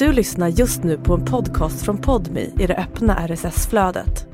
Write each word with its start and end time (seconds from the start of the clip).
Du 0.00 0.12
lyssnar 0.12 0.48
just 0.48 0.82
nu 0.82 0.98
på 0.98 1.14
en 1.14 1.24
podcast 1.24 1.84
från 1.84 1.98
Podmi 1.98 2.52
i 2.58 2.66
det 2.66 2.76
öppna 2.76 3.28
RSS-flödet. 3.28 4.26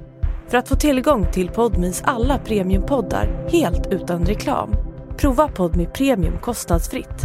För 0.49 0.59
att 0.59 0.69
få 0.69 0.77
tillgång 0.77 1.33
till 1.33 1.49
Podmis 1.49 2.03
alla 2.05 2.39
premiumpoddar 2.39 3.49
helt 3.53 3.87
utan 3.93 4.27
reklam, 4.27 4.75
prova 5.17 5.49
Podmi 5.49 5.87
Premium 5.87 6.39
kostnadsfritt. 6.39 7.23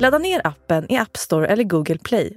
Ladda 0.00 0.18
ner 0.18 0.46
appen 0.46 0.92
i 0.92 0.96
App 0.96 1.16
Store 1.16 1.46
eller 1.46 1.64
Google 1.64 1.98
Play. 1.98 2.36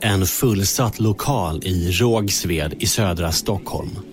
En 0.00 0.26
fullsatt 0.26 1.00
lokal 1.00 1.60
i 1.64 1.90
Rågsved 1.90 2.74
i 2.78 2.86
södra 2.86 3.32
Stockholm. 3.32 4.07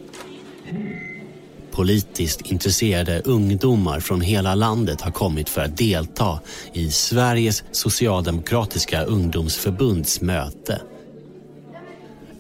Politiskt 1.75 2.41
intresserade 2.41 3.21
ungdomar 3.25 3.99
från 3.99 4.21
hela 4.21 4.55
landet 4.55 5.01
har 5.01 5.11
kommit 5.11 5.49
för 5.49 5.61
att 5.61 5.77
delta 5.77 6.39
i 6.73 6.91
Sveriges 6.91 7.63
socialdemokratiska 7.71 9.03
ungdomsförbunds 9.03 10.21
möte. 10.21 10.81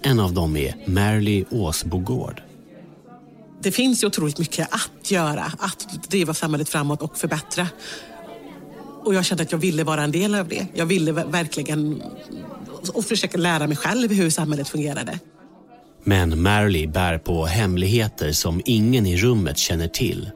En 0.01 0.19
av 0.19 0.33
dem 0.33 0.57
är 0.57 0.75
Merly 0.85 1.45
Åsbogård. 1.51 2.41
Det 3.61 3.71
finns 3.71 4.03
ju 4.03 4.07
otroligt 4.07 4.39
mycket 4.39 4.67
att 4.71 5.11
göra, 5.11 5.51
att 5.57 6.09
driva 6.09 6.33
samhället 6.33 6.69
framåt 6.69 7.01
och 7.01 7.17
förbättra. 7.17 7.67
Och 9.03 9.15
jag 9.15 9.25
kände 9.25 9.43
att 9.43 9.51
jag 9.51 9.59
ville 9.59 9.83
vara 9.83 10.03
en 10.03 10.11
del 10.11 10.35
av 10.35 10.47
det. 10.47 10.67
Jag 10.73 10.85
ville 10.85 11.11
verkligen 11.11 12.03
och 12.93 13.05
försöka 13.05 13.37
lära 13.37 13.67
mig 13.67 13.77
själv 13.77 14.11
hur 14.11 14.29
samhället 14.29 14.69
fungerade. 14.69 15.19
Men 16.07 16.41
Marley 16.41 16.87
bär 16.87 17.17
på 17.17 17.45
hemligheter 17.45 18.31
som 18.31 18.61
ingen 18.65 19.05
i 19.05 19.17
rummet 19.17 19.57
känner 19.57 19.87
till. 19.87 20.31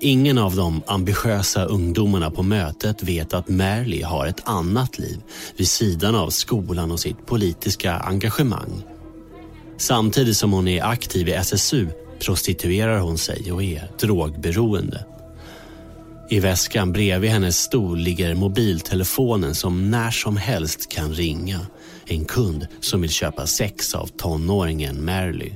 Ingen 0.00 0.38
av 0.38 0.56
de 0.56 0.82
ambitiösa 0.86 1.64
ungdomarna 1.64 2.30
på 2.30 2.42
mötet 2.42 3.02
vet 3.02 3.34
att 3.34 3.48
Marley 3.48 4.02
har 4.02 4.26
ett 4.26 4.48
annat 4.48 4.98
liv 4.98 5.20
vid 5.56 5.68
sidan 5.68 6.14
av 6.14 6.30
skolan 6.30 6.90
och 6.90 7.00
sitt 7.00 7.26
politiska 7.26 7.92
engagemang. 7.92 8.82
Samtidigt 9.76 10.36
som 10.36 10.52
hon 10.52 10.68
är 10.68 10.84
aktiv 10.84 11.28
i 11.28 11.32
SSU 11.32 11.88
prostituerar 12.18 12.98
hon 12.98 13.18
sig 13.18 13.52
och 13.52 13.62
är 13.62 13.90
drogberoende. 14.00 15.04
I 16.30 16.40
väskan 16.40 16.92
bredvid 16.92 17.30
hennes 17.30 17.58
stol 17.58 17.98
ligger 17.98 18.34
mobiltelefonen 18.34 19.54
som 19.54 19.90
när 19.90 20.10
som 20.10 20.36
helst 20.36 20.92
kan 20.92 21.14
ringa. 21.14 21.60
En 22.06 22.24
kund 22.24 22.66
som 22.80 23.00
vill 23.00 23.10
köpa 23.10 23.46
sex 23.46 23.94
av 23.94 24.06
tonåringen 24.06 25.04
Marley. 25.04 25.52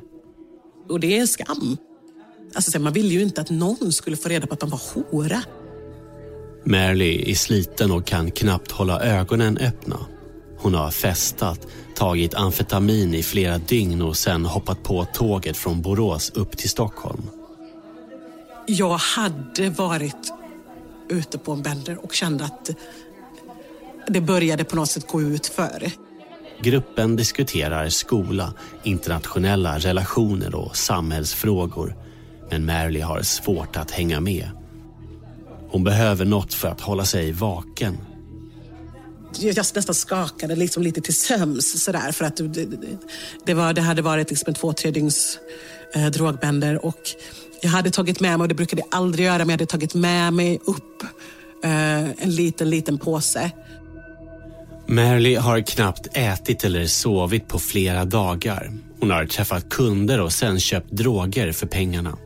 Och 0.88 1.00
det 1.00 1.16
är 1.16 1.20
en 1.20 1.28
skam. 1.28 1.76
Alltså, 2.54 2.78
man 2.78 2.92
ville 2.92 3.08
ju 3.08 3.22
inte 3.22 3.40
att 3.40 3.50
någon 3.50 3.92
skulle 3.92 4.16
få 4.16 4.28
reda 4.28 4.46
på 4.46 4.54
att 4.54 4.62
man 4.62 4.70
var 4.70 4.80
hora. 4.94 5.42
Marley 6.64 7.30
är 7.30 7.34
sliten 7.34 7.90
och 7.90 8.06
kan 8.06 8.30
knappt 8.30 8.70
hålla 8.70 9.00
ögonen 9.00 9.58
öppna. 9.58 10.06
Hon 10.58 10.74
har 10.74 10.90
festat, 10.90 11.66
tagit 11.94 12.34
amfetamin 12.34 13.14
i 13.14 13.22
flera 13.22 13.58
dygn 13.58 14.02
och 14.02 14.16
sen 14.16 14.44
hoppat 14.44 14.82
på 14.82 15.04
tåget 15.04 15.56
från 15.56 15.82
Borås 15.82 16.30
upp 16.30 16.56
till 16.56 16.70
Stockholm. 16.70 17.22
Jag 18.66 18.96
hade 18.98 19.70
varit 19.70 20.32
ute 21.08 21.38
på 21.38 21.52
en 21.52 21.62
bender 21.62 22.04
och 22.04 22.14
kände 22.14 22.44
att 22.44 22.70
det 24.08 24.20
började 24.20 24.64
på 24.64 24.76
något 24.76 24.90
sätt 24.90 25.06
gå 25.06 25.22
ut 25.22 25.46
för. 25.46 25.90
Gruppen 26.62 27.16
diskuterar 27.16 27.88
skola, 27.88 28.52
internationella 28.82 29.78
relationer 29.78 30.54
och 30.54 30.76
samhällsfrågor. 30.76 31.96
Men 32.50 32.66
Marley 32.66 33.02
har 33.02 33.22
svårt 33.22 33.76
att 33.76 33.90
hänga 33.90 34.20
med. 34.20 34.50
Hon 35.68 35.84
behöver 35.84 36.24
något 36.24 36.54
för 36.54 36.68
att 36.68 36.80
hålla 36.80 37.04
sig 37.04 37.32
vaken. 37.32 37.98
Jag 39.38 39.56
nästan 39.56 39.94
skakade 39.94 40.56
liksom 40.56 40.82
lite 40.82 41.00
till 41.00 41.14
söms 41.14 41.84
sådär 41.84 42.12
för 42.12 42.24
att 42.24 42.36
det, 42.36 42.66
det, 43.46 43.54
var, 43.54 43.72
det 43.72 43.80
hade 43.80 44.02
varit 44.02 44.30
liksom 44.30 44.44
en 44.48 44.54
två, 44.54 44.72
tre 44.72 44.90
dygns 44.90 45.38
eh, 45.94 46.06
drogbänder 46.06 46.84
och 46.86 47.00
jag 47.60 47.70
hade 47.70 47.90
tagit 47.90 48.20
med 48.20 48.38
mig, 48.38 48.44
och 48.44 48.48
det 48.48 48.54
brukade 48.54 48.82
jag 48.82 48.98
aldrig 48.98 49.26
göra, 49.26 49.38
men 49.38 49.48
jag 49.48 49.52
hade 49.52 49.66
tagit 49.66 49.94
med 49.94 50.32
mig 50.32 50.60
upp 50.64 51.02
eh, 51.64 52.22
en 52.22 52.30
liten, 52.30 52.70
liten 52.70 52.98
påse. 52.98 53.50
Marley 54.88 55.36
har 55.36 55.60
knappt 55.60 56.08
ätit 56.12 56.64
eller 56.64 56.86
sovit 56.86 57.48
på 57.48 57.58
flera 57.58 58.04
dagar. 58.04 58.72
Hon 59.00 59.10
har 59.10 59.26
träffat 59.26 59.68
kunder 59.68 60.20
och 60.20 60.32
sen 60.32 60.60
köpt 60.60 60.90
droger 60.90 61.52
för 61.52 61.66
pengarna. 61.66 62.18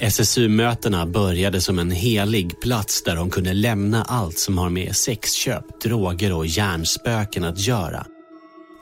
SSU-mötena 0.00 1.06
började 1.06 1.60
som 1.60 1.78
en 1.78 1.90
helig 1.90 2.60
plats 2.60 3.02
där 3.02 3.16
hon 3.16 3.30
kunde 3.30 3.52
lämna 3.52 4.02
allt 4.02 4.38
som 4.38 4.58
har 4.58 4.70
med 4.70 4.96
sexköp, 4.96 5.80
droger 5.82 6.32
och 6.32 6.46
hjärnspöken 6.46 7.44
att 7.44 7.58
göra. 7.58 8.06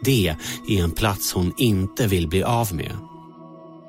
Det 0.05 0.29
är 0.69 0.83
en 0.83 0.91
plats 0.91 1.33
hon 1.33 1.55
inte 1.59 2.07
vill 2.07 2.29
bli 2.29 2.43
av 2.43 2.75
med 2.75 2.93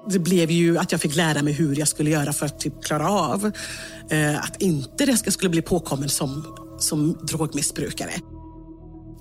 det 0.09 0.19
blev 0.19 0.51
ju 0.51 0.77
att 0.77 0.91
jag 0.91 1.01
fick 1.01 1.15
lära 1.15 1.41
mig 1.41 1.53
hur 1.53 1.79
jag 1.79 1.87
skulle 1.87 2.09
göra 2.09 2.33
för 2.33 2.45
att 2.45 2.59
typ 2.59 2.83
klara 2.83 3.09
av 3.09 3.51
eh, 4.09 4.43
att 4.43 4.61
inte 4.61 5.05
det 5.05 5.31
skulle 5.31 5.49
bli 5.49 5.61
påkommen 5.61 6.09
som, 6.09 6.55
som 6.79 7.13
drogmissbrukare. 7.13 8.11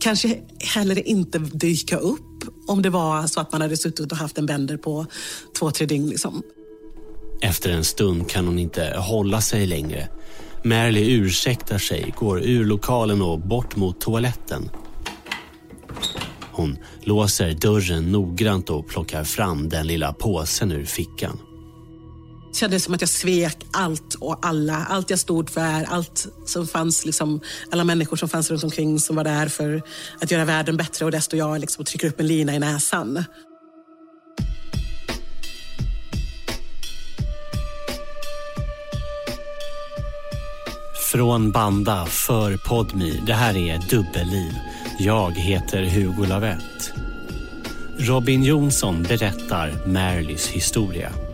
Kanske 0.00 0.41
heller 0.60 1.09
inte 1.09 1.38
dyka 1.38 1.97
upp 1.97 2.44
om 2.66 2.82
det 2.82 2.91
var 2.91 3.26
så 3.26 3.41
att 3.41 3.53
man 3.53 3.60
hade 3.60 3.76
suttit 3.76 4.12
och 4.12 4.19
haft 4.19 4.38
en 4.38 4.47
bänder 4.47 4.76
på 4.76 5.06
två, 5.59 5.70
tre 5.70 5.86
dygn. 5.86 6.09
Liksom. 6.09 6.42
Efter 7.41 7.70
en 7.70 7.84
stund 7.84 8.31
kan 8.31 8.47
hon 8.47 8.59
inte 8.59 8.94
hålla 8.98 9.41
sig 9.41 9.66
längre. 9.66 10.09
Merly 10.64 11.14
ursäktar 11.14 11.78
sig, 11.78 12.14
går 12.16 12.42
ur 12.42 12.64
lokalen 12.64 13.22
och 13.22 13.41
bort 13.41 13.76
mot 13.76 14.00
toaletten. 14.00 14.70
Hon 16.53 16.76
låser 17.03 17.53
dörren 17.53 18.12
noggrant 18.12 18.70
och 18.70 18.88
plockar 18.88 19.25
fram 19.25 19.69
den 19.69 19.86
lilla 19.86 20.12
påsen 20.12 20.72
ur 20.72 20.84
fickan. 20.84 21.38
Det 22.58 22.60
kändes 22.60 22.84
som 22.84 22.94
att 22.94 23.00
jag 23.00 23.10
svek 23.10 23.56
allt 23.72 24.14
och 24.14 24.38
alla. 24.46 24.86
Allt 24.88 25.10
jag 25.10 25.19
stod 25.19 25.50
för, 25.50 25.84
allt 25.84 26.26
som 26.46 26.66
fanns, 26.66 27.04
liksom, 27.04 27.41
alla 27.70 27.84
människor 27.84 28.16
som 28.16 28.28
fanns 28.28 28.50
runt 28.50 28.64
omkring 28.64 29.00
som 29.00 29.16
var 29.16 29.24
där 29.24 29.48
för 29.48 29.82
att 30.20 30.30
göra 30.30 30.44
världen 30.44 30.76
bättre 30.76 31.04
och 31.04 31.10
desto 31.10 31.36
jag 31.36 31.60
liksom 31.60 31.84
trycker 31.84 32.08
upp 32.08 32.20
en 32.20 32.26
lina 32.26 32.54
i 32.54 32.58
näsan. 32.58 33.24
Från 41.12 41.52
Banda 41.52 42.06
för 42.06 42.56
Podmi. 42.56 43.22
Det 43.26 43.34
här 43.34 43.56
är 43.56 43.78
Dubbelliv. 43.91 44.52
Jag 44.98 45.30
heter 45.30 45.84
Hugo 45.84 46.26
Lavett. 46.26 46.92
Robin 47.98 48.42
Jonsson 48.42 49.02
berättar 49.02 49.86
Marleys 49.86 50.48
historia. 50.48 51.28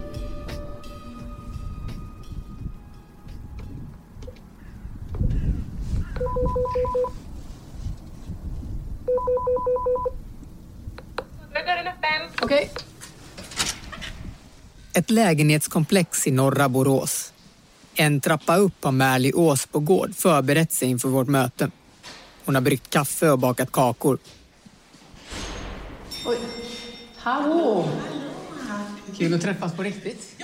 Okej. 12.45 12.71
Ett 14.93 15.11
lägenhetskomplex 15.11 16.27
i 16.27 16.31
norra 16.31 16.69
Borås. 16.69 17.33
En 17.95 18.21
trappa 18.21 18.57
upp 18.57 18.85
har 18.85 18.93
Märli 18.93 19.33
Åsbogård 19.33 20.15
förberett 20.15 20.73
sig 20.73 20.89
inför 20.89 21.09
vårt 21.09 21.29
möte. 21.29 21.71
Hon 22.45 22.55
har 22.55 22.63
bryggt 22.63 22.91
kaffe 22.91 23.31
och 23.31 23.39
bakat 23.39 23.73
kakor. 23.73 24.19
Oj. 26.27 26.37
Hallå! 27.17 27.89
Kul 29.19 29.35
att 29.35 29.43
träffas 29.43 29.77
på 29.77 29.83
riktigt. 29.83 30.37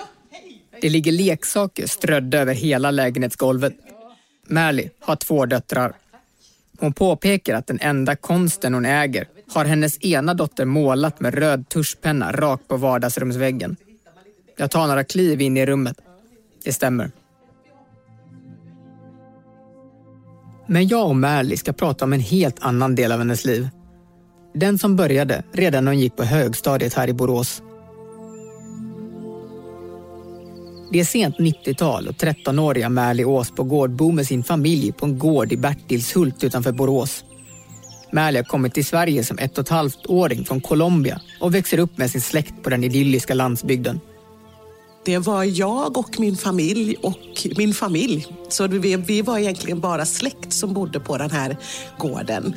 Det 0.80 0.88
ligger 0.88 1.12
leksaker 1.12 1.86
strödda 1.86 2.38
över 2.38 2.54
hela 2.54 2.90
lägenhetsgolvet. 2.90 3.74
Märli 4.46 4.90
har 5.00 5.16
två 5.16 5.46
döttrar. 5.46 5.92
Hon 6.78 6.92
påpekar 6.92 7.54
att 7.54 7.66
den 7.66 7.78
enda 7.80 8.16
konsten 8.16 8.74
hon 8.74 8.86
äger 8.86 9.28
har 9.54 9.64
hennes 9.64 10.04
ena 10.04 10.34
dotter 10.34 10.64
målat 10.64 11.20
med 11.20 11.34
röd 11.34 11.68
tuschpenna 11.68 12.32
rakt 12.32 12.68
på 12.68 12.76
vardagsrumsväggen. 12.76 13.76
Jag 14.56 14.70
tar 14.70 14.86
några 14.86 15.04
kliv 15.04 15.40
in 15.40 15.56
i 15.56 15.66
rummet. 15.66 15.96
Det 16.64 16.72
stämmer. 16.72 17.10
Men 20.66 20.88
jag 20.88 21.08
och 21.08 21.16
Märli 21.16 21.56
ska 21.56 21.72
prata 21.72 22.04
om 22.04 22.12
en 22.12 22.20
helt 22.20 22.62
annan 22.62 22.94
del 22.94 23.12
av 23.12 23.18
hennes 23.18 23.44
liv. 23.44 23.68
Den 24.54 24.78
som 24.78 24.96
började 24.96 25.42
redan 25.52 25.84
när 25.84 25.92
hon 25.92 26.00
gick 26.00 26.16
på 26.16 26.24
högstadiet 26.24 26.94
här 26.94 27.08
i 27.08 27.12
Borås. 27.12 27.62
Det 30.92 31.00
är 31.00 31.04
sent 31.04 31.36
90-tal 31.36 32.08
och 32.08 32.14
13-åriga 32.14 32.88
Märli 32.88 33.24
Åsbogård 33.24 33.90
bor 33.90 34.12
med 34.12 34.26
sin 34.26 34.44
familj 34.44 34.92
på 34.92 35.06
en 35.06 35.18
gård 35.18 35.52
i 35.52 35.56
Bertilshult 35.56 36.44
utanför 36.44 36.72
Borås. 36.72 37.24
Märli 38.12 38.36
har 38.36 38.44
kommit 38.44 38.74
till 38.74 38.86
Sverige 38.86 39.24
som 39.24 39.38
ett 39.38 39.58
och 39.58 39.64
ett 39.64 39.68
halvt 39.68 40.06
åring 40.06 40.44
från 40.44 40.60
Colombia 40.60 41.20
och 41.40 41.54
växer 41.54 41.78
upp 41.78 41.98
med 41.98 42.10
sin 42.10 42.20
släkt 42.20 42.62
på 42.62 42.70
den 42.70 42.84
idylliska 42.84 43.34
landsbygden. 43.34 44.00
Det 45.04 45.18
var 45.18 45.44
jag 45.44 45.98
och 45.98 46.20
min 46.20 46.36
familj 46.36 46.96
och 47.02 47.46
min 47.56 47.74
familj. 47.74 48.26
Så 48.48 48.66
vi, 48.66 48.96
vi 48.96 49.22
var 49.22 49.38
egentligen 49.38 49.80
bara 49.80 50.06
släkt 50.06 50.52
som 50.52 50.74
bodde 50.74 51.00
på 51.00 51.18
den 51.18 51.30
här 51.30 51.56
gården. 51.98 52.54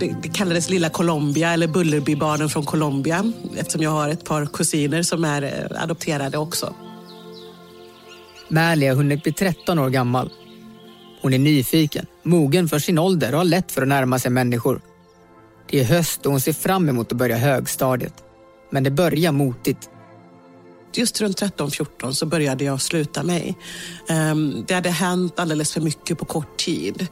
Det, 0.00 0.16
det 0.22 0.28
kallades 0.28 0.70
Lilla 0.70 0.88
Colombia 0.90 1.52
eller 1.52 1.66
Bullerbybarnen 1.66 2.48
från 2.48 2.64
Colombia 2.64 3.32
eftersom 3.56 3.82
jag 3.82 3.90
har 3.90 4.08
ett 4.08 4.24
par 4.24 4.46
kusiner 4.46 5.02
som 5.02 5.24
är 5.24 5.42
eh, 5.42 5.82
adopterade 5.82 6.38
också. 6.38 6.74
Märli 8.48 8.86
har 8.86 8.94
hunnit 8.94 9.22
bli 9.22 9.32
13 9.32 9.78
år 9.78 9.90
gammal. 9.90 10.30
Hon 11.22 11.34
är 11.34 11.38
nyfiken, 11.38 12.06
mogen 12.22 12.68
för 12.68 12.78
sin 12.78 12.98
ålder 12.98 13.32
och 13.32 13.38
har 13.38 13.44
lätt 13.44 13.72
för 13.72 13.82
att 13.82 13.88
närma 13.88 14.18
sig 14.18 14.30
människor. 14.30 14.80
Det 15.70 15.80
är 15.80 15.84
höst 15.84 16.26
och 16.26 16.32
hon 16.32 16.40
ser 16.40 16.52
fram 16.52 16.88
emot 16.88 17.12
att 17.12 17.18
börja 17.18 17.36
högstadiet. 17.36 18.14
Men 18.70 18.84
det 18.84 18.90
börjar 18.90 19.32
motigt. 19.32 19.90
Just 20.94 21.20
runt 21.20 21.42
13-14 21.42 22.12
så 22.12 22.26
började 22.26 22.64
jag 22.64 22.82
sluta 22.82 23.22
mig. 23.22 23.56
Ehm, 24.08 24.64
det 24.68 24.74
hade 24.74 24.90
hänt 24.90 25.38
alldeles 25.38 25.72
för 25.72 25.80
mycket 25.80 26.18
på 26.18 26.24
kort 26.24 26.56
tid. 26.56 27.08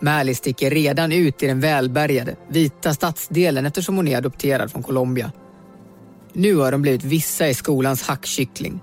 Märli 0.00 0.34
sticker 0.34 0.70
redan 0.70 1.12
ut 1.12 1.42
i 1.42 1.46
den 1.46 1.60
välbärgade, 1.60 2.36
vita 2.48 2.94
stadsdelen 2.94 3.66
eftersom 3.66 3.96
hon 3.96 4.08
är 4.08 4.16
adopterad 4.16 4.72
från 4.72 4.82
Colombia. 4.82 5.32
Nu 6.32 6.56
har 6.56 6.72
de 6.72 6.82
blivit 6.82 7.04
vissa 7.04 7.48
i 7.48 7.54
skolans 7.54 8.02
hackkyckling. 8.02 8.80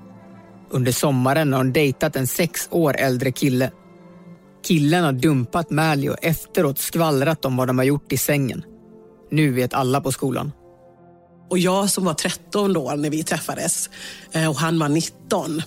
Under 0.70 0.92
sommaren 0.92 1.54
har 1.54 1.60
hon 1.60 1.74
dejtat 1.74 2.16
en 2.16 2.28
sex 2.28 2.68
år 2.72 2.96
äldre 2.98 3.32
kille. 3.32 3.72
Killen 4.68 5.04
har 5.04 5.12
dumpat 5.12 5.70
Mally 5.70 6.10
och 6.10 6.18
efteråt 6.22 6.78
skvallrat 6.78 7.46
om 7.46 7.58
vad 7.58 7.68
de 7.68 7.78
har 7.78 7.86
gjort 7.86 8.12
i 8.12 8.18
sängen. 8.18 8.64
Nu 9.32 9.52
vet 9.52 9.74
alla 9.74 10.02
på 10.02 10.12
skolan. 10.12 10.52
Och 11.50 11.60
jag 11.60 11.90
som 11.90 12.06
var 12.06 12.14
13 12.14 12.74
då 12.74 12.94
när 12.98 13.10
vi 13.10 13.24
träffades 13.24 13.90
eh, 14.32 14.50
och 14.50 14.56
han 14.56 14.80
var 14.80 14.90
19 14.90 15.62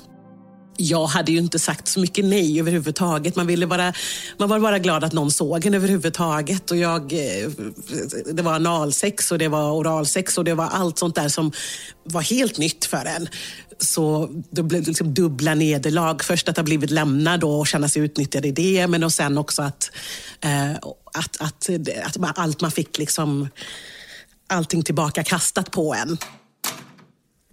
jag 0.80 1.06
hade 1.06 1.32
ju 1.32 1.38
inte 1.38 1.58
sagt 1.58 1.88
så 1.88 2.00
mycket 2.00 2.24
nej 2.24 2.60
överhuvudtaget. 2.60 3.36
Man, 3.36 3.46
ville 3.46 3.66
bara, 3.66 3.92
man 4.38 4.48
var 4.48 4.60
bara 4.60 4.78
glad 4.78 5.04
att 5.04 5.12
någon 5.12 5.30
såg 5.30 5.66
en 5.66 5.74
överhuvudtaget. 5.74 6.70
Och 6.70 6.76
jag, 6.76 7.12
eh, 7.12 7.50
det 8.32 8.42
var 8.42 8.54
analsex 8.54 9.32
och 9.32 9.38
det 9.38 9.48
var 9.48 9.72
oralsex 9.72 10.38
och 10.38 10.44
det 10.44 10.54
var 10.54 10.64
allt 10.64 10.98
sånt 10.98 11.14
där 11.14 11.28
som 11.28 11.52
var 12.04 12.22
helt 12.22 12.58
nytt 12.58 12.84
för 12.84 13.04
en. 13.04 13.28
Så 13.78 14.30
det 14.50 14.62
blev 14.62 14.86
liksom 14.86 15.14
dubbla 15.14 15.54
nederlag. 15.54 16.22
Först 16.22 16.48
att 16.48 16.56
ha 16.56 16.64
blivit 16.64 16.90
lämnad 16.90 17.44
och 17.44 17.66
känna 17.66 17.88
sig 17.88 18.02
utnyttjad 18.02 18.46
i 18.46 18.50
det, 18.50 18.86
men 18.86 19.04
och 19.04 19.12
sen 19.12 19.38
också 19.38 19.62
att, 19.62 19.90
eh, 20.40 20.72
att, 21.12 21.40
att, 21.40 21.68
att 22.04 22.38
allt 22.38 22.60
man 22.60 22.70
fick 22.70 22.98
liksom 22.98 23.48
allting 24.46 24.82
tillbaka 24.82 25.24
kastat 25.24 25.70
på 25.70 25.94
en. 25.94 26.18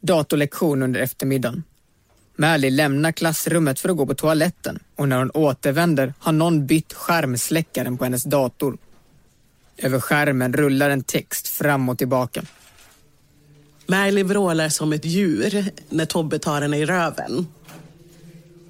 Datorlektion 0.02 0.84
under 0.84 1.00
eftermiddagen. 1.00 1.64
Mally 2.40 2.70
lämnar 2.70 3.12
klassrummet 3.12 3.80
för 3.80 3.90
att 3.90 3.98
gå 3.98 4.06
på 4.06 4.16
toaletten 4.16 4.80
och 4.96 5.10
när 5.10 5.18
hon 5.18 5.32
återvänder 5.32 6.14
har 6.20 6.32
någon 6.32 6.66
bytt 6.66 6.94
skärmsläckaren 6.94 7.98
på 7.98 8.04
hennes 8.04 8.24
dator. 8.24 8.78
Över 9.78 10.00
skärmen 10.00 10.54
rullar 10.54 10.90
en 10.90 11.04
text 11.04 11.48
fram 11.48 11.90
och 11.90 11.98
tillbaka. 11.98 12.44
Mally 13.88 14.24
vrålar 14.24 14.70
som 14.70 14.94
ett 14.94 15.06
djur 15.06 15.66
när 15.90 16.06
Tobbe 16.06 16.40
tar 16.40 16.62
henne 16.62 16.78
i 16.78 16.86
röven. 16.86 17.48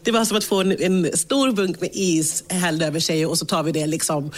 Det 0.04 0.12
var 0.12 0.26
som 0.26 0.38
att 0.38 0.44
få 0.44 0.62
en, 0.62 0.72
en 0.82 1.18
stor 1.18 1.52
bunk 1.52 1.82
med 1.82 1.90
is 1.94 2.44
hälld 2.50 2.84
över 2.84 3.00
sig 3.00 3.26
och 3.26 3.38
så 3.38 3.46
tar 3.46 3.64
vi 3.64 3.72
det 3.72 3.88
liksom 3.88 4.32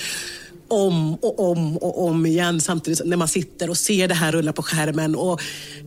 om 0.69 1.16
och 1.16 1.51
om 1.51 1.77
och 1.77 2.06
om 2.06 2.25
igen 2.25 2.62
samtidigt 2.62 3.06
när 3.06 3.18
man 3.18 3.27
sitter 3.27 3.69
och 3.69 3.77
ser 3.77 4.07
det 4.07 4.13
här 4.13 4.31
rulla 4.31 4.54
på 4.54 4.63
skärmen. 4.63 5.16
Och, 5.16 5.42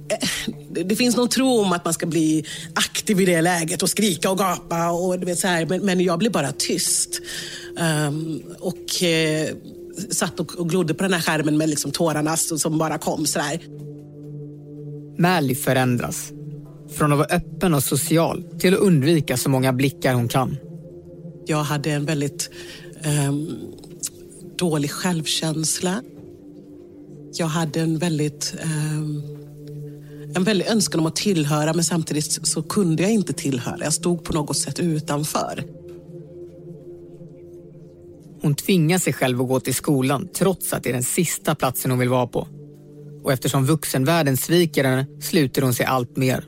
eh, 0.08 0.54
det 0.84 0.96
finns 0.96 1.16
någon 1.16 1.28
tro 1.28 1.60
om 1.60 1.72
att 1.72 1.84
man 1.84 1.94
ska 1.94 2.06
bli 2.06 2.44
aktiv 2.74 3.20
i 3.20 3.24
det 3.24 3.40
läget 3.40 3.82
och 3.82 3.90
skrika 3.90 4.30
och 4.30 4.38
gapa. 4.38 4.90
Och, 4.90 5.18
du 5.18 5.26
vet, 5.26 5.38
så 5.38 5.48
här, 5.48 5.66
men, 5.66 5.80
men 5.80 6.00
jag 6.00 6.18
blir 6.18 6.30
bara 6.30 6.52
tyst. 6.52 7.20
Um, 8.08 8.42
och 8.60 9.02
eh, 9.02 9.48
satt 10.10 10.40
och, 10.40 10.54
och 10.54 10.70
glodde 10.70 10.94
på 10.94 11.02
den 11.02 11.12
här 11.12 11.20
skärmen 11.20 11.58
med 11.58 11.68
liksom 11.68 11.90
tårarna 11.90 12.36
som 12.36 12.78
bara 12.78 12.98
kom. 12.98 13.26
Så 13.26 13.38
där. 13.38 13.60
Mally 15.18 15.54
förändras. 15.54 16.32
Från 16.92 17.12
att 17.12 17.18
vara 17.18 17.28
öppen 17.28 17.74
och 17.74 17.82
social 17.82 18.44
till 18.58 18.74
att 18.74 18.80
undvika 18.80 19.36
så 19.36 19.50
många 19.50 19.72
blickar 19.72 20.14
hon 20.14 20.28
kan. 20.28 20.56
Jag 21.46 21.62
hade 21.62 21.90
en 21.90 22.04
väldigt 22.04 22.50
um, 23.28 23.48
dålig 24.62 24.90
självkänsla. 24.90 26.02
Jag 27.32 27.46
hade 27.46 27.80
en 27.80 27.98
väldigt, 27.98 28.54
eh, 28.58 28.98
en 30.34 30.44
väldig 30.44 30.66
önskan 30.66 31.00
om 31.00 31.06
att 31.06 31.16
tillhöra 31.16 31.72
men 31.72 31.84
samtidigt 31.84 32.46
så 32.46 32.62
kunde 32.62 33.02
jag 33.02 33.12
inte 33.12 33.32
tillhöra. 33.32 33.78
Jag 33.80 33.92
stod 33.92 34.24
på 34.24 34.32
något 34.32 34.56
sätt 34.56 34.80
utanför. 34.80 35.64
Hon 38.42 38.54
tvingar 38.54 38.98
sig 38.98 39.12
själv 39.12 39.40
att 39.40 39.48
gå 39.48 39.60
till 39.60 39.74
skolan 39.74 40.28
trots 40.34 40.72
att 40.72 40.82
det 40.82 40.88
är 40.88 40.94
den 40.94 41.02
sista 41.02 41.54
platsen 41.54 41.90
hon 41.90 42.00
vill 42.00 42.08
vara 42.08 42.26
på. 42.26 42.48
Och 43.22 43.32
eftersom 43.32 43.66
vuxenvärlden 43.66 44.36
sviker 44.36 44.84
henne 44.84 45.06
sluter 45.20 45.62
hon 45.62 45.74
sig 45.74 45.86
allt 45.86 46.16
mer. 46.16 46.44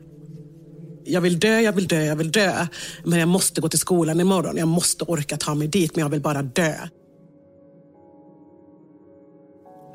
Jag 1.05 1.21
vill 1.21 1.39
dö, 1.39 1.61
jag 1.61 1.73
vill 1.73 1.89
dö, 1.89 2.05
jag 2.05 2.17
vill 2.17 2.33
dö. 2.33 2.67
Men 3.05 3.19
jag 3.19 3.29
måste 3.29 3.61
gå 3.61 3.69
till 3.69 3.79
skolan 3.79 4.21
imorgon. 4.21 4.57
Jag 4.57 4.69
måste 4.69 5.05
orka 5.05 5.37
ta 5.37 5.55
mig 5.55 5.69
dit, 5.69 5.97
men 5.97 6.03
jag 6.03 6.09
vill 6.09 6.21
bara 6.21 6.43
dö. 6.43 6.75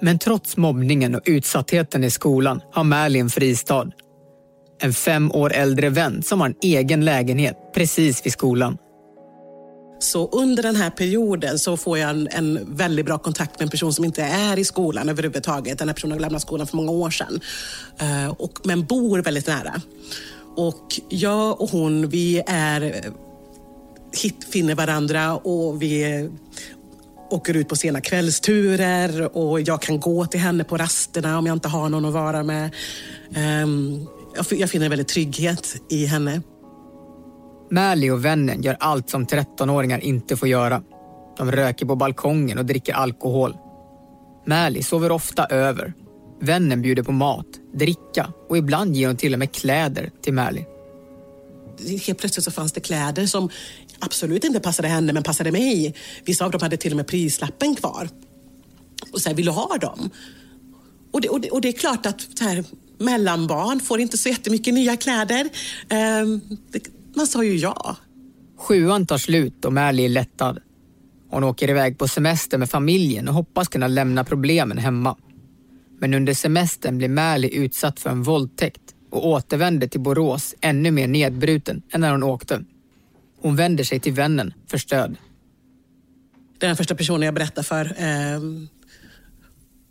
Men 0.02 0.20
trots 0.20 0.58
mobbningen 0.58 1.16
och 1.16 1.22
utsattheten 1.26 2.04
i 2.04 2.12
skolan 2.12 2.62
har 2.72 2.84
Merlin 2.84 3.22
en 3.22 3.30
fristad. 3.30 3.92
En 4.82 4.94
fem 4.94 5.32
år 5.32 5.54
äldre 5.54 5.90
vän 5.90 6.24
som 6.24 6.42
har 6.42 6.48
en 6.48 6.56
egen 6.62 7.06
lägenhet 7.06 7.58
precis 7.74 8.26
vid 8.26 8.34
skolan. 8.34 8.78
Så 10.00 10.28
under 10.28 10.64
den 10.64 10.76
här 10.76 10.90
perioden 10.90 11.60
så 11.60 11.78
får 11.78 11.98
jag 11.98 12.10
en, 12.10 12.28
en, 12.32 12.76
väldigt 12.76 13.06
bra 13.06 13.18
kontakt 13.18 13.60
med 13.60 13.66
en 13.66 13.70
person 13.70 13.94
som 13.94 14.06
inte 14.06 14.24
är 14.24 14.60
i 14.60 14.66
skolan 14.66 15.10
överhuvudtaget. 15.10 15.78
Den 15.78 15.88
här 15.88 15.96
personen 15.96 16.12
har 16.12 16.20
lämnat 16.20 16.42
skolan 16.42 16.68
för 16.68 16.78
många 16.78 16.92
år 16.92 17.10
sedan. 17.10 17.40
Uh, 18.02 18.30
och, 18.30 18.60
men 18.64 18.86
bor 18.86 19.22
väldigt 19.22 19.48
nära. 19.48 19.82
Och 20.56 21.00
jag 21.10 21.62
och 21.62 21.70
hon, 21.70 22.10
vi 22.10 22.44
är 22.48 22.82
eh, 22.82 23.12
hit, 24.24 24.48
finner 24.52 24.76
varandra 24.76 25.36
och 25.36 25.82
vi 25.82 26.30
åker 27.30 27.58
ut 27.58 27.70
på 27.70 27.76
sena 27.76 28.02
kvällsturer 28.02 29.38
och 29.38 29.62
jag 29.62 29.82
kan 29.82 30.00
gå 30.00 30.26
till 30.26 30.40
henne 30.40 30.64
på 30.64 30.78
rasterna 30.78 31.38
om 31.38 31.46
jag 31.46 31.56
inte 31.56 31.68
har 31.68 31.90
någon 31.90 32.06
att 32.06 32.14
vara 32.14 32.44
med. 32.44 32.76
Um, 33.64 34.08
jag 34.52 34.70
finner 34.70 34.90
väldigt 34.90 35.08
trygghet 35.08 35.76
i 35.90 36.06
henne. 36.06 36.42
Märli 37.70 38.10
och 38.10 38.26
vännen 38.26 38.62
gör 38.62 38.78
allt 38.80 39.10
som 39.10 39.26
13-åringar 39.26 40.00
inte 40.00 40.38
får 40.38 40.48
göra. 40.48 40.84
De 41.38 41.52
röker 41.52 41.86
på 41.86 41.96
balkongen 41.96 42.58
och 42.58 42.66
dricker 42.66 42.94
alkohol. 42.94 43.58
Märli 44.46 44.84
sover 44.84 45.12
ofta 45.12 45.46
över. 45.46 45.94
Vännen 46.42 46.82
bjuder 46.82 47.04
på 47.04 47.12
mat, 47.12 47.46
dricka 47.74 48.34
och 48.50 48.58
ibland 48.58 48.96
ger 48.96 49.08
hon 49.08 49.18
till 49.18 49.34
och 49.34 49.40
med 49.40 49.52
kläder 49.52 50.12
till 50.22 50.34
Märli. 50.34 50.66
Helt 52.08 52.20
plötsligt 52.20 52.44
så 52.44 52.52
fanns 52.52 52.72
det 52.72 52.80
kläder 52.80 53.26
som 53.26 53.50
absolut 54.00 54.44
inte 54.44 54.60
passade 54.60 54.88
henne 54.88 55.14
men 55.14 55.24
passade 55.24 55.52
mig. 55.52 55.96
Vissa 56.26 56.46
av 56.46 56.52
dem 56.52 56.62
hade 56.62 56.78
till 56.78 56.92
och 56.92 56.98
med 56.98 57.08
prislappen 57.08 57.76
kvar. 57.76 58.10
Och 59.12 59.22
så 59.22 59.30
här, 59.30 59.36
vill 59.36 59.46
du 59.46 59.52
ha 59.52 59.78
dem? 59.78 60.10
Och 61.12 61.22
det, 61.22 61.30
och 61.30 61.42
det, 61.42 61.50
och 61.50 61.62
det 61.62 61.68
är 61.68 61.72
klart 61.74 62.06
att 62.06 62.22
så 62.38 62.44
här, 62.44 62.64
mellanbarn 62.98 63.80
får 63.80 64.00
inte 64.00 64.18
så 64.18 64.30
jättemycket 64.30 64.74
nya 64.74 64.98
kläder. 64.98 65.50
Um, 66.22 66.42
det, 66.72 66.84
man 67.16 67.28
sa 67.28 67.44
ju 67.44 67.56
ja. 67.56 67.96
Sjuan 68.58 69.06
tar 69.06 69.18
slut 69.18 69.66
och 69.66 69.74
Mally 69.74 70.06
är 70.06 70.10
lättad. 70.10 70.60
Hon 71.30 71.44
åker 71.44 71.70
iväg 71.70 71.98
på 71.98 72.08
semester 72.08 72.58
med 72.58 72.70
familjen 72.70 73.28
och 73.28 73.34
hoppas 73.34 73.68
kunna 73.68 73.88
lämna 73.88 74.24
problemen 74.24 74.78
hemma. 74.78 75.18
Men 76.00 76.14
under 76.14 76.34
semestern 76.34 76.98
blir 76.98 77.10
Mally 77.10 77.48
utsatt 77.48 78.00
för 78.00 78.10
en 78.10 78.24
våldtäkt 78.24 78.82
och 79.12 79.28
återvänder 79.28 79.88
till 79.88 80.00
Borås 80.00 80.56
ännu 80.62 80.92
mer 80.92 81.08
nedbruten 81.08 81.82
än 81.92 82.02
när 82.02 82.12
hon 82.12 82.24
åkte. 82.24 82.64
Hon 83.42 83.56
vänder 83.56 83.84
sig 83.84 84.00
till 84.00 84.14
vännen 84.14 84.54
för 84.68 84.78
stöd. 84.78 85.18
Det 86.60 86.66
är 86.66 86.68
den 86.68 86.78
första 86.78 86.96
personen 86.96 87.22
jag 87.22 87.34
berättar 87.34 87.64
för. 87.64 87.96
Ehm, 87.98 88.68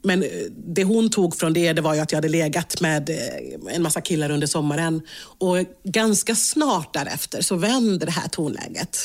men 0.02 0.24
det 0.66 0.84
hon 0.84 1.10
tog 1.10 1.36
från 1.36 1.52
det, 1.52 1.72
det 1.72 1.82
var 1.82 1.94
ju 1.94 2.00
att 2.00 2.12
jag 2.12 2.16
hade 2.16 2.28
legat 2.28 2.80
med 2.80 3.10
eh, 3.10 3.74
en 3.74 3.82
massa 3.82 4.00
killar 4.00 4.30
under 4.30 4.46
sommaren. 4.46 5.02
Och 5.38 5.56
ganska 5.84 6.34
snart 6.34 6.94
därefter 6.94 7.42
så 7.42 7.56
vänder 7.56 8.06
det 8.06 8.12
här 8.12 8.28
tonläget. 8.28 8.98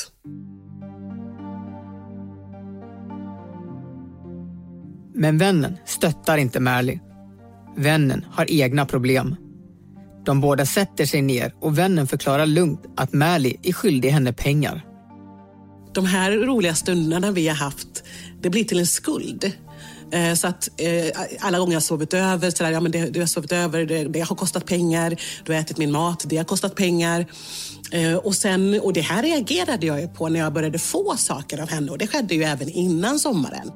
Men 5.14 5.38
vännen 5.38 5.76
stöttar 5.84 6.38
inte 6.38 6.60
Märli. 6.60 7.00
Vännen 7.76 8.26
har 8.30 8.50
egna 8.50 8.86
problem. 8.86 9.36
De 10.24 10.40
båda 10.40 10.66
sätter 10.66 11.06
sig 11.06 11.22
ner 11.22 11.54
och 11.60 11.78
vännen 11.78 12.06
förklarar 12.06 12.46
lugnt 12.46 12.80
att 12.96 13.12
Märli 13.12 13.56
är 13.62 13.72
skyldig 13.72 14.10
henne 14.10 14.32
pengar. 14.32 14.84
De 15.94 16.06
här 16.06 16.32
roliga 16.32 16.74
stunderna 16.74 17.30
vi 17.30 17.48
har 17.48 17.56
haft, 17.56 18.04
det 18.42 18.50
blir 18.50 18.64
till 18.64 18.78
en 18.78 18.86
skuld. 18.86 19.52
Eh, 20.12 20.34
så 20.34 20.46
att 20.46 20.80
eh, 20.80 21.22
alla 21.40 21.58
gånger 21.58 21.72
jag 21.72 21.82
sovit 21.82 22.14
över, 22.14 22.50
så 22.50 22.64
där, 22.64 22.70
ja, 22.70 22.80
men 22.80 22.92
det, 22.92 23.10
du 23.10 23.20
har 23.20 23.26
sovit 23.26 23.52
över, 23.52 23.84
det, 23.84 24.04
det 24.04 24.20
har 24.20 24.36
kostat 24.36 24.66
pengar. 24.66 25.16
Du 25.44 25.52
har 25.52 25.60
ätit 25.60 25.78
min 25.78 25.92
mat, 25.92 26.24
det 26.26 26.36
har 26.36 26.44
kostat 26.44 26.74
pengar. 26.74 27.26
Eh, 27.92 28.14
och, 28.14 28.34
sen, 28.34 28.80
och 28.80 28.92
det 28.92 29.00
här 29.00 29.22
reagerade 29.22 29.86
jag 29.86 30.00
ju 30.00 30.08
på 30.08 30.28
när 30.28 30.40
jag 30.40 30.52
började 30.52 30.78
få 30.78 31.16
saker 31.16 31.62
av 31.62 31.70
henne 31.70 31.90
och 31.90 31.98
det 31.98 32.06
skedde 32.06 32.34
ju 32.34 32.42
även 32.42 32.68
innan 32.68 33.18
sommaren. 33.18 33.70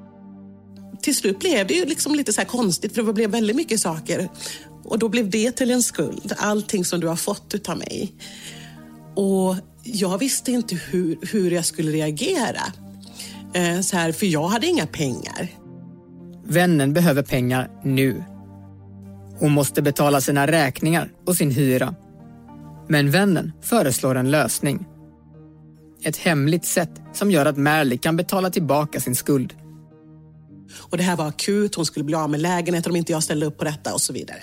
Till 1.02 1.16
slut 1.16 1.38
blev 1.38 1.66
det 1.66 1.74
ju 1.74 1.84
liksom 1.84 2.14
lite 2.14 2.32
så 2.32 2.44
konstigt 2.44 2.94
för 2.94 3.02
det 3.02 3.12
blev 3.12 3.30
väldigt 3.30 3.56
mycket 3.56 3.80
saker. 3.80 4.28
Och 4.88 4.98
då 4.98 5.08
blev 5.08 5.30
det 5.30 5.52
till 5.52 5.70
en 5.70 5.82
skuld, 5.82 6.32
allting 6.38 6.84
som 6.84 7.00
du 7.00 7.06
har 7.08 7.16
fått 7.16 7.54
utav 7.54 7.78
mig. 7.78 8.12
Och 9.14 9.56
jag 9.82 10.18
visste 10.18 10.52
inte 10.52 10.74
hur, 10.74 11.18
hur 11.32 11.50
jag 11.50 11.64
skulle 11.64 11.92
reagera. 11.92 12.62
Eh, 13.54 13.80
så 13.80 13.96
här, 13.96 14.12
för 14.12 14.26
jag 14.26 14.48
hade 14.48 14.66
inga 14.66 14.86
pengar. 14.86 15.48
Vännen 16.44 16.92
behöver 16.92 17.22
pengar 17.22 17.70
nu. 17.84 18.24
Hon 19.38 19.52
måste 19.52 19.82
betala 19.82 20.20
sina 20.20 20.46
räkningar 20.46 21.12
och 21.26 21.36
sin 21.36 21.50
hyra. 21.50 21.94
Men 22.88 23.10
vännen 23.10 23.52
föreslår 23.62 24.14
en 24.14 24.30
lösning. 24.30 24.86
Ett 26.02 26.16
hemligt 26.16 26.64
sätt 26.64 27.00
som 27.12 27.30
gör 27.30 27.46
att 27.46 27.56
Merly 27.56 27.98
kan 27.98 28.16
betala 28.16 28.50
tillbaka 28.50 29.00
sin 29.00 29.14
skuld. 29.14 29.54
Och 30.78 30.96
det 30.96 31.02
här 31.02 31.16
var 31.16 31.28
akut, 31.28 31.74
hon 31.74 31.86
skulle 31.86 32.04
bli 32.04 32.14
av 32.14 32.30
med 32.30 32.40
lägenheten 32.40 32.92
om 32.92 32.96
inte 32.96 33.12
jag 33.12 33.22
ställde 33.22 33.46
upp 33.46 33.58
på 33.58 33.64
detta 33.64 33.94
och 33.94 34.00
så 34.00 34.12
vidare. 34.12 34.42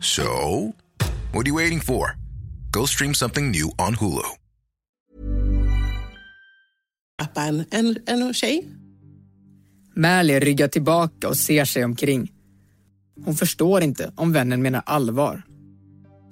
So, 0.00 0.24
what 1.32 1.46
are 1.46 1.48
you 1.48 1.56
waiting 1.56 1.80
for? 1.80 2.16
Go 2.70 2.86
stream 2.86 3.14
something 3.14 3.50
new 3.50 3.70
on 3.78 3.94
Hulu. 3.94 4.22
En, 7.36 7.64
en, 7.70 7.96
en 8.06 8.34
tjej. 8.34 8.64
Märli 9.94 10.40
ryggar 10.40 10.68
tillbaka 10.68 11.28
och 11.28 11.36
ser 11.36 11.64
sig 11.64 11.84
omkring. 11.84 12.32
Hon 13.24 13.36
förstår 13.36 13.82
inte 13.82 14.12
om 14.16 14.32
vännen 14.32 14.62
menar 14.62 14.82
allvar. 14.86 15.42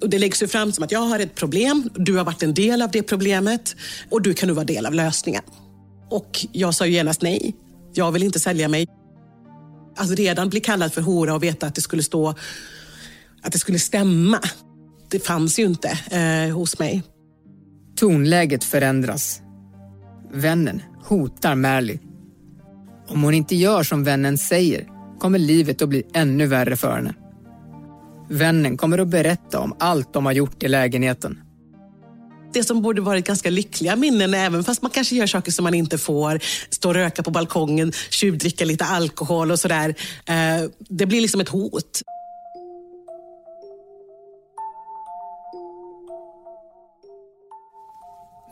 Och 0.01 0.09
det 0.09 0.19
läggs 0.19 0.43
ju 0.43 0.47
fram 0.47 0.71
som 0.71 0.83
att 0.83 0.91
jag 0.91 0.99
har 0.99 1.19
ett 1.19 1.35
problem, 1.35 1.89
du 1.95 2.17
har 2.17 2.25
varit 2.25 2.43
en 2.43 2.53
del 2.53 2.81
av 2.81 2.91
det 2.91 3.03
problemet 3.03 3.75
och 4.09 4.21
du 4.21 4.33
kan 4.33 4.47
nu 4.47 4.53
vara 4.53 4.65
del 4.65 4.85
av 4.85 4.93
lösningen. 4.93 5.43
Och 6.09 6.45
jag 6.51 6.75
sa 6.75 6.85
ju 6.85 6.93
genast 6.93 7.21
nej. 7.21 7.55
Jag 7.93 8.11
vill 8.11 8.23
inte 8.23 8.39
sälja 8.39 8.67
mig. 8.67 8.87
Alltså 9.95 10.15
redan 10.15 10.49
bli 10.49 10.59
kallad 10.59 10.93
för 10.93 11.01
hora 11.01 11.35
och 11.35 11.43
veta 11.43 11.67
att 11.67 11.75
det 11.75 11.81
skulle 11.81 12.03
stå 12.03 12.35
att 13.47 13.53
det 13.53 13.59
skulle 13.59 13.79
stämma. 13.79 14.39
Det 15.09 15.19
fanns 15.19 15.59
ju 15.59 15.65
inte 15.65 15.99
eh, 16.11 16.55
hos 16.55 16.79
mig. 16.79 17.03
Tonläget 17.95 18.63
förändras. 18.63 19.41
Vännen 20.33 20.81
hotar 21.03 21.55
Märly. 21.55 21.99
Om 23.07 23.23
hon 23.23 23.33
inte 23.33 23.55
gör 23.55 23.83
som 23.83 24.03
vännen 24.03 24.37
säger 24.37 24.87
kommer 25.19 25.39
livet 25.39 25.81
att 25.81 25.89
bli 25.89 26.03
ännu 26.13 26.45
värre 26.47 26.77
för 26.77 26.95
henne. 26.95 27.13
Vännen 28.29 28.77
kommer 28.77 28.97
att 28.97 29.07
berätta 29.07 29.59
om 29.59 29.75
allt 29.79 30.13
de 30.13 30.25
har 30.25 30.33
gjort 30.33 30.63
i 30.63 30.67
lägenheten. 30.67 31.39
Det 32.53 32.63
som 32.63 32.81
borde 32.81 33.01
varit 33.01 33.25
ganska 33.25 33.49
lyckliga 33.49 33.95
minnen, 33.95 34.33
även 34.33 34.63
fast 34.63 34.81
man 34.81 34.91
kanske 34.91 35.15
gör 35.15 35.27
saker 35.27 35.51
som 35.51 35.63
man 35.63 35.73
inte 35.73 35.97
får, 35.97 36.39
stå 36.69 36.89
och 36.89 36.95
röka 36.95 37.23
på 37.23 37.31
balkongen, 37.31 37.91
tjuvdricka 38.09 38.65
lite 38.65 38.85
alkohol 38.85 39.51
och 39.51 39.59
sådär. 39.59 39.95
Eh, 40.25 40.69
det 40.89 41.05
blir 41.05 41.21
liksom 41.21 41.41
ett 41.41 41.49
hot. 41.49 42.01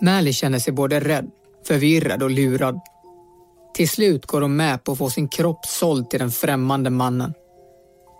Mally 0.02 0.34
känner 0.34 0.60
sig 0.60 0.74
både 0.74 1.00
rädd, 1.00 1.32
förvirrad 1.68 2.24
och 2.24 2.30
lurad. 2.30 2.80
Till 3.74 3.90
slut 3.90 4.25
går 4.25 4.42
hon 4.42 4.56
med 4.56 4.84
på 4.84 4.92
att 4.92 4.98
få 4.98 5.10
sin 5.10 5.28
kropp 5.28 5.66
såld 5.66 6.10
till 6.10 6.20
den 6.20 6.32
främmande 6.32 6.90
mannen. 6.90 7.34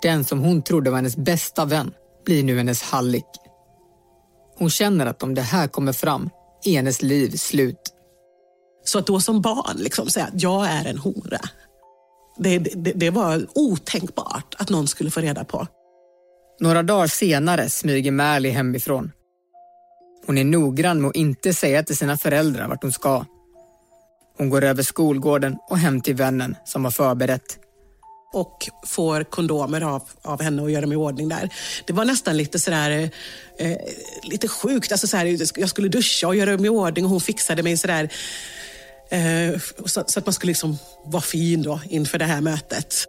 Den 0.02 0.24
som 0.24 0.40
hon 0.40 0.62
trodde 0.62 0.90
var 0.90 0.98
hennes 0.98 1.18
bästa 1.18 1.66
vän 1.66 1.94
blir 2.26 2.44
nu 2.44 2.58
hennes 2.58 2.82
hallick. 2.82 3.26
Hon 4.58 4.70
känner 4.70 5.06
att 5.06 5.24
om 5.24 5.36
det 5.36 5.42
här 5.42 5.68
kommer 5.68 5.94
fram 5.94 6.30
är 6.66 6.76
hennes 6.76 7.02
liv 7.02 7.30
slut. 7.30 7.94
Så 8.84 9.00
att 9.00 9.08
då 9.08 9.20
som 9.20 9.42
barn 9.42 9.78
liksom 9.78 10.10
säga 10.10 10.26
att 10.26 10.42
jag 10.42 10.68
är 10.68 10.86
en 10.86 10.98
hora. 10.98 11.40
Det, 12.38 12.60
det, 12.60 12.92
det 12.92 13.10
var 13.10 13.48
otänkbart 13.56 14.56
att 14.58 14.70
någon 14.70 14.88
skulle 14.88 15.12
få 15.12 15.20
reda 15.20 15.44
på. 15.44 15.68
Några 16.60 16.84
dagar 16.84 17.08
senare 17.08 17.70
smyger 17.70 18.12
Märli 18.12 18.50
hemifrån. 18.50 19.12
Hon 20.28 20.38
är 20.38 20.44
noggrann 20.44 21.02
med 21.02 21.10
att 21.10 21.16
inte 21.16 21.54
säga 21.54 21.84
till 21.84 21.98
sina 21.98 22.18
föräldrar 22.18 22.68
vart 22.68 22.84
hon 22.84 22.92
ska. 22.92 23.26
Hon 24.38 24.50
går 24.50 24.64
över 24.64 24.84
skolgården 24.84 25.58
och 25.70 25.78
hem 25.78 26.02
till 26.02 26.16
vännen 26.16 26.56
som 26.66 26.84
har 26.84 26.92
förberett. 26.92 27.60
Och 28.34 28.70
får 28.86 29.24
kondomer 29.24 29.82
av, 29.82 30.04
av 30.22 30.42
henne 30.42 30.62
och 30.62 30.72
gör 30.72 30.82
dem 30.82 30.92
i 30.92 30.96
ordning 30.96 31.30
där. 31.30 31.50
Det 31.88 31.94
var 31.94 32.06
nästan 32.06 32.38
lite 32.38 32.60
sådär, 32.60 33.10
eh, 33.60 33.78
lite 34.24 34.48
sjukt. 34.48 34.92
Alltså 34.92 35.08
sådär, 35.08 35.60
jag 35.60 35.70
skulle 35.70 35.88
duscha 35.88 36.28
och 36.28 36.36
göra 36.36 36.52
dem 36.52 36.66
i 36.66 36.70
ordning 36.70 37.06
och 37.06 37.12
hon 37.12 37.22
fixade 37.22 37.64
mig 37.64 37.78
sådär. 37.78 38.10
Eh, 39.10 39.60
så, 39.86 40.04
så, 40.08 40.20
att 40.20 40.26
man 40.26 40.34
skulle 40.34 40.50
liksom 40.50 40.78
vara 41.06 41.22
fin 41.22 41.64
då 41.64 41.80
inför 41.90 42.18
det 42.18 42.26
här 42.26 42.42
mötet 42.42 43.06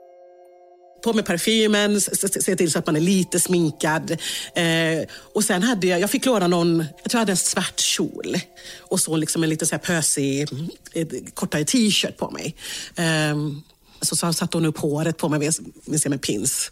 på 1.06 1.12
med 1.12 1.26
parfymen, 1.26 2.00
se 2.00 2.56
till 2.56 2.70
så 2.70 2.78
att 2.78 2.86
man 2.86 2.96
är 2.96 3.00
lite 3.00 3.40
sminkad. 3.40 4.10
Eh, 4.54 5.08
och 5.34 5.44
sen 5.44 5.62
hade 5.62 5.86
jag, 5.86 6.00
jag 6.00 6.10
fick 6.10 6.24
låna 6.26 6.46
någon, 6.46 6.78
jag 6.78 7.10
tror 7.10 7.12
jag 7.12 7.18
hade 7.18 7.32
en 7.32 7.36
svart 7.36 7.80
kjol 7.80 8.36
och 8.80 9.00
så 9.00 9.16
liksom 9.16 9.42
en 9.42 9.48
lite 9.48 9.66
så 9.66 9.74
här 9.74 9.82
pösig, 9.82 10.48
kortare 11.34 11.64
t-shirt 11.64 12.16
på 12.16 12.30
mig. 12.30 12.56
Eh, 12.96 13.36
så, 14.00 14.16
så 14.16 14.32
satte 14.32 14.56
hon 14.56 14.66
upp 14.66 14.78
håret 14.78 15.16
på 15.16 15.28
mig 15.28 15.38
med, 15.38 15.54
med, 15.84 16.10
med 16.10 16.22
pins. 16.22 16.70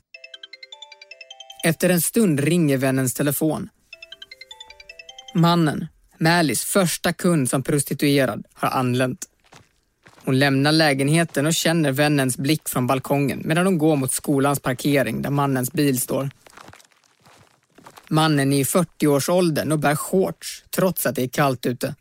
Efter 1.64 1.88
en 1.88 2.00
stund 2.00 2.40
ringer 2.40 2.76
vännens 2.76 3.14
telefon. 3.14 3.68
Mannen, 5.34 5.86
Mälis 6.18 6.64
första 6.64 7.12
kund 7.12 7.50
som 7.50 7.62
prostituerad, 7.62 8.44
har 8.54 8.68
anlänt. 8.68 9.26
Hon 10.24 10.38
lämnar 10.38 10.72
lägenheten 10.72 11.46
och 11.46 11.54
känner 11.54 11.92
vännens 11.92 12.36
blick 12.36 12.68
från 12.68 12.86
balkongen 12.86 13.42
medan 13.44 13.66
hon 13.66 13.78
går 13.78 13.96
mot 13.96 14.12
skolans 14.12 14.60
parkering 14.60 15.22
där 15.22 15.30
mannens 15.30 15.72
bil 15.72 16.00
står. 16.00 16.30
Mannen 18.08 18.52
är 18.52 18.60
i 18.60 18.62
40-årsåldern 18.62 19.72
och 19.72 19.78
bär 19.78 19.96
shorts 19.96 20.64
trots 20.76 21.06
att 21.06 21.14
det 21.14 21.22
är 21.22 21.28
kallt 21.28 21.66
ute. 21.66 21.94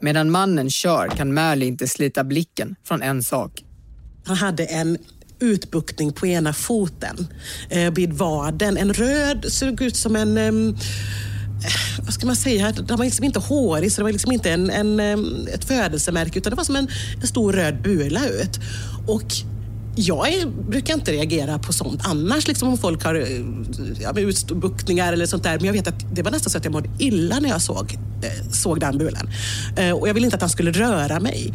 Medan 0.00 0.30
mannen 0.30 0.70
kör 0.70 1.08
kan 1.08 1.34
Märli 1.34 1.66
inte 1.66 1.88
slita 1.88 2.24
blicken 2.24 2.76
från 2.84 3.02
en 3.02 3.22
sak. 3.22 3.64
Han 4.24 4.36
hade 4.36 4.64
en 4.64 4.98
utbuktning 5.40 6.12
på 6.12 6.26
ena 6.26 6.52
foten, 6.52 7.26
eh, 7.70 7.92
vid 7.92 8.12
vaden. 8.12 8.76
En 8.76 8.92
röd, 8.92 9.44
såg 9.48 9.82
ut 9.82 9.96
som 9.96 10.16
en... 10.16 10.38
Eh, 10.38 10.74
vad 12.02 12.14
ska 12.14 12.26
man 12.26 12.36
säga, 12.36 12.72
den 12.72 12.96
var 12.96 13.04
liksom 13.04 13.24
inte 13.24 13.38
hårig 13.38 13.92
så 13.92 14.00
det 14.00 14.04
var 14.04 14.12
liksom 14.12 14.32
inte 14.32 14.50
en, 14.50 14.70
en, 14.70 15.00
ett 15.54 15.64
födelsemärke 15.64 16.38
utan 16.38 16.50
det 16.50 16.56
var 16.56 16.64
som 16.64 16.76
en, 16.76 16.88
en 17.20 17.26
stor 17.26 17.52
röd 17.52 17.82
bula 17.82 18.26
ut. 18.28 18.60
Och 19.06 19.32
jag 19.94 20.28
är, 20.28 20.46
brukar 20.46 20.94
inte 20.94 21.12
reagera 21.12 21.58
på 21.58 21.72
sånt 21.72 22.00
annars, 22.04 22.48
liksom 22.48 22.68
om 22.68 22.78
folk 22.78 23.04
har 23.04 23.26
ja, 24.00 24.20
utbuktningar 24.20 25.12
eller 25.12 25.26
sånt 25.26 25.42
där. 25.42 25.56
Men 25.56 25.64
jag 25.64 25.72
vet 25.72 25.86
att 25.86 26.16
det 26.16 26.22
var 26.22 26.30
nästan 26.30 26.50
så 26.50 26.58
att 26.58 26.64
jag 26.64 26.72
mådde 26.72 26.90
illa 26.98 27.40
när 27.40 27.48
jag 27.48 27.62
såg, 27.62 27.98
eh, 28.22 28.50
såg 28.50 28.80
den 28.80 28.98
bulan. 28.98 29.30
Eh, 29.76 29.90
och 29.90 30.08
jag 30.08 30.14
ville 30.14 30.26
inte 30.26 30.36
att 30.36 30.42
han 30.42 30.50
skulle 30.50 30.72
röra 30.72 31.20
mig. 31.20 31.54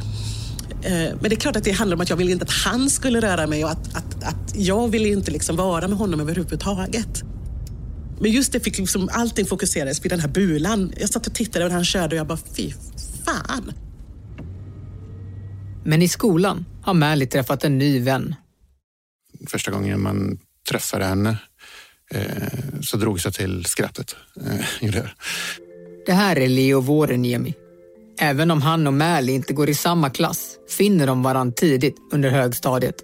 Eh, 0.82 0.92
men 0.92 1.30
det 1.30 1.34
är 1.34 1.40
klart 1.40 1.56
att 1.56 1.64
det 1.64 1.72
handlar 1.72 1.96
om 1.96 2.02
att 2.02 2.10
jag 2.10 2.18
ville 2.18 2.32
inte 2.32 2.44
att 2.44 2.52
han 2.52 2.90
skulle 2.90 3.22
röra 3.22 3.48
mig 3.48 3.64
och 3.64 3.72
att, 3.72 3.96
att, 3.96 4.24
att 4.24 4.56
jag 4.56 4.88
ville 4.88 5.08
inte 5.10 5.32
liksom 5.32 5.56
vara 5.56 5.88
med 5.88 5.98
honom 5.98 6.20
överhuvudtaget. 6.20 7.24
Men 8.20 8.32
just 8.32 8.52
det 8.52 8.60
fick 8.60 8.78
liksom, 8.78 9.10
allting 9.12 9.46
fokuserades 9.46 10.06
vid 10.06 10.12
den 10.12 10.20
här 10.20 10.28
bulan. 10.28 10.94
Jag 11.00 11.10
satt 11.10 11.28
och 11.28 11.36
tittade 11.36 11.66
och 11.66 11.72
han 11.72 11.86
körde 11.86 12.16
och 12.16 12.20
jag 12.20 12.28
bara, 12.28 12.40
fy 12.56 12.74
fan. 13.26 13.74
Men 15.86 16.02
i 16.02 16.08
skolan 16.08 16.66
har 16.82 16.94
Märli 16.94 17.28
träffat 17.28 17.64
en 17.64 17.78
ny 17.78 18.00
vän. 18.00 18.36
Första 19.48 19.72
gången 19.72 20.02
man 20.02 20.40
träffade 20.70 21.06
henne 21.06 21.38
eh, 22.12 22.82
så 22.82 22.98
drogs 22.98 23.26
jag 23.26 23.34
till 23.34 23.66
skrattet. 23.66 24.16
Eh, 24.82 25.06
det 26.06 26.14
här 26.14 26.40
är 26.40 26.48
Leo 26.48 26.82
Vuoreniemi. 26.82 27.54
Även 28.20 28.52
om 28.52 28.62
han 28.62 28.88
och 28.88 28.94
Märli 28.94 29.32
inte 29.32 29.54
går 29.54 29.70
i 29.70 29.76
samma 29.76 30.10
klass 30.10 30.58
finner 30.78 31.08
de 31.08 31.24
varandra 31.24 31.54
tidigt 31.54 31.96
under 32.12 32.30
högstadiet. 32.30 32.96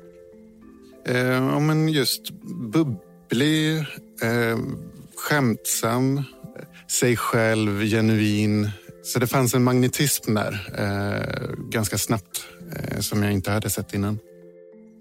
Eh, 1.07 1.59
men 1.59 1.89
just 1.89 2.31
bubblig, 2.71 3.77
eh, 4.21 4.57
skämtsam, 5.23 6.23
sig 6.91 7.17
själv, 7.17 7.85
genuin. 7.85 8.69
Så 9.03 9.19
det 9.19 9.27
fanns 9.27 9.53
en 9.53 9.63
magnetism 9.63 10.33
där 10.33 10.59
eh, 10.77 11.55
ganska 11.69 11.97
snabbt 11.97 12.45
eh, 12.75 12.99
som 12.99 13.23
jag 13.23 13.31
inte 13.31 13.51
hade 13.51 13.69
sett 13.69 13.93
innan. 13.93 14.19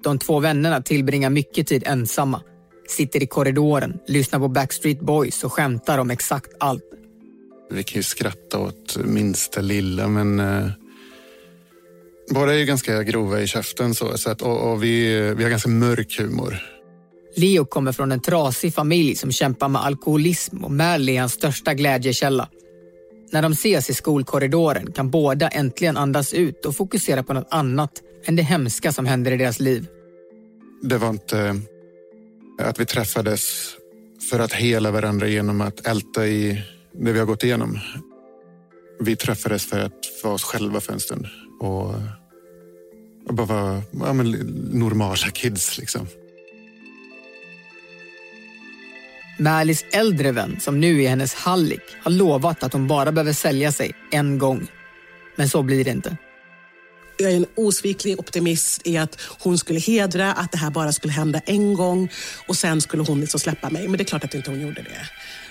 De 0.05 0.19
två 0.19 0.41
vännerna 0.41 0.83
tillbringar 0.83 1.31
mycket 1.31 1.67
tid 1.67 1.83
ensamma. 1.87 2.43
Sitter 2.89 3.23
i 3.23 3.27
korridoren, 3.27 3.99
lyssnar 4.07 4.39
på 4.39 4.49
Backstreet 4.49 5.01
Boys 5.01 5.45
och 5.45 5.53
skämtar 5.53 5.99
om 5.99 6.11
exakt 6.11 6.51
allt. 6.61 6.85
Vi 7.71 7.83
kan 7.83 7.97
ju 7.97 8.03
skratta 8.03 8.59
åt 8.59 8.97
minsta 9.05 9.61
lilla, 9.61 10.09
men 10.09 10.41
eh, 10.41 10.67
båda 12.31 12.55
är 12.55 12.65
ganska 12.65 13.03
grova 13.03 13.41
i 13.41 13.47
käften. 13.47 13.95
Så, 13.95 14.19
så 14.19 14.31
att, 14.31 14.43
och, 14.43 14.73
och 14.73 14.83
vi, 14.83 15.21
vi 15.37 15.43
har 15.43 15.51
ganska 15.51 15.69
mörk 15.69 16.19
humor. 16.19 16.59
Leo 17.37 17.65
kommer 17.65 17.93
från 17.93 18.13
en 18.13 18.21
trasig 18.21 18.75
familj 18.75 19.17
som 19.17 19.33
kämpar 19.33 19.69
med 19.69 19.85
alkoholism 19.85 20.65
och 20.65 20.71
Mally 20.71 21.17
är 21.17 21.21
hans 21.21 21.33
största 21.33 21.75
glädjekälla. 21.75 22.49
När 23.33 23.43
de 23.43 23.53
ses 23.53 23.91
i 23.91 23.95
skolkorridoren 23.95 24.93
kan 24.93 25.11
båda 25.11 25.49
äntligen 25.49 25.97
andas 25.97 26.33
ut 26.33 26.65
och 26.65 26.77
fokusera 26.77 27.23
på 27.23 27.33
något 27.33 27.49
annat 27.51 27.93
än 28.25 28.37
det 28.37 28.43
hemska 28.43 28.93
som 28.93 29.07
händer 29.07 29.33
i 29.33 29.37
deras 29.37 29.61
liv. 29.61 29.87
Det 30.83 30.99
var 30.99 31.11
inte 31.11 31.39
eh, 32.61 32.69
att 32.69 32.81
vi 32.81 32.87
träffades 32.87 33.41
för 34.31 34.39
att 34.39 34.53
hela 34.53 34.91
varandra 34.91 35.29
genom 35.29 35.61
att 35.61 35.87
älta 35.87 36.27
i 36.27 36.63
det 36.93 37.13
vi 37.13 37.19
har 37.19 37.27
gått 37.27 37.45
igenom. 37.45 37.79
Vi 39.01 39.17
träffades 39.17 39.67
för 39.67 39.79
att 39.79 39.99
vara 40.25 40.35
oss 40.35 40.45
själva 40.45 40.81
för 40.81 40.93
en 40.93 41.01
stund 41.01 41.27
och, 41.61 41.95
och 43.29 43.35
bara 43.35 43.47
vara 43.47 43.83
ja, 43.93 44.13
normala 44.73 45.31
kids. 45.33 45.79
Liksom. 45.79 46.07
Märlis 49.39 49.85
äldre 49.93 50.33
vän, 50.33 50.61
som 50.61 50.81
nu 50.81 51.03
är 51.03 51.09
hennes 51.09 51.35
hallick, 51.35 51.83
har 52.03 52.11
lovat 52.11 52.63
att 52.63 52.73
hon 52.73 52.89
bara 52.89 53.13
behöver 53.13 53.33
sälja 53.33 53.73
sig 53.73 53.93
en 54.11 54.39
gång. 54.39 54.67
Men 55.37 55.49
så 55.49 55.63
blir 55.63 55.85
det 55.85 55.91
inte. 55.91 56.17
Jag 57.19 57.33
är 57.33 57.37
en 57.37 57.47
osviklig 57.57 58.21
optimist 58.21 58.87
i 58.87 58.97
att 58.97 59.21
hon 59.39 59.59
skulle 59.59 59.81
hedra 59.81 60.33
att 60.33 60.53
det 60.53 60.59
här 60.59 60.71
bara 60.71 60.93
skulle 60.93 61.13
hända 61.13 61.41
en 61.47 61.75
gång 61.75 62.09
och 62.49 62.57
sen 62.57 62.81
skulle 62.81 63.03
hon 63.03 63.21
liksom 63.21 63.41
släppa 63.41 63.71
mig. 63.71 63.89
Men 63.89 63.99
det 63.99 64.03
är 64.03 64.05
klart 64.05 64.25
att 64.25 64.35
inte 64.35 64.51
hon 64.51 64.61
gjorde 64.61 64.83
det. 64.83 65.09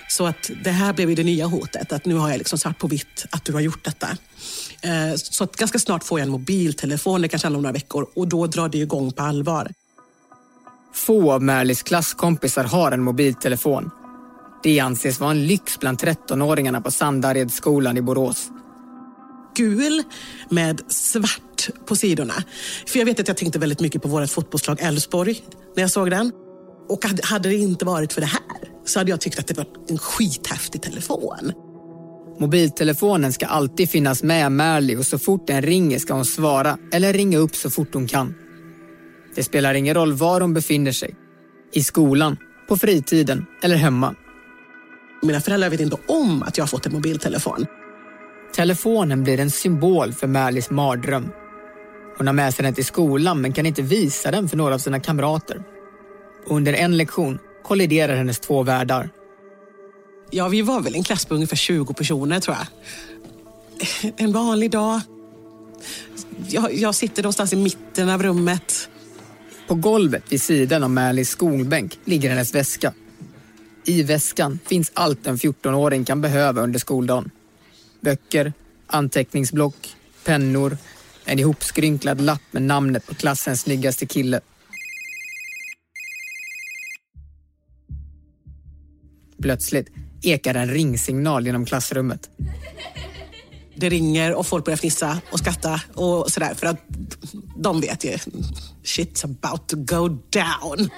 Så 0.08 0.26
att 0.26 0.50
det 0.64 0.70
här 0.70 0.92
blev 0.92 1.14
det 1.14 1.24
nya 1.24 1.46
hotet, 1.46 1.92
att 1.92 2.06
nu 2.06 2.14
har 2.14 2.30
jag 2.30 2.38
liksom 2.38 2.58
svart 2.58 2.78
på 2.78 2.86
vitt 2.86 3.26
att 3.30 3.44
du 3.44 3.52
har 3.52 3.60
gjort 3.60 3.84
detta. 3.84 4.08
Eh, 4.82 5.14
så 5.16 5.44
att 5.44 5.56
ganska 5.56 5.78
snart 5.78 6.04
får 6.04 6.18
jag 6.18 6.26
en 6.26 6.32
mobiltelefon, 6.32 7.22
det 7.22 7.28
kanske 7.28 7.46
handlar 7.46 7.58
om 7.58 7.62
några 7.62 7.72
veckor, 7.72 8.06
och 8.14 8.28
då 8.28 8.46
drar 8.46 8.68
det 8.68 8.78
igång 8.78 9.12
på 9.12 9.22
allvar. 9.22 9.72
Få 10.94 11.32
av 11.32 11.42
Märlis 11.42 11.82
klasskompisar 11.82 12.64
har 12.64 12.92
en 12.92 13.02
mobiltelefon. 13.02 13.90
Det 14.62 14.80
anses 14.80 15.20
vara 15.20 15.30
en 15.30 15.46
lyx 15.46 15.78
bland 15.78 15.98
13-åringarna 15.98 16.82
på 16.82 16.90
Sandaredsskolan 16.90 17.96
i 17.96 18.02
Borås. 18.02 18.50
Gul 19.56 20.02
med 20.48 20.80
svart 20.92 21.68
på 21.86 21.96
sidorna. 21.96 22.34
För 22.86 22.98
jag 22.98 23.06
vet 23.06 23.20
att 23.20 23.28
jag 23.28 23.36
tänkte 23.36 23.58
väldigt 23.58 23.80
mycket 23.80 24.02
på 24.02 24.08
vårt 24.08 24.30
fotbollslag 24.30 24.80
Elfsborg 24.80 25.40
när 25.76 25.82
jag 25.82 25.90
såg 25.90 26.10
den. 26.10 26.32
Och 26.88 27.04
hade 27.22 27.48
det 27.48 27.54
inte 27.54 27.84
varit 27.84 28.12
för 28.12 28.20
det 28.20 28.26
här 28.26 28.42
så 28.84 29.00
hade 29.00 29.10
jag 29.10 29.20
tyckt 29.20 29.38
att 29.38 29.46
det 29.46 29.56
var 29.56 29.66
en 29.88 29.98
skithäftig 29.98 30.82
telefon. 30.82 31.52
Mobiltelefonen 32.38 33.32
ska 33.32 33.46
alltid 33.46 33.90
finnas 33.90 34.22
med 34.22 34.52
Märli 34.52 34.96
och 34.96 35.06
så 35.06 35.18
fort 35.18 35.46
den 35.46 35.62
ringer 35.62 35.98
ska 35.98 36.14
hon 36.14 36.24
svara 36.24 36.78
eller 36.92 37.12
ringa 37.12 37.38
upp 37.38 37.56
så 37.56 37.70
fort 37.70 37.94
hon 37.94 38.06
kan. 38.06 38.34
Det 39.34 39.42
spelar 39.42 39.74
ingen 39.74 39.94
roll 39.94 40.12
var 40.12 40.40
hon 40.40 40.54
befinner 40.54 40.92
sig. 40.92 41.14
I 41.72 41.82
skolan, 41.82 42.36
på 42.68 42.76
fritiden 42.76 43.46
eller 43.62 43.76
hemma. 43.76 44.14
Mina 45.22 45.40
föräldrar 45.40 45.70
vet 45.70 45.80
inte 45.80 45.96
om 46.08 46.42
att 46.42 46.58
jag 46.58 46.62
har 46.62 46.68
fått 46.68 46.86
en 46.86 46.92
mobiltelefon. 46.92 47.66
Telefonen 48.54 49.24
blir 49.24 49.40
en 49.40 49.50
symbol 49.50 50.12
för 50.12 50.26
Märlis 50.26 50.70
mardröm. 50.70 51.28
Hon 52.18 52.26
har 52.26 52.34
med 52.34 52.54
sig 52.54 52.62
den 52.62 52.74
till 52.74 52.84
skolan 52.84 53.40
men 53.40 53.52
kan 53.52 53.66
inte 53.66 53.82
visa 53.82 54.30
den 54.30 54.48
för 54.48 54.56
några 54.56 54.74
av 54.74 54.78
sina 54.78 55.00
kamrater. 55.00 55.62
under 56.46 56.72
en 56.72 56.96
lektion 56.96 57.38
kolliderar 57.64 58.16
hennes 58.16 58.40
två 58.40 58.62
världar. 58.62 59.10
Ja, 60.30 60.48
vi 60.48 60.62
var 60.62 60.80
väl 60.80 60.94
en 60.94 61.04
klass 61.04 61.26
på 61.26 61.34
ungefär 61.34 61.56
20 61.56 61.94
personer 61.94 62.40
tror 62.40 62.56
jag. 62.56 62.66
En 64.16 64.32
vanlig 64.32 64.70
dag. 64.70 65.00
Jag, 66.48 66.74
jag 66.74 66.94
sitter 66.94 67.22
någonstans 67.22 67.52
i 67.52 67.56
mitten 67.56 68.08
av 68.08 68.22
rummet. 68.22 68.88
På 69.72 69.76
golvet 69.76 70.32
vid 70.32 70.42
sidan 70.42 70.82
av 70.82 70.90
Märlis 70.90 71.28
skolbänk 71.28 71.98
ligger 72.04 72.30
hennes 72.30 72.54
väska. 72.54 72.92
I 73.84 74.02
väskan 74.02 74.58
finns 74.66 74.92
allt 74.94 75.26
en 75.26 75.36
14-åring 75.36 76.04
kan 76.04 76.20
behöva 76.20 76.62
under 76.62 76.78
skoldagen. 76.78 77.30
Böcker, 78.00 78.52
anteckningsblock, 78.86 79.96
pennor, 80.24 80.76
en 81.24 81.38
ihopskrynklad 81.38 82.20
lapp 82.20 82.40
med 82.50 82.62
namnet 82.62 83.06
på 83.06 83.14
klassens 83.14 83.60
snyggaste 83.60 84.06
kille. 84.06 84.40
Plötsligt 89.42 89.88
ekar 90.22 90.54
en 90.54 90.70
ringsignal 90.70 91.46
genom 91.46 91.66
klassrummet. 91.66 92.30
Det 93.76 93.88
ringer 93.88 94.34
och 94.34 94.46
folk 94.46 94.64
börjar 94.64 94.76
fnissa 94.76 95.20
och 95.30 95.38
skratta 95.38 95.80
och 95.94 96.32
sådär 96.32 96.54
för 96.54 96.66
att 96.66 96.80
de 97.56 97.80
vet 97.80 98.04
ju 98.04 98.10
shit's 98.84 99.24
about 99.24 99.68
to 99.68 99.76
go 99.76 100.08
down. 100.08 100.90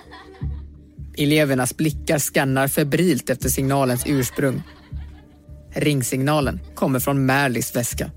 Elevernas 1.17 1.77
blickar 1.77 2.19
skannar 2.19 2.69
febrilt 2.69 3.31
efter 3.31 3.49
signalens 3.49 4.03
ursprung. 4.07 4.63
Ringsignalen 5.75 6.61
kommer 6.75 7.01
från 7.01 7.27
Märlis 7.27 7.77
väska. 7.77 8.11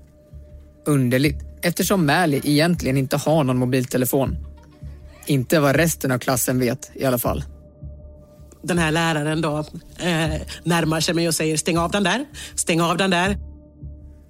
Underligt 0.86 1.44
eftersom 1.62 2.06
Märli 2.06 2.40
egentligen 2.44 2.96
inte 2.96 3.16
har 3.16 3.44
någon 3.44 3.58
mobiltelefon. 3.58 4.36
Inte 5.26 5.60
vad 5.60 5.76
resten 5.76 6.12
av 6.12 6.18
klassen 6.18 6.58
vet 6.58 6.90
i 6.94 7.04
alla 7.04 7.18
fall 7.18 7.44
den 8.62 8.78
här 8.78 8.92
läraren 8.92 9.40
då 9.40 9.58
eh, 9.98 10.40
närmar 10.64 11.00
sig 11.00 11.14
mig 11.14 11.28
och 11.28 11.34
säger 11.34 11.56
stäng 11.56 11.78
av 11.78 11.90
den 11.90 12.02
där, 12.02 12.26
stäng 12.54 12.80
av 12.80 12.96
den 12.96 13.10
där. 13.10 13.38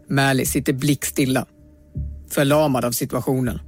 Mally 0.09 0.47
sitter 0.47 0.73
blickstilla, 0.73 1.47
förlamad 2.31 2.85
av 2.85 2.93
situationen. 2.93 3.61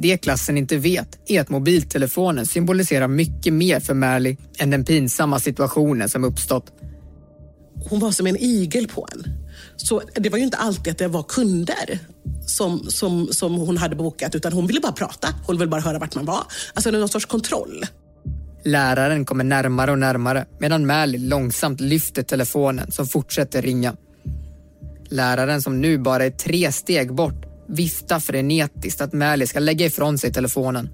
Det 0.00 0.16
klassen 0.16 0.58
inte 0.58 0.76
vet 0.76 1.18
är 1.26 1.40
att 1.40 1.48
mobiltelefonen 1.48 2.46
symboliserar 2.46 3.08
mycket 3.08 3.52
mer 3.52 3.80
för 3.80 3.94
Mally 3.94 4.36
än 4.58 4.70
den 4.70 4.84
pinsamma 4.84 5.38
situationen 5.38 6.08
som 6.08 6.24
uppstått. 6.24 6.72
Hon 7.90 8.00
var 8.00 8.10
som 8.10 8.26
en 8.26 8.36
igel 8.36 8.88
på 8.88 9.08
en. 9.12 9.32
Så 9.76 10.02
det 10.14 10.30
var 10.30 10.38
ju 10.38 10.44
inte 10.44 10.56
alltid 10.56 10.90
att 10.90 10.98
det 10.98 11.08
var 11.08 11.22
kunder 11.22 11.98
som, 12.46 12.84
som, 12.88 13.28
som 13.30 13.54
hon 13.54 13.76
hade 13.76 13.96
bokat 13.96 14.34
utan 14.34 14.52
hon 14.52 14.66
ville 14.66 14.80
bara 14.80 14.92
prata. 14.92 15.28
Hon 15.46 15.58
ville 15.58 15.70
bara 15.70 15.80
höra 15.80 15.98
vart 15.98 16.14
man 16.14 16.24
var. 16.24 16.42
Alltså 16.74 16.90
någon 16.90 17.08
sorts 17.08 17.26
kontroll. 17.26 17.86
Läraren 18.64 19.24
kommer 19.24 19.44
närmare 19.44 19.90
och 19.90 19.98
närmare 19.98 20.46
medan 20.58 20.86
Mally 20.86 21.18
långsamt 21.18 21.80
lyfter 21.80 22.22
telefonen 22.22 22.90
som 22.90 23.06
fortsätter 23.06 23.62
ringa. 23.62 23.96
Läraren 25.08 25.62
som 25.62 25.80
nu 25.80 25.98
bara 25.98 26.24
är 26.24 26.30
tre 26.30 26.72
steg 26.72 27.14
bort 27.14 27.47
viftar 27.68 28.20
frenetiskt 28.20 29.00
att 29.00 29.12
Mally 29.12 29.46
ska 29.46 29.58
lägga 29.58 29.86
ifrån 29.86 30.18
sig 30.18 30.32
telefonen. 30.32 30.88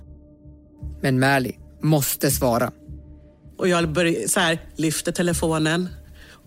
Men 1.02 1.20
Mally 1.20 1.52
måste 1.82 2.30
svara. 2.30 2.72
Och 3.58 3.68
jag 3.68 3.92
börjar 3.92 4.28
så 4.28 4.40
här, 4.40 4.58
lyfter 4.76 5.12
telefonen 5.12 5.88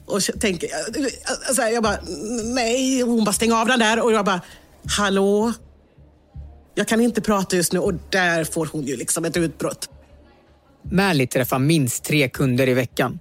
och 0.06 0.22
tänker, 0.40 0.70
så 1.54 1.62
här, 1.62 1.70
jag 1.70 1.84
bara, 1.84 2.00
nej, 2.44 3.02
hon 3.02 3.24
bara 3.24 3.34
stänger 3.34 3.56
av 3.56 3.68
den 3.68 3.80
där 3.80 4.04
och 4.04 4.12
jag 4.12 4.26
bara, 4.26 4.42
hallå? 4.98 5.54
Jag 6.76 6.88
kan 6.88 7.02
inte 7.02 7.22
prata 7.22 7.56
just 7.56 7.74
nu 7.74 7.80
och 7.80 7.94
där 8.10 8.44
får 8.44 8.70
hon 8.72 8.84
ju 8.84 8.96
liksom 8.96 9.26
ett 9.26 9.38
utbrott. 9.38 9.90
Mally 10.92 11.28
träffar 11.28 11.60
minst 11.60 12.04
tre 12.04 12.30
kunder 12.30 12.70
i 12.70 12.74
veckan. 12.74 13.20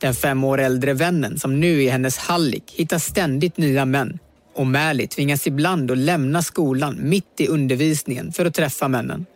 Den 0.00 0.14
fem 0.14 0.44
år 0.44 0.60
äldre 0.60 0.92
vännen 0.92 1.38
som 1.38 1.60
nu 1.60 1.84
är 1.84 1.90
hennes 1.90 2.18
hallick 2.18 2.72
hittar 2.76 2.98
ständigt 2.98 3.56
nya 3.56 3.84
män. 3.84 4.18
Och 4.54 4.66
tvingas 5.10 5.46
ibland 5.46 5.90
att 5.90 5.98
lämna 5.98 6.42
skolan 6.42 6.98
mitt 7.00 7.40
i 7.40 7.46
undervisningen 7.46 8.32
för 8.32 8.46
att 8.46 8.54
träffa 8.54 8.88
männen. 8.88 9.26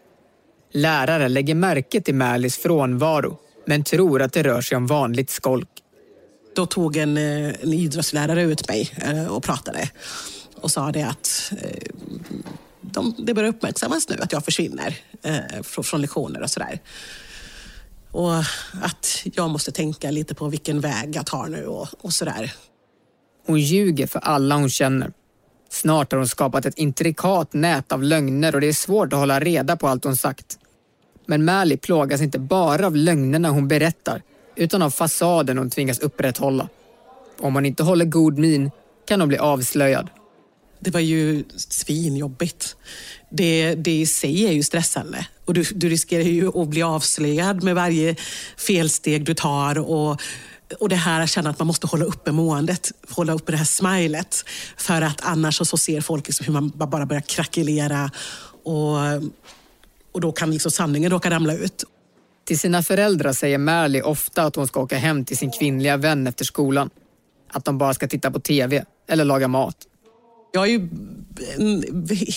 Lärare 0.73 1.29
lägger 1.29 1.55
märke 1.55 2.01
till 2.01 2.15
Mälis 2.15 2.59
frånvaro 2.59 3.39
men 3.67 3.85
tror 3.85 4.23
att 4.23 4.33
det 4.33 4.43
rör 4.43 4.61
sig 4.61 4.77
om 4.77 4.87
vanligt 4.87 5.31
skolk. 5.31 5.69
Då 6.57 6.67
tog 6.67 6.97
en, 6.97 7.17
eh, 7.17 7.49
en 7.63 7.73
idrottslärare 7.73 8.43
ut 8.43 8.69
mig 8.69 8.91
eh, 8.97 9.27
och 9.27 9.43
pratade 9.43 9.91
och 10.55 10.71
sa 10.71 10.93
det 10.93 11.03
att 11.03 11.53
eh, 11.63 11.91
de, 12.81 13.15
det 13.19 13.35
börjar 13.35 13.51
uppmärksammas 13.51 14.09
nu 14.09 14.17
att 14.21 14.33
jag 14.33 14.45
försvinner 14.45 14.97
från 15.63 16.01
lektioner 16.01 16.43
och 16.43 16.51
sådär. 16.51 16.81
Och 18.11 18.39
att 18.83 19.23
jag 19.25 19.51
måste 19.51 19.73
tänka 19.73 20.11
lite 20.11 20.35
på 20.35 20.49
vilken 20.49 20.81
väg 20.81 21.17
jag 21.17 21.27
tar 21.27 21.49
nu 21.49 21.67
och, 21.67 21.89
och 22.01 22.13
sådär. 22.13 22.53
Hon 23.47 23.61
ljuger 23.61 24.07
för 24.07 24.19
alla 24.19 24.57
hon 24.57 24.71
känner. 24.71 25.13
Snart 25.71 26.13
har 26.13 26.19
hon 26.19 26.29
skapat 26.29 26.67
ett 26.67 26.79
intrikat 26.79 27.53
nät 27.53 27.93
av 27.93 28.03
lögner 28.03 28.55
och 28.55 28.61
det 28.61 28.67
är 28.67 28.73
svårt 28.73 29.13
att 29.13 29.19
hålla 29.19 29.41
reda 29.41 29.77
på 29.77 29.89
allt 29.89 30.05
hon 30.05 30.17
sagt. 30.17 30.59
Men 31.27 31.45
Mally 31.45 31.77
plågas 31.77 32.21
inte 32.21 32.39
bara 32.39 32.87
av 32.87 32.97
lögnerna 32.97 33.49
hon 33.51 33.69
berättar 33.69 34.23
utan 34.57 34.83
av 34.83 34.91
fasaden 34.91 35.59
hon 35.59 35.71
tvingas 35.71 35.99
upprätthålla. 35.99 36.69
Om 37.41 37.55
hon 37.55 37.67
inte 37.67 37.83
håller 37.83 38.05
god 38.05 38.39
min 38.39 38.71
kan 39.07 39.21
hon 39.21 39.29
bli 39.29 39.39
avslöjad. 39.39 40.11
Det 40.81 40.91
var 40.91 41.01
ju 41.01 41.45
svinjobbigt. 41.57 42.77
Det, 43.31 43.75
det 43.75 44.01
i 44.01 44.07
sig 44.07 44.47
är 44.47 44.53
ju 44.53 44.63
stressande. 44.63 45.27
Och 45.45 45.55
du, 45.55 45.63
du 45.75 45.89
riskerar 45.89 46.23
ju 46.23 46.61
att 46.61 46.69
bli 46.69 46.83
avslöjad 46.83 47.63
med 47.63 47.75
varje 47.75 48.17
felsteg 48.57 49.25
du 49.25 49.35
tar. 49.35 49.79
Och, 49.79 50.21
och 50.81 50.89
det 50.89 50.97
här 50.97 51.21
att 51.21 51.31
känna 51.31 51.51
att 51.51 51.59
man 51.59 51.67
måste 51.67 51.87
hålla 51.87 52.05
uppe 52.05 52.33
måendet, 52.33 52.93
hålla 53.09 53.33
uppe 53.33 53.53
det 53.53 53.59
här 53.59 53.65
smilet. 53.65 54.45
För 54.77 55.03
att 55.03 55.21
annars 55.21 55.69
så, 55.69 55.77
ser 55.77 56.01
folk 56.01 56.27
liksom 56.27 56.47
hur 56.47 56.53
man 56.53 56.73
bara 56.75 57.07
börjar 57.07 57.23
krackelera. 57.23 58.11
Och, 58.65 58.99
och 60.13 60.21
då 60.21 60.33
kan 60.33 60.51
liksom 60.51 60.71
sanningen 60.71 61.11
råka 61.11 61.31
ramla 61.31 61.55
ut. 61.55 61.85
Till 62.45 62.59
sina 62.59 62.83
föräldrar 62.83 63.33
säger 63.33 63.59
Märli 63.59 64.03
ofta 64.03 64.43
att 64.43 64.57
hon 64.57 64.69
ska 64.69 64.81
åka 64.81 64.99
hem 64.99 65.25
till 65.25 65.37
sin 65.37 65.51
kvinnliga 65.51 65.97
vän 65.97 66.27
efter 66.27 66.45
skolan. 66.45 66.91
Att 67.53 67.65
de 67.65 67.79
bara 67.79 67.95
ska 67.95 68.09
titta 68.09 68.31
på 68.31 68.41
TV 68.41 68.85
eller 69.09 69.25
laga 69.25 69.49
mat. 69.49 69.77
Jag 70.53 70.69
ju, 70.69 70.89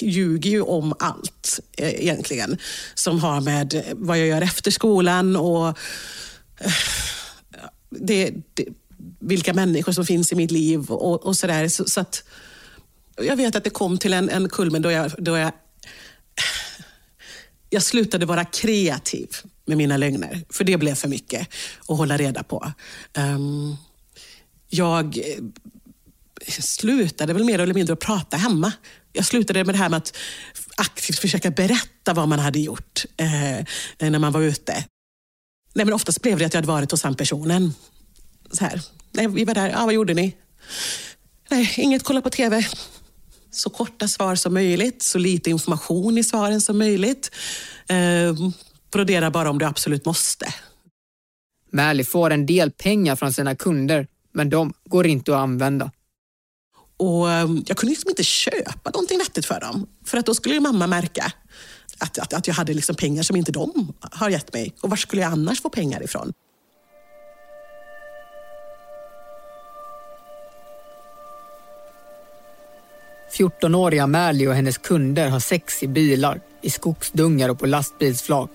ljuger 0.01 0.49
ju 0.49 0.61
om 0.61 0.93
allt 0.99 1.59
eh, 1.77 2.01
egentligen 2.01 2.57
som 2.95 3.19
har 3.19 3.41
med 3.41 3.83
vad 3.95 4.19
jag 4.19 4.27
gör 4.27 4.41
efter 4.41 4.71
skolan 4.71 5.35
och 5.35 5.67
eh, 5.67 6.71
det, 7.99 8.33
det, 8.53 8.65
vilka 9.19 9.53
människor 9.53 9.91
som 9.91 10.05
finns 10.05 10.31
i 10.31 10.35
mitt 10.35 10.51
liv 10.51 10.91
och, 10.91 11.25
och 11.25 11.37
sådär. 11.37 11.67
Så, 11.67 11.85
så, 11.85 11.99
att 11.99 12.23
jag 13.21 13.35
vet 13.35 13.55
att 13.55 13.63
det 13.63 13.69
kom 13.69 13.97
till 13.97 14.13
en, 14.13 14.29
en 14.29 14.49
kulmen 14.49 14.81
då 14.81 14.91
jag, 14.91 15.11
då 15.17 15.37
jag 15.37 15.51
jag 17.69 17.83
slutade 17.83 18.25
vara 18.25 18.45
kreativ 18.45 19.27
med 19.65 19.77
mina 19.77 19.97
lögner, 19.97 20.43
för 20.49 20.63
det 20.63 20.77
blev 20.77 20.95
för 20.95 21.07
mycket 21.07 21.47
att 21.87 21.97
hålla 21.97 22.17
reda 22.17 22.43
på. 22.43 22.71
Um, 23.17 23.77
jag 24.69 25.17
eh, 25.17 25.43
slutade 26.47 27.33
väl 27.33 27.43
mer 27.43 27.59
eller 27.59 27.73
mindre 27.73 27.93
att 27.93 27.99
prata 27.99 28.37
hemma. 28.37 28.71
Jag 29.13 29.25
slutade 29.25 29.63
med 29.63 29.75
det 29.75 29.79
här 29.79 29.89
med 29.89 29.97
att 29.97 30.17
aktivt 30.77 31.19
försöka 31.19 31.51
berätta 31.51 32.13
vad 32.13 32.27
man 32.27 32.39
hade 32.39 32.59
gjort 32.59 33.05
eh, 33.17 33.65
när 34.09 34.19
man 34.19 34.31
var 34.31 34.41
ute. 34.41 34.85
Nej, 35.77 35.85
men 35.85 35.93
oftast 35.93 36.21
blev 36.21 36.39
det 36.39 36.45
att 36.45 36.53
jag 36.53 36.57
hade 36.57 36.67
varit 36.67 36.91
hos 36.91 37.01
den 37.01 37.15
personen. 37.15 37.73
Så 38.51 38.63
här. 38.63 38.81
Nej, 39.11 39.27
vi 39.27 39.45
var 39.45 39.53
där. 39.53 39.69
Ja, 39.69 39.85
vad 39.85 39.93
gjorde 39.93 40.13
ni? 40.13 40.35
Nej, 41.49 41.73
inget. 41.77 42.03
Kolla 42.03 42.21
på 42.21 42.29
TV. 42.29 42.67
Så 43.51 43.69
korta 43.69 44.07
svar 44.07 44.35
som 44.35 44.53
möjligt, 44.53 45.03
så 45.03 45.17
lite 45.17 45.49
information 45.49 46.17
i 46.17 46.23
svaren 46.23 46.61
som 46.61 46.77
möjligt. 46.77 47.31
Eh, 47.89 48.35
brodera 48.91 49.31
bara 49.31 49.49
om 49.49 49.59
du 49.59 49.65
absolut 49.65 50.05
måste. 50.05 50.53
Märli 51.71 52.03
får 52.03 52.31
en 52.31 52.45
del 52.45 52.71
pengar 52.71 53.15
från 53.15 53.33
sina 53.33 53.55
kunder, 53.55 54.07
men 54.33 54.49
de 54.49 54.73
går 54.85 55.07
inte 55.07 55.31
att 55.31 55.39
använda. 55.39 55.91
Och 56.97 57.31
ehm, 57.31 57.63
Jag 57.67 57.77
kunde 57.77 57.91
liksom 57.91 58.09
inte 58.09 58.23
köpa 58.23 58.89
någonting 58.89 59.17
vettigt 59.17 59.45
för 59.45 59.59
dem. 59.59 59.87
För 60.05 60.17
att 60.17 60.25
då 60.25 60.33
skulle 60.33 60.59
mamma 60.59 60.87
märka 60.87 61.31
att, 61.99 62.19
att, 62.19 62.33
att 62.33 62.47
jag 62.47 62.55
hade 62.55 62.73
liksom 62.73 62.95
pengar 62.95 63.23
som 63.23 63.35
inte 63.35 63.51
de 63.51 63.93
har 64.01 64.29
gett 64.29 64.53
mig. 64.53 64.73
Och 64.81 64.89
var 64.89 64.97
skulle 64.97 65.21
jag 65.21 65.31
annars 65.31 65.61
få 65.61 65.69
pengar 65.69 66.03
ifrån? 66.03 66.33
–14-åriga 73.31 74.07
Märli 74.07 74.47
och 74.47 74.53
hennes 74.53 74.77
kunder 74.77 75.29
har 75.29 75.39
sex 75.39 75.83
i 75.83 75.87
bilar, 75.87 76.41
i 76.61 76.69
skogsdungar 76.69 77.49
och 77.49 77.59
på 77.59 77.65
lastbilsflak. 77.65 78.49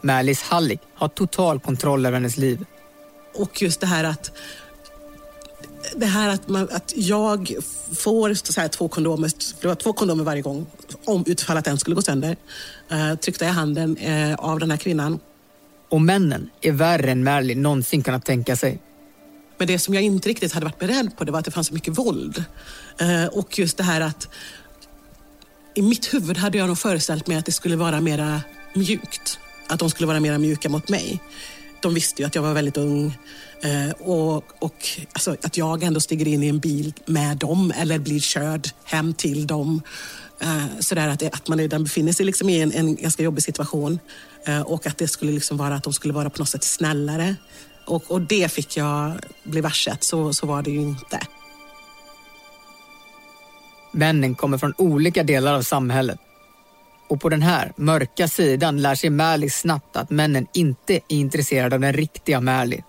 Märlis 0.00 0.42
hallick 0.42 0.80
har 0.94 1.08
total 1.08 1.60
kontroll 1.60 2.06
över 2.06 2.16
hennes 2.16 2.36
liv. 2.36 2.64
Och 3.34 3.62
just 3.62 3.80
det 3.80 3.86
här 3.86 4.04
att 4.04 4.32
det 5.96 6.06
här 6.06 6.28
att, 6.28 6.48
man, 6.48 6.68
att 6.72 6.92
jag 6.96 7.56
får 7.94 8.34
så 8.34 8.60
här, 8.60 8.68
två, 8.68 8.88
kondomer, 8.88 9.30
det 9.60 9.68
var 9.68 9.74
två 9.74 9.92
kondomer 9.92 10.24
varje 10.24 10.42
gång 10.42 10.66
om 11.06 11.24
utfall 11.26 11.56
att 11.56 11.66
en 11.66 11.78
skulle 11.78 11.96
gå 11.96 12.02
sönder. 12.02 12.36
Uh, 12.92 13.14
tryckte 13.14 13.44
jag 13.44 13.52
handen 13.52 13.98
uh, 13.98 14.34
av 14.34 14.58
den 14.58 14.70
här 14.70 14.78
kvinnan. 14.78 15.18
Och 15.88 16.00
männen 16.00 16.50
är 16.60 16.72
värre 16.72 17.10
än 17.10 17.24
Merlin 17.24 17.62
någonsin 17.62 18.02
kunnat 18.02 18.24
tänka 18.24 18.56
sig. 18.56 18.82
Men 19.58 19.68
det 19.68 19.78
som 19.78 19.94
jag 19.94 20.02
inte 20.02 20.28
riktigt 20.28 20.52
hade 20.52 20.66
varit 20.66 20.78
beredd 20.78 21.16
på 21.16 21.24
det 21.24 21.32
var 21.32 21.38
att 21.38 21.44
det 21.44 21.50
fanns 21.50 21.66
så 21.66 21.74
mycket 21.74 21.98
våld. 21.98 22.44
Uh, 23.02 23.26
och 23.26 23.58
just 23.58 23.76
det 23.76 23.82
här 23.82 24.00
att 24.00 24.28
i 25.74 25.82
mitt 25.82 26.14
huvud 26.14 26.36
hade 26.36 26.58
jag 26.58 26.66
nog 26.66 26.78
föreställt 26.78 27.26
mig 27.26 27.36
att 27.36 27.46
det 27.46 27.52
skulle 27.52 27.76
vara 27.76 28.00
mera 28.00 28.40
mjukt. 28.74 29.38
Att 29.68 29.78
de 29.78 29.90
skulle 29.90 30.06
vara 30.06 30.20
mera 30.20 30.38
mjuka 30.38 30.68
mot 30.68 30.88
mig 30.88 31.20
de 31.86 31.94
visste 31.94 32.22
ju 32.22 32.26
att 32.26 32.34
jag 32.34 32.42
var 32.42 32.54
väldigt 32.54 32.76
ung 32.76 33.18
eh, 33.62 33.90
och, 33.90 34.36
och 34.58 34.88
alltså, 35.12 35.36
att 35.42 35.56
jag 35.56 35.82
ändå 35.82 36.00
stiger 36.00 36.28
in 36.28 36.42
i 36.42 36.48
en 36.48 36.58
bil 36.58 36.92
med 37.06 37.36
dem 37.36 37.72
eller 37.76 37.98
blir 37.98 38.20
körd 38.20 38.68
hem 38.84 39.14
till 39.14 39.46
dem. 39.46 39.82
Eh, 40.40 40.78
sådär 40.80 41.08
att, 41.08 41.22
att 41.22 41.48
man 41.48 41.58
redan 41.58 41.84
befinner 41.84 42.12
sig 42.12 42.26
liksom 42.26 42.48
i 42.48 42.60
en, 42.60 42.72
en 42.72 42.96
ganska 42.96 43.22
jobbig 43.22 43.42
situation 43.42 43.98
eh, 44.46 44.60
och 44.60 44.86
att 44.86 44.98
det 44.98 45.08
skulle 45.08 45.32
liksom 45.32 45.56
vara 45.56 45.74
att 45.74 45.84
de 45.84 45.92
skulle 45.92 46.14
vara 46.14 46.30
på 46.30 46.38
något 46.38 46.48
sätt 46.48 46.64
snällare. 46.64 47.36
Och, 47.86 48.10
och 48.10 48.20
det 48.20 48.52
fick 48.52 48.76
jag 48.76 49.12
bli 49.44 49.60
varse 49.60 49.96
så, 50.00 50.32
så 50.32 50.46
var 50.46 50.62
det 50.62 50.70
ju 50.70 50.80
inte. 50.80 51.20
Männen 53.92 54.34
kommer 54.34 54.58
från 54.58 54.74
olika 54.78 55.22
delar 55.22 55.54
av 55.54 55.62
samhället 55.62 56.18
och 57.08 57.20
på 57.20 57.28
den 57.28 57.42
här 57.42 57.72
mörka 57.76 58.28
sidan 58.28 58.82
lär 58.82 58.94
sig 58.94 59.10
Märli 59.10 59.50
snabbt 59.50 59.96
att 59.96 60.10
männen 60.10 60.46
inte 60.54 60.94
är 60.94 61.00
intresserade 61.08 61.74
av 61.74 61.80
den 61.80 61.92
riktiga 61.92 62.40
Märli. 62.40 62.84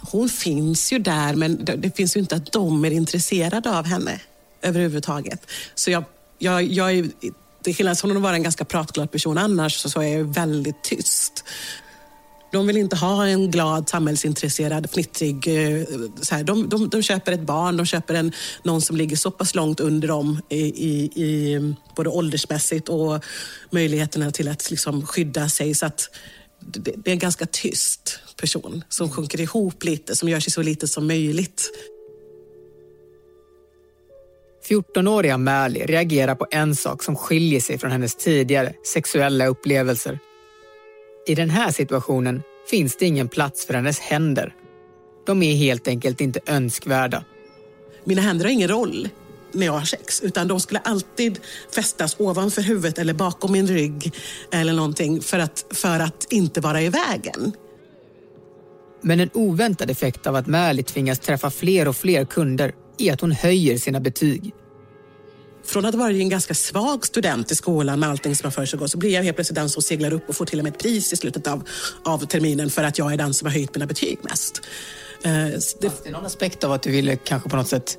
Hon 0.00 0.28
finns 0.28 0.92
ju 0.92 0.98
där 0.98 1.34
men 1.34 1.64
det 1.64 1.96
finns 1.96 2.16
ju 2.16 2.20
inte 2.20 2.36
att 2.36 2.52
de 2.52 2.84
är 2.84 2.90
intresserade 2.90 3.78
av 3.78 3.84
henne 3.84 4.20
överhuvudtaget. 4.62 5.46
Så 5.74 5.90
jag, 5.90 6.04
jag, 6.38 6.62
jag 6.62 6.92
är, 6.92 7.10
till 7.62 7.74
skillnad 7.74 7.98
från 7.98 8.16
att 8.16 8.22
vara 8.22 8.34
en 8.34 8.42
ganska 8.42 8.64
pratglad 8.64 9.10
person 9.10 9.38
annars 9.38 9.76
så, 9.76 9.90
så 9.90 10.00
är 10.00 10.18
jag 10.18 10.24
väldigt 10.24 10.82
tyst. 10.82 11.44
De 12.52 12.66
vill 12.66 12.76
inte 12.76 12.96
ha 12.96 13.26
en 13.26 13.50
glad, 13.50 13.88
samhällsintresserad, 13.88 14.90
fnittrig... 14.90 15.48
Eh, 15.48 15.84
så 16.20 16.34
här. 16.34 16.44
De, 16.44 16.68
de, 16.68 16.88
de 16.88 17.02
köper 17.02 17.32
ett 17.32 17.40
barn, 17.40 17.76
de 17.76 17.86
köper 17.86 18.14
en, 18.14 18.32
någon 18.62 18.82
som 18.82 18.96
ligger 18.96 19.16
så 19.16 19.30
pass 19.30 19.54
långt 19.54 19.80
under 19.80 20.08
dem 20.08 20.40
i, 20.48 20.58
i, 20.58 21.22
i 21.24 21.58
både 21.96 22.10
åldersmässigt 22.10 22.88
och 22.88 23.24
möjligheterna 23.70 24.30
till 24.30 24.48
att 24.48 24.70
liksom 24.70 25.06
skydda 25.06 25.48
sig. 25.48 25.74
Så 25.74 25.86
att 25.86 26.10
det, 26.60 26.92
det 26.96 27.10
är 27.10 27.12
en 27.12 27.18
ganska 27.18 27.46
tyst 27.46 28.20
person 28.40 28.84
som 28.88 29.10
sjunker 29.10 29.40
ihop 29.40 29.84
lite, 29.84 30.16
som 30.16 30.28
gör 30.28 30.40
sig 30.40 30.52
så 30.52 30.62
lite 30.62 30.88
som 30.88 31.06
möjligt. 31.06 31.70
14-åriga 34.68 35.38
Märli 35.38 35.86
reagerar 35.86 36.34
på 36.34 36.46
en 36.50 36.76
sak 36.76 37.02
som 37.02 37.16
skiljer 37.16 37.60
sig 37.60 37.78
från 37.78 37.90
hennes 37.90 38.14
tidigare 38.14 38.74
sexuella 38.84 39.46
upplevelser. 39.46 40.18
I 41.26 41.34
den 41.34 41.50
här 41.50 41.70
situationen 41.70 42.42
finns 42.70 42.96
det 42.96 43.06
ingen 43.06 43.28
plats 43.28 43.66
för 43.66 43.74
hennes 43.74 44.00
händer. 44.00 44.54
De 45.26 45.42
är 45.42 45.54
helt 45.54 45.88
enkelt 45.88 46.20
inte 46.20 46.40
önskvärda. 46.46 47.24
Mina 48.04 48.22
händer 48.22 48.44
har 48.44 48.52
ingen 48.52 48.68
roll 48.68 49.08
när 49.52 49.66
jag 49.66 49.72
har 49.72 49.84
sex, 49.84 50.20
utan 50.22 50.48
de 50.48 50.60
skulle 50.60 50.80
alltid 50.80 51.38
fästas 51.74 52.16
ovanför 52.18 52.62
huvudet 52.62 52.98
eller 52.98 53.14
bakom 53.14 53.52
min 53.52 53.66
rygg 53.66 54.14
eller 54.52 54.72
någonting 54.72 55.20
för 55.20 55.38
att, 55.38 55.66
för 55.70 56.00
att 56.00 56.26
inte 56.32 56.60
vara 56.60 56.82
i 56.82 56.88
vägen. 56.88 57.52
Men 59.00 59.20
en 59.20 59.30
oväntad 59.34 59.90
effekt 59.90 60.26
av 60.26 60.36
att 60.36 60.46
Märli 60.46 60.82
tvingas 60.82 61.18
träffa 61.18 61.50
fler 61.50 61.88
och 61.88 61.96
fler 61.96 62.24
kunder 62.24 62.72
är 62.98 63.12
att 63.12 63.20
hon 63.20 63.32
höjer 63.32 63.78
sina 63.78 64.00
betyg. 64.00 64.54
Från 65.64 65.84
att 65.84 65.94
ha 65.94 66.00
varit 66.00 66.20
en 66.20 66.28
ganska 66.28 66.54
svag 66.54 67.06
student 67.06 67.50
i 67.50 67.54
skolan 67.54 68.00
med 68.00 68.08
allting 68.08 68.36
som 68.36 68.46
har 68.46 68.50
försiggått 68.50 68.90
så 68.90 68.98
blir 68.98 69.10
jag 69.10 69.22
helt 69.22 69.36
plötsligt 69.36 69.54
den 69.54 69.68
som 69.68 69.82
seglar 69.82 70.12
upp 70.12 70.28
och 70.28 70.36
får 70.36 70.46
till 70.46 70.58
och 70.58 70.64
med 70.64 70.72
ett 70.72 70.78
pris 70.78 71.12
i 71.12 71.16
slutet 71.16 71.46
av, 71.46 71.68
av 72.04 72.26
terminen 72.26 72.70
för 72.70 72.84
att 72.84 72.98
jag 72.98 73.12
är 73.12 73.16
den 73.16 73.34
som 73.34 73.46
har 73.46 73.52
höjt 73.52 73.74
mina 73.74 73.86
betyg 73.86 74.18
mest. 74.22 74.60
Uh, 75.26 75.32
det... 75.80 75.90
Fanns 75.90 76.02
det 76.04 76.10
någon 76.10 76.26
aspekt 76.26 76.64
av 76.64 76.72
att 76.72 76.82
du 76.82 76.90
ville 76.90 77.16
kanske 77.16 77.48
på 77.48 77.56
något 77.56 77.68
sätt 77.68 77.98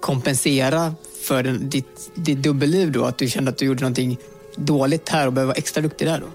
kompensera 0.00 0.94
för 1.22 1.42
den, 1.42 1.68
ditt, 1.70 2.10
ditt 2.14 2.42
dubbelliv 2.42 2.92
då? 2.92 3.04
Att 3.04 3.18
du 3.18 3.28
kände 3.28 3.50
att 3.50 3.58
du 3.58 3.64
gjorde 3.64 3.80
någonting 3.80 4.18
dåligt 4.56 5.08
här 5.08 5.26
och 5.26 5.32
behöver 5.32 5.52
vara 5.52 5.58
extra 5.58 5.82
duktig 5.82 6.06
där 6.08 6.20
då? 6.20 6.26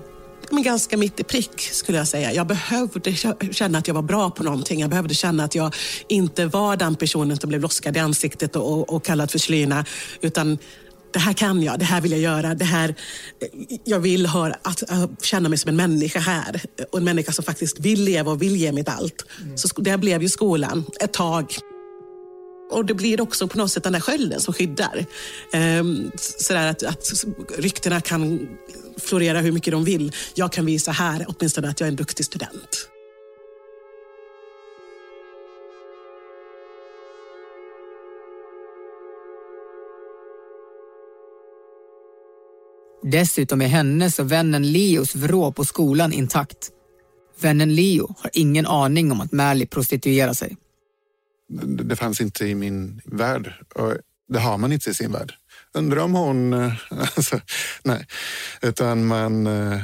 Men 0.51 0.63
ganska 0.63 0.97
mitt 0.97 1.19
i 1.19 1.23
prick 1.23 1.61
skulle 1.61 1.97
jag 1.97 2.07
säga. 2.07 2.33
Jag 2.33 2.47
behövde 2.47 3.15
känna 3.51 3.77
att 3.77 3.87
jag 3.87 3.95
var 3.95 4.01
bra 4.01 4.29
på 4.29 4.43
någonting. 4.43 4.79
Jag 4.79 4.89
behövde 4.89 5.13
känna 5.13 5.43
att 5.43 5.55
jag 5.55 5.75
inte 6.07 6.45
var 6.45 6.77
den 6.77 6.95
personen 6.95 7.37
som 7.37 7.47
blev 7.49 7.61
loskad 7.61 7.97
i 7.97 7.99
ansiktet 7.99 8.55
och, 8.55 8.71
och, 8.71 8.93
och 8.93 9.05
kallad 9.05 9.31
för 9.31 9.39
slyna. 9.39 9.85
Utan 10.21 10.57
det 11.13 11.19
här 11.19 11.33
kan 11.33 11.63
jag, 11.63 11.79
det 11.79 11.85
här 11.85 12.01
vill 12.01 12.11
jag 12.11 12.21
göra. 12.21 12.55
Det 12.55 12.65
här, 12.65 12.95
jag 13.83 13.99
vill 13.99 14.25
höra, 14.25 14.55
att, 14.61 14.83
att 14.89 15.23
känna 15.23 15.49
mig 15.49 15.57
som 15.57 15.69
en 15.69 15.75
människa 15.75 16.19
här. 16.19 16.61
Och 16.91 16.97
en 16.97 17.05
människa 17.05 17.31
som 17.31 17.43
faktiskt 17.43 17.79
vill 17.79 18.03
leva 18.03 18.31
och 18.31 18.41
vill 18.41 18.55
ge 18.55 18.71
mitt 18.71 18.89
allt. 18.89 19.25
Mm. 19.41 19.57
Så 19.57 19.81
det 19.81 19.97
blev 19.97 20.21
ju 20.21 20.29
skolan 20.29 20.85
ett 20.99 21.13
tag 21.13 21.55
och 22.71 22.85
det 22.85 22.93
blir 22.93 23.21
också 23.21 23.47
på 23.47 23.57
något 23.57 23.71
sätt 23.71 23.83
den 23.83 23.93
där 23.93 23.99
skölden 23.99 24.41
som 24.41 24.53
skyddar. 24.53 25.05
Ehm, 25.51 26.11
sådär 26.15 26.67
att, 26.67 26.83
att 26.83 27.25
ryktena 27.57 28.01
kan 28.01 28.47
florera 28.97 29.39
hur 29.39 29.51
mycket 29.51 29.71
de 29.71 29.83
vill. 29.83 30.11
Jag 30.33 30.51
kan 30.51 30.65
visa 30.65 30.91
här 30.91 31.25
åtminstone 31.27 31.69
att 31.69 31.79
jag 31.79 31.87
är 31.87 31.91
en 31.91 31.95
duktig 31.95 32.25
student. 32.25 32.89
Dessutom 43.11 43.61
är 43.61 43.67
hennes 43.67 44.19
och 44.19 44.31
vännen 44.31 44.71
Leos 44.71 45.15
vrå 45.15 45.51
på 45.51 45.65
skolan 45.65 46.13
intakt. 46.13 46.71
Vännen 47.39 47.75
Leo 47.75 48.15
har 48.19 48.31
ingen 48.33 48.65
aning 48.65 49.11
om 49.11 49.21
att 49.21 49.31
Märli 49.31 49.65
prostituerar 49.65 50.33
sig. 50.33 50.57
Det 51.83 51.95
fanns 51.95 52.21
inte 52.21 52.45
i 52.45 52.55
min 52.55 53.01
värld 53.05 53.53
och 53.75 53.93
det 54.27 54.39
har 54.39 54.57
man 54.57 54.71
inte 54.71 54.89
i 54.89 54.93
sin 54.93 55.11
värld. 55.11 55.33
Undrar 55.73 56.01
om 56.01 56.13
hon... 56.13 56.53
Eh, 56.53 56.73
alltså, 56.89 57.39
nej, 57.83 58.07
utan 58.61 59.05
man, 59.05 59.47
eh, 59.47 59.81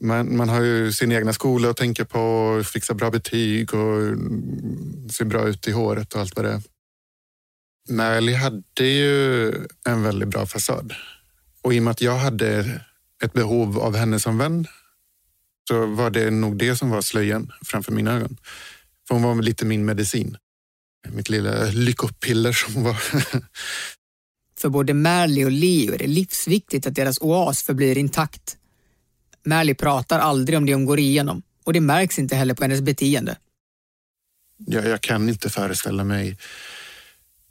man, 0.00 0.36
man 0.36 0.48
har 0.48 0.60
ju 0.60 0.92
sin 0.92 1.12
egna 1.12 1.32
skola 1.32 1.70
att 1.70 1.76
tänka 1.76 2.04
på, 2.04 2.62
fixa 2.64 2.94
bra 2.94 3.10
betyg 3.10 3.74
och 3.74 4.02
mm, 4.02 5.08
se 5.08 5.24
bra 5.24 5.48
ut 5.48 5.68
i 5.68 5.72
håret 5.72 6.14
och 6.14 6.20
allt 6.20 6.36
vad 6.36 6.44
det 6.44 6.52
är. 6.52 6.62
Märli 7.88 8.34
hade 8.34 8.84
ju 8.84 9.48
en 9.86 10.02
väldigt 10.02 10.28
bra 10.28 10.46
fasad. 10.46 10.94
Och 11.62 11.74
i 11.74 11.78
och 11.78 11.82
med 11.82 11.90
att 11.90 12.00
jag 12.00 12.16
hade 12.16 12.80
ett 13.24 13.32
behov 13.32 13.78
av 13.78 13.96
henne 13.96 14.20
som 14.20 14.38
vän 14.38 14.66
så 15.68 15.86
var 15.86 16.10
det 16.10 16.30
nog 16.30 16.58
det 16.58 16.76
som 16.76 16.90
var 16.90 17.00
slöjan 17.00 17.52
framför 17.64 17.92
mina 17.92 18.12
ögon. 18.12 18.36
För 19.08 19.14
hon 19.14 19.22
var 19.22 19.42
lite 19.42 19.64
min 19.64 19.84
medicin. 19.84 20.36
Mitt 21.08 21.28
lilla 21.28 21.64
lyckopiller 21.64 22.52
som 22.52 22.82
var. 22.82 22.96
För 24.58 24.68
både 24.68 24.94
Märli 24.94 25.44
och 25.44 25.50
Leo 25.50 25.94
är 25.94 25.98
det 25.98 26.06
livsviktigt 26.06 26.86
att 26.86 26.94
deras 26.94 27.18
oas 27.20 27.62
förblir 27.62 27.98
intakt. 27.98 28.56
Märli 29.42 29.74
pratar 29.74 30.18
aldrig 30.18 30.58
om 30.58 30.66
det 30.66 30.74
hon 30.74 30.84
går 30.84 30.98
igenom 30.98 31.42
och 31.64 31.72
det 31.72 31.80
märks 31.80 32.18
inte 32.18 32.36
heller 32.36 32.54
på 32.54 32.64
hennes 32.64 32.80
beteende. 32.80 33.36
Jag, 34.66 34.86
jag 34.86 35.00
kan 35.00 35.28
inte 35.28 35.50
föreställa 35.50 36.04
mig 36.04 36.38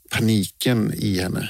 paniken 0.10 0.94
i 0.94 1.20
henne. 1.20 1.50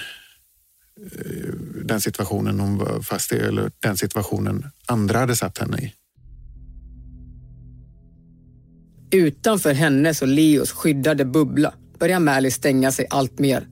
Eh, 1.02 1.54
den 1.86 2.02
situationen 2.02 2.60
hon 2.60 2.78
var 2.78 3.02
fast 3.02 3.32
i 3.32 3.36
eller 3.36 3.72
den 3.80 3.98
situationen 3.98 4.66
andra 4.86 5.20
hade 5.20 5.36
satt 5.36 5.58
henne 5.58 5.78
i. 5.78 5.94
Utanför 9.12 9.74
hennes 9.74 10.22
och 10.22 10.28
Leos 10.28 10.72
skyddade 10.72 11.26
bubbla 11.26 11.74
börjar 12.00 12.20
Mally 12.20 12.52
stänga 12.52 12.92
sig 12.92 13.08
allt 13.10 13.40
mer. 13.40 13.68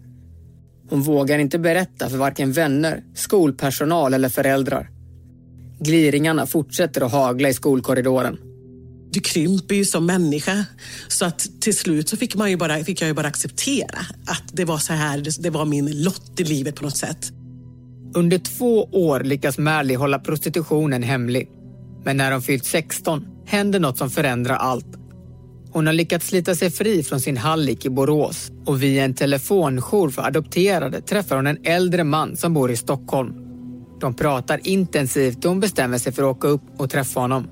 Hon 0.89 1.01
vågar 1.01 1.39
inte 1.39 1.59
berätta 1.59 2.09
för 2.09 2.17
varken 2.17 2.51
vänner, 2.51 3.03
skolpersonal 3.15 4.13
eller 4.13 4.29
föräldrar. 4.29 4.89
Gliringarna 5.79 6.45
fortsätter 6.47 7.01
att 7.01 7.11
hagla 7.11 7.49
i 7.49 7.53
skolkorridoren. 7.53 8.37
Du 9.11 9.19
krymper 9.19 9.75
ju 9.75 9.85
som 9.85 10.05
människa. 10.05 10.65
Så 11.07 11.25
att 11.25 11.61
till 11.61 11.77
slut 11.77 12.09
så 12.09 12.17
fick, 12.17 12.35
man 12.35 12.49
ju 12.49 12.57
bara, 12.57 12.83
fick 12.83 13.01
jag 13.01 13.07
ju 13.07 13.13
bara 13.13 13.27
acceptera 13.27 13.99
att 14.25 14.43
det 14.53 14.65
var 14.65 14.77
så 14.77 14.93
här, 14.93 15.41
det, 15.41 15.49
var 15.49 15.65
min 15.65 16.03
lott 16.03 16.39
i 16.39 16.43
livet 16.43 16.75
på 16.75 16.83
något 16.83 16.97
sätt. 16.97 17.31
Under 18.13 18.37
två 18.37 18.83
år 18.83 19.19
lyckas 19.19 19.57
Mally 19.57 19.95
hålla 19.95 20.19
prostitutionen 20.19 21.03
hemlig. 21.03 21.49
Men 22.03 22.17
när 22.17 22.31
hon 22.31 22.41
fyllt 22.41 22.65
16 22.65 23.27
händer 23.45 23.79
något 23.79 23.97
som 23.97 24.09
förändrar 24.09 24.55
allt. 24.55 25.00
Hon 25.73 25.87
har 25.87 25.93
lyckats 25.93 26.27
slita 26.27 26.55
sig 26.55 26.71
fri 26.71 27.03
från 27.03 27.19
sin 27.19 27.37
hallick 27.37 27.85
i 27.85 27.89
Borås 27.89 28.51
och 28.65 28.83
via 28.83 29.05
en 29.05 29.13
telefonjour 29.13 30.09
för 30.09 30.21
adopterade 30.21 31.01
träffar 31.01 31.35
hon 31.35 31.47
en 31.47 31.57
äldre 31.63 32.03
man 32.03 32.37
som 32.37 32.53
bor 32.53 32.71
i 32.71 32.77
Stockholm. 32.77 33.33
De 33.99 34.13
pratar 34.13 34.67
intensivt 34.67 35.45
och 35.45 35.51
hon 35.51 35.59
bestämmer 35.59 35.97
sig 35.97 36.11
för 36.11 36.23
att 36.23 36.37
åka 36.37 36.47
upp 36.47 36.61
och 36.77 36.89
träffa 36.89 37.19
honom. 37.19 37.47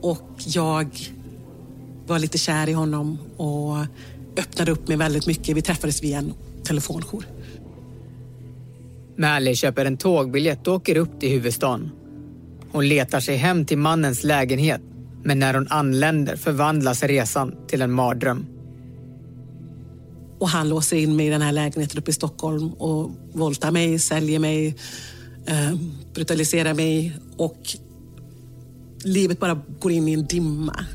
Och 0.00 0.30
jag 0.46 0.88
var 2.06 2.18
lite 2.18 2.38
kär 2.38 2.68
i 2.68 2.72
honom 2.72 3.18
och 3.36 3.76
öppnade 4.38 4.72
upp 4.72 4.88
mig 4.88 4.96
väldigt 4.96 5.26
mycket. 5.26 5.56
Vi 5.56 5.62
träffades 5.62 6.02
via 6.02 6.18
en 6.18 6.32
telefonjour. 6.64 7.24
Mally 9.16 9.54
köper 9.54 9.84
en 9.84 9.96
tågbiljett 9.96 10.66
och 10.66 10.74
åker 10.74 10.96
upp 10.96 11.20
till 11.20 11.30
huvudstaden. 11.30 11.90
Hon 12.72 12.88
letar 12.88 13.20
sig 13.20 13.36
hem 13.36 13.64
till 13.64 13.78
mannens 13.78 14.24
lägenhet 14.24 14.82
men 15.24 15.38
när 15.38 15.54
hon 15.54 15.66
anländer 15.70 16.36
förvandlas 16.36 17.02
resan 17.02 17.54
till 17.68 17.82
en 17.82 17.92
mardröm. 17.92 18.46
Och 20.38 20.48
han 20.48 20.68
låser 20.68 20.96
in 20.96 21.16
mig 21.16 21.26
i 21.26 21.30
den 21.30 21.42
här 21.42 21.52
lägenheten 21.52 21.98
uppe 21.98 22.10
i 22.10 22.14
Stockholm 22.14 22.72
och 22.72 23.10
våldtar 23.32 23.70
mig, 23.70 23.98
säljer 23.98 24.38
mig, 24.38 24.76
eh, 25.46 25.74
brutaliserar 26.14 26.74
mig 26.74 27.16
och 27.36 27.58
livet 29.04 29.40
bara 29.40 29.62
går 29.80 29.92
in 29.92 30.08
i 30.08 30.12
en 30.12 30.26
dimma. 30.26 30.86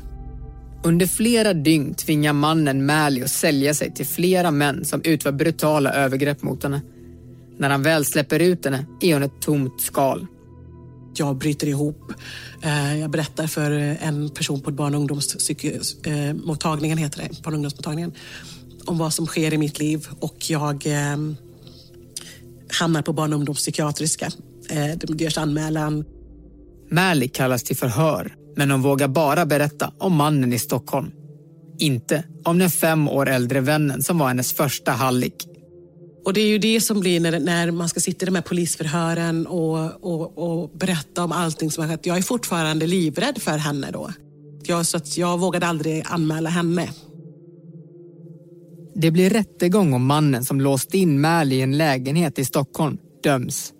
Under 0.84 1.06
flera 1.06 1.52
dygn 1.52 1.94
tvingar 1.94 2.32
mannen 2.32 2.86
Mally 2.86 3.22
att 3.22 3.30
sälja 3.30 3.74
sig 3.74 3.94
till 3.94 4.06
flera 4.06 4.50
män 4.50 4.84
som 4.84 5.00
utför 5.04 5.32
brutala 5.32 5.92
övergrepp 5.92 6.42
mot 6.42 6.62
henne. 6.62 6.80
När 7.58 7.70
han 7.70 7.82
väl 7.82 8.04
släpper 8.04 8.40
ut 8.40 8.64
henne 8.64 8.86
är 9.00 9.14
hon 9.14 9.22
ett 9.22 9.40
tomt 9.40 9.80
skal. 9.80 10.26
Jag 11.14 11.36
bryter 11.36 11.66
ihop. 11.66 12.12
Eh, 12.62 12.98
jag 12.98 13.10
berättar 13.10 13.46
för 13.46 13.70
en 14.00 14.30
person 14.30 14.60
på 14.60 14.70
barn 14.70 14.94
och 14.94 15.00
ungdomsmottagningen, 15.00 16.98
heter 16.98 17.18
det, 17.18 17.42
barn 17.42 17.52
och 17.52 17.56
ungdomsmottagningen, 17.56 18.12
om 18.86 18.98
vad 18.98 19.14
som 19.14 19.26
sker 19.26 19.54
i 19.54 19.58
mitt 19.58 19.78
liv 19.78 20.06
och 20.20 20.50
jag 20.50 20.86
eh, 20.86 21.16
hamnar 22.78 23.02
på 23.02 23.12
barn 23.12 23.32
och 23.32 23.38
ungdomspsykiatriska. 23.38 24.26
Eh, 24.70 24.96
det 24.98 25.20
görs 25.24 25.38
anmälan. 25.38 26.04
Mally 26.90 27.28
kallas 27.28 27.62
till 27.62 27.76
förhör, 27.76 28.34
men 28.56 28.70
hon 28.70 28.82
vågar 28.82 29.08
bara 29.08 29.46
berätta 29.46 29.92
om 29.98 30.16
mannen 30.16 30.52
i 30.52 30.58
Stockholm. 30.58 31.10
Inte 31.78 32.24
om 32.44 32.58
den 32.58 32.70
fem 32.70 33.08
år 33.08 33.28
äldre 33.28 33.60
vännen 33.60 34.02
som 34.02 34.18
var 34.18 34.28
hennes 34.28 34.52
första 34.52 34.92
hallick. 34.92 35.46
Och 36.24 36.32
det 36.32 36.40
är 36.40 36.46
ju 36.46 36.58
det 36.58 36.80
som 36.80 37.00
blir 37.00 37.20
när, 37.20 37.40
när 37.40 37.70
man 37.70 37.88
ska 37.88 38.00
sitta 38.00 38.24
i 38.24 38.26
de 38.26 38.34
här 38.34 38.42
polisförhören 38.42 39.46
och, 39.46 40.04
och, 40.04 40.38
och 40.38 40.70
berätta 40.70 41.24
om 41.24 41.32
allting 41.32 41.70
som 41.70 41.84
har 41.84 41.90
skett. 41.90 42.06
Jag 42.06 42.18
är 42.18 42.22
fortfarande 42.22 42.86
livrädd 42.86 43.38
för 43.42 43.58
henne 43.58 43.90
då. 43.90 44.10
Jag, 44.64 44.86
så 44.86 44.96
att 44.96 45.16
jag 45.16 45.38
vågade 45.38 45.66
aldrig 45.66 46.04
anmäla 46.06 46.50
henne. 46.50 46.88
Det 48.94 49.10
blir 49.10 49.30
rättegång 49.30 49.92
om 49.92 50.06
mannen 50.06 50.44
som 50.44 50.60
låst 50.60 50.94
in 50.94 51.20
Mäli 51.20 51.56
i 51.56 51.62
en 51.62 51.78
lägenhet 51.78 52.38
i 52.38 52.44
Stockholm 52.44 52.98
döms. 53.22 53.72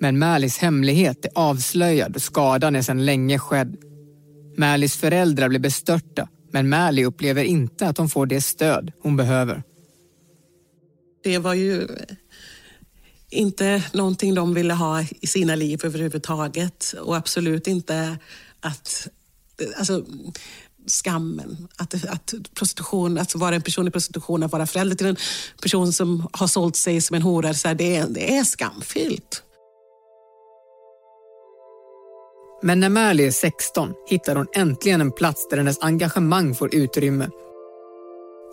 Men 0.00 0.18
Mälis 0.18 0.58
hemlighet 0.58 1.24
är 1.24 1.30
avslöjad 1.34 2.16
och 2.16 2.22
skadan 2.22 2.76
är 2.76 2.82
sedan 2.82 3.04
länge 3.04 3.38
skedd. 3.38 3.76
Mälis 4.56 4.96
föräldrar 4.96 5.48
blir 5.48 5.60
bestörta 5.60 6.28
men 6.52 6.68
Mäli 6.68 7.04
upplever 7.04 7.44
inte 7.44 7.88
att 7.88 7.98
hon 7.98 8.08
får 8.08 8.26
det 8.26 8.40
stöd 8.40 8.92
hon 9.02 9.16
behöver. 9.16 9.62
Det 11.22 11.38
var 11.38 11.54
ju 11.54 11.88
inte 13.30 13.82
någonting 13.92 14.34
de 14.34 14.54
ville 14.54 14.74
ha 14.74 15.04
i 15.20 15.26
sina 15.26 15.54
liv 15.54 15.80
överhuvudtaget 15.84 16.94
och 17.00 17.16
absolut 17.16 17.66
inte 17.66 18.18
att 18.60 19.08
alltså, 19.76 20.04
skammen. 20.86 21.68
Att, 21.76 21.94
att 22.08 22.34
prostitution, 22.54 23.18
att 23.18 23.34
vara 23.34 23.54
en 23.54 23.62
person 23.62 23.88
i 23.88 23.90
prostitution, 23.90 24.42
att 24.42 24.52
vara 24.52 24.66
förälder 24.66 24.96
till 24.96 25.06
en 25.06 25.16
person 25.62 25.92
som 25.92 26.28
har 26.32 26.46
sålt 26.46 26.76
sig 26.76 27.00
som 27.00 27.16
en 27.16 27.22
hora, 27.22 27.54
så 27.54 27.68
här, 27.68 27.74
det, 27.74 27.96
är, 27.96 28.06
det 28.08 28.36
är 28.36 28.44
skamfyllt. 28.44 29.42
Men 32.62 32.80
när 32.80 32.88
Märli 32.88 33.26
är 33.26 33.30
16 33.30 33.94
hittar 34.08 34.36
hon 34.36 34.46
äntligen 34.54 35.00
en 35.00 35.12
plats 35.12 35.48
där 35.50 35.56
hennes 35.56 35.82
engagemang 35.82 36.54
får 36.54 36.74
utrymme 36.74 37.28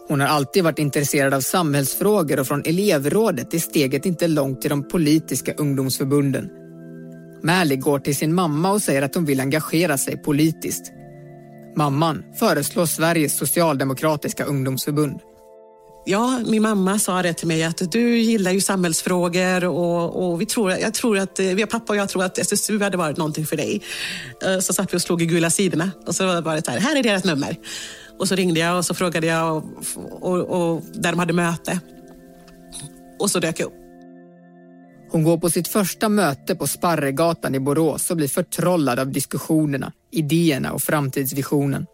hon 0.09 0.21
har 0.21 0.27
alltid 0.27 0.63
varit 0.63 0.79
intresserad 0.79 1.33
av 1.33 1.41
samhällsfrågor 1.41 2.39
och 2.39 2.47
från 2.47 2.61
elevrådet 2.65 3.53
är 3.53 3.59
steget 3.59 4.05
inte 4.05 4.27
långt 4.27 4.61
till 4.61 4.69
de 4.69 4.87
politiska 4.87 5.53
ungdomsförbunden. 5.53 6.49
Märli 7.41 7.75
går 7.75 7.99
till 7.99 8.15
sin 8.15 8.33
mamma 8.35 8.71
och 8.71 8.81
säger 8.81 9.01
att 9.01 9.15
hon 9.15 9.25
vill 9.25 9.39
engagera 9.39 9.97
sig 9.97 10.17
politiskt. 10.17 10.91
Mamman 11.75 12.23
föreslår 12.39 12.85
Sveriges 12.85 13.37
socialdemokratiska 13.37 14.43
ungdomsförbund. 14.43 15.19
Ja, 16.05 16.39
min 16.45 16.61
mamma 16.61 16.99
sa 16.99 17.21
det 17.21 17.33
till 17.33 17.47
mig 17.47 17.63
att 17.63 17.91
du 17.91 18.17
gillar 18.17 18.51
ju 18.51 18.61
samhällsfrågor 18.61 19.65
och, 19.65 20.31
och 20.31 20.41
vi 20.41 20.45
tror, 20.45 20.71
jag 20.71 20.93
tror 20.93 21.17
att, 21.17 21.39
vi 21.39 21.65
pappa 21.65 21.93
och 21.93 21.97
jag 21.97 22.09
tror 22.09 22.23
att 22.23 22.37
SSU 22.37 22.79
hade 22.79 22.97
varit 22.97 23.17
någonting 23.17 23.45
för 23.45 23.57
dig. 23.57 23.81
Eh, 24.45 24.59
så 24.59 24.73
satt 24.73 24.93
vi 24.93 24.97
och 24.97 25.01
slog 25.01 25.21
i 25.21 25.25
gula 25.25 25.49
sidorna 25.49 25.91
och 26.07 26.15
så 26.15 26.41
var 26.41 26.55
det 26.55 26.65
så 26.65 26.71
här, 26.71 26.79
här 26.79 26.95
är 26.95 27.03
deras 27.03 27.23
nummer. 27.23 27.55
Och 28.19 28.27
så 28.27 28.35
ringde 28.35 28.59
jag 28.59 28.77
och 28.77 28.85
så 28.85 28.93
frågade 28.93 29.27
jag 29.27 29.57
och, 29.57 29.63
och, 30.21 30.73
och 30.73 30.81
där 30.93 31.11
de 31.11 31.19
hade 31.19 31.33
möte. 31.33 31.79
Och 33.19 33.31
så 33.31 33.39
dök 33.39 33.59
jag 33.59 33.65
upp. 33.65 33.73
Hon 35.11 35.23
går 35.23 35.37
på 35.37 35.49
sitt 35.49 35.67
första 35.67 36.09
möte 36.09 36.55
på 36.55 36.67
Sparregatan 36.67 37.55
i 37.55 37.59
Borås 37.59 38.11
och 38.11 38.17
blir 38.17 38.27
förtrollad 38.27 38.99
av 38.99 39.11
diskussionerna, 39.11 39.93
idéerna 40.11 40.71
och 40.71 40.81
framtidsvisionen. 40.81 41.85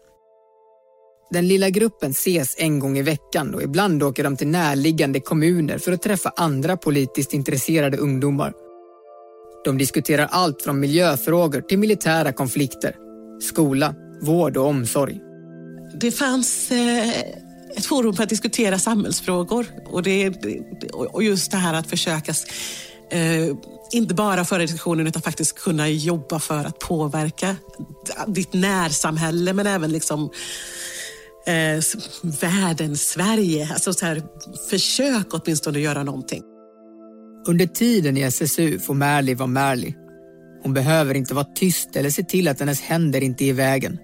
Den 1.30 1.48
lilla 1.48 1.70
gruppen 1.70 2.10
ses 2.10 2.54
en 2.58 2.78
gång 2.78 2.98
i 2.98 3.02
veckan 3.02 3.54
och 3.54 3.62
ibland 3.62 4.02
åker 4.02 4.24
de 4.24 4.36
till 4.36 4.48
närliggande 4.48 5.20
kommuner 5.20 5.78
för 5.78 5.92
att 5.92 6.02
träffa 6.02 6.32
andra 6.36 6.76
politiskt 6.76 7.32
intresserade 7.32 7.96
ungdomar. 7.96 8.52
De 9.64 9.78
diskuterar 9.78 10.28
allt 10.30 10.62
från 10.62 10.80
miljöfrågor 10.80 11.60
till 11.60 11.78
militära 11.78 12.32
konflikter, 12.32 12.96
skola, 13.40 13.94
vård 14.22 14.56
och 14.56 14.66
omsorg. 14.66 15.20
Det 16.00 16.10
fanns 16.10 16.70
eh, 16.70 17.20
ett 17.76 17.86
forum 17.86 18.14
för 18.14 18.22
att 18.22 18.28
diskutera 18.28 18.78
samhällsfrågor 18.78 19.66
och, 19.86 20.02
det, 20.02 20.30
och 20.92 21.22
just 21.22 21.50
det 21.50 21.56
här 21.56 21.74
att 21.74 21.86
försöka 21.86 22.34
eh, 23.10 23.56
inte 23.92 24.14
bara 24.14 24.44
föra 24.44 24.58
diskussionen 24.58 25.06
utan 25.06 25.22
faktiskt 25.22 25.58
kunna 25.58 25.88
jobba 25.88 26.38
för 26.38 26.64
att 26.64 26.78
påverka 26.78 27.56
ditt 28.26 28.52
närsamhälle 28.52 29.52
men 29.52 29.66
även 29.66 29.92
liksom 29.92 30.30
eh, 31.46 31.82
världen, 32.40 32.96
Sverige. 32.96 33.68
Alltså 33.72 33.92
så 33.92 34.06
här, 34.06 34.22
försök 34.70 35.26
åtminstone 35.30 35.78
göra 35.78 36.02
någonting. 36.02 36.42
Under 37.48 37.66
tiden 37.66 38.16
i 38.16 38.22
SSU 38.22 38.78
får 38.78 38.94
Märli 38.94 39.34
vara 39.34 39.46
Märli. 39.46 39.94
Hon 40.62 40.74
behöver 40.74 41.14
inte 41.14 41.34
vara 41.34 41.46
tyst 41.54 41.96
eller 41.96 42.10
se 42.10 42.22
till 42.22 42.48
att 42.48 42.60
hennes 42.60 42.80
händer 42.80 43.20
inte 43.20 43.44
är 43.44 43.48
i 43.48 43.52
vägen. 43.52 43.98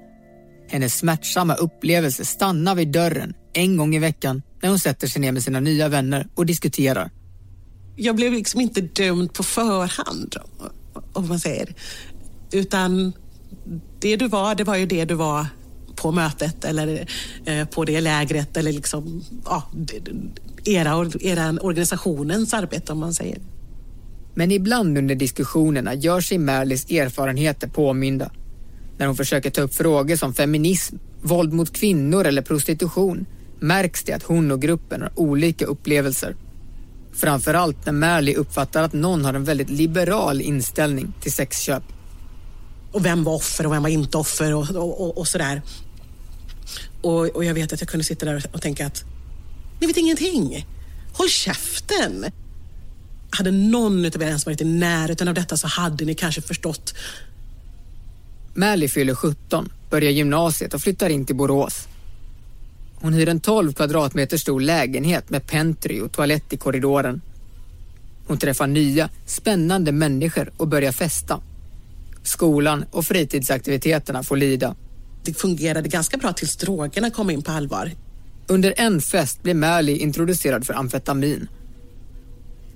Hennes 0.72 0.98
smärtsamma 0.98 1.54
upplevelse 1.54 2.24
stannar 2.24 2.74
vid 2.74 2.88
dörren 2.88 3.34
en 3.52 3.76
gång 3.76 3.94
i 3.94 3.98
veckan 3.98 4.42
när 4.62 4.68
hon 4.68 4.78
sätter 4.78 5.06
sig 5.06 5.20
ner 5.20 5.32
med 5.32 5.42
sina 5.42 5.60
nya 5.60 5.88
vänner 5.88 6.26
och 6.34 6.46
diskuterar. 6.46 7.10
Jag 7.96 8.16
blev 8.16 8.32
liksom 8.32 8.60
inte 8.60 8.80
dömd 8.80 9.32
på 9.32 9.42
förhand, 9.42 10.36
om 11.12 11.28
man 11.28 11.40
säger. 11.40 11.74
Utan 12.52 13.12
det 14.00 14.16
du 14.16 14.28
var, 14.28 14.54
det 14.54 14.64
var 14.64 14.76
ju 14.76 14.86
det 14.86 15.04
du 15.04 15.14
var 15.14 15.46
på 15.96 16.12
mötet 16.12 16.64
eller 16.64 17.06
eh, 17.44 17.64
på 17.68 17.84
det 17.84 18.00
lägret 18.00 18.56
eller 18.56 18.72
liksom, 18.72 19.24
ja, 19.44 19.62
era, 20.64 21.10
era 21.20 21.50
organisationens 21.60 22.54
arbete 22.54 22.92
om 22.92 22.98
man 22.98 23.14
säger. 23.14 23.38
Men 24.34 24.50
ibland 24.50 24.98
under 24.98 25.14
diskussionerna 25.14 25.94
gör 25.94 26.20
sig 26.20 26.38
Märlis 26.38 26.90
erfarenheter 26.90 27.68
påminda. 27.68 28.30
När 29.02 29.06
hon 29.06 29.16
försöker 29.16 29.50
ta 29.50 29.60
upp 29.60 29.74
frågor 29.74 30.16
som 30.16 30.34
feminism, 30.34 30.96
våld 31.22 31.52
mot 31.52 31.72
kvinnor 31.72 32.26
eller 32.26 32.42
prostitution 32.42 33.26
märks 33.60 34.02
det 34.04 34.12
att 34.12 34.22
hon 34.22 34.50
och 34.50 34.62
gruppen 34.62 35.02
har 35.02 35.12
olika 35.16 35.64
upplevelser. 35.64 36.36
Framförallt 37.12 37.86
när 37.86 37.92
Märli 37.92 38.34
uppfattar 38.34 38.82
att 38.82 38.92
någon 38.92 39.24
har 39.24 39.34
en 39.34 39.44
väldigt 39.44 39.70
liberal 39.70 40.40
inställning 40.40 41.12
till 41.20 41.32
sexköp. 41.32 41.82
Och 42.92 43.06
vem 43.06 43.24
var 43.24 43.34
offer 43.34 43.66
och 43.66 43.72
vem 43.72 43.82
var 43.82 43.88
inte 43.90 44.18
offer 44.18 44.54
och, 44.54 44.70
och, 44.70 45.00
och, 45.00 45.18
och 45.18 45.28
sådär. 45.28 45.62
Och, 47.02 47.20
och 47.20 47.44
jag 47.44 47.54
vet 47.54 47.72
att 47.72 47.80
jag 47.80 47.88
kunde 47.88 48.04
sitta 48.04 48.26
där 48.26 48.44
och 48.52 48.62
tänka 48.62 48.86
att 48.86 49.04
ni 49.80 49.86
vet 49.86 49.96
ingenting. 49.96 50.66
Håll 51.12 51.28
käften! 51.28 52.26
Hade 53.30 53.50
någon 53.50 54.06
av 54.06 54.22
er 54.22 54.26
ens 54.26 54.46
varit 54.46 54.60
i 54.60 54.64
närheten 54.64 55.28
av 55.28 55.34
detta 55.34 55.56
så 55.56 55.66
hade 55.66 56.04
ni 56.04 56.14
kanske 56.14 56.42
förstått. 56.42 56.94
Mally 58.54 58.88
fyller 58.88 59.14
17, 59.14 59.68
börjar 59.90 60.10
gymnasiet 60.10 60.74
och 60.74 60.80
flyttar 60.80 61.10
in 61.10 61.26
till 61.26 61.36
Borås. 61.36 61.88
Hon 62.94 63.12
hyr 63.12 63.28
en 63.28 63.40
12 63.40 63.72
kvadratmeter 63.72 64.36
stor 64.36 64.60
lägenhet 64.60 65.30
med 65.30 65.46
pentry 65.46 66.00
och 66.00 66.12
toalett 66.12 66.52
i 66.52 66.56
korridoren. 66.56 67.20
Hon 68.26 68.38
träffar 68.38 68.66
nya, 68.66 69.08
spännande 69.26 69.92
människor 69.92 70.52
och 70.56 70.68
börjar 70.68 70.92
festa. 70.92 71.40
Skolan 72.22 72.84
och 72.90 73.04
fritidsaktiviteterna 73.04 74.22
får 74.22 74.36
lida. 74.36 74.74
Det 75.24 75.34
fungerade 75.34 75.88
ganska 75.88 76.16
bra 76.16 76.32
tills 76.32 76.56
drogerna 76.56 77.10
kom 77.10 77.30
in 77.30 77.42
på 77.42 77.52
allvar. 77.52 77.90
Under 78.46 78.74
en 78.76 79.00
fest 79.00 79.42
blir 79.42 79.54
Mally 79.54 79.96
introducerad 79.96 80.66
för 80.66 80.74
amfetamin. 80.74 81.48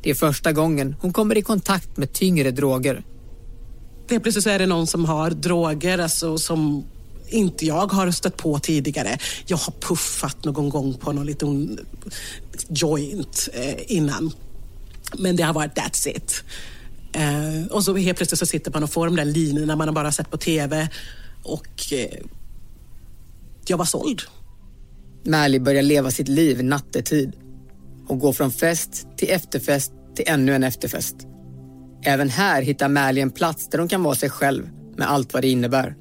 Det 0.02 0.10
är 0.10 0.14
första 0.14 0.52
gången 0.52 0.96
hon 1.00 1.12
kommer 1.12 1.38
i 1.38 1.42
kontakt 1.42 1.96
med 1.96 2.12
tyngre 2.12 2.50
droger. 2.50 3.02
Helt 4.10 4.22
plötsligt 4.22 4.44
så 4.44 4.50
är 4.50 4.58
det 4.58 4.66
någon 4.66 4.86
som 4.86 5.04
har 5.04 5.30
droger 5.30 5.98
alltså, 5.98 6.38
som 6.38 6.84
inte 7.28 7.66
jag 7.66 7.92
har 7.92 8.10
stött 8.10 8.36
på 8.36 8.58
tidigare. 8.58 9.18
Jag 9.46 9.56
har 9.56 9.72
puffat 9.80 10.44
någon 10.44 10.68
gång 10.68 10.94
på 10.94 11.12
någon 11.12 11.26
liten 11.26 11.78
joint 12.68 13.48
eh, 13.52 13.92
innan. 13.96 14.32
Men 15.18 15.36
det 15.36 15.42
har 15.42 15.54
varit 15.54 15.74
that's 15.74 16.08
it. 16.08 16.44
Eh, 17.12 17.66
och 17.70 17.84
så 17.84 17.96
helt 17.96 18.16
plötsligt 18.16 18.38
så 18.38 18.46
sitter 18.46 18.70
man 18.70 18.82
och 18.82 18.90
får 18.90 19.06
de 19.06 19.16
där 19.16 19.24
linjerna 19.24 19.76
man 19.76 19.88
har 19.88 19.94
bara 19.94 20.12
sett 20.12 20.30
på 20.30 20.36
TV. 20.36 20.88
Och 21.42 21.92
eh, 21.92 22.18
jag 23.66 23.76
var 23.76 23.84
såld. 23.84 24.22
Märli 25.22 25.60
börjar 25.60 25.82
leva 25.82 26.10
sitt 26.10 26.28
liv 26.28 26.64
nattetid 26.64 27.32
och 28.08 28.18
går 28.18 28.32
från 28.32 28.52
fest 28.52 29.06
till 29.16 29.30
efterfest 29.30 29.92
till 30.16 30.24
ännu 30.28 30.54
en 30.54 30.64
efterfest. 30.64 31.16
Även 32.06 32.28
här 32.28 32.62
hittar 32.62 32.88
Märli 32.88 33.20
en 33.20 33.30
plats 33.30 33.68
där 33.68 33.78
hon 33.78 33.88
kan 33.88 34.02
vara 34.02 34.14
sig 34.14 34.30
själv 34.30 34.68
med 34.96 35.10
allt 35.10 35.32
vad 35.32 35.42
det 35.42 35.48
innebär. 35.48 35.94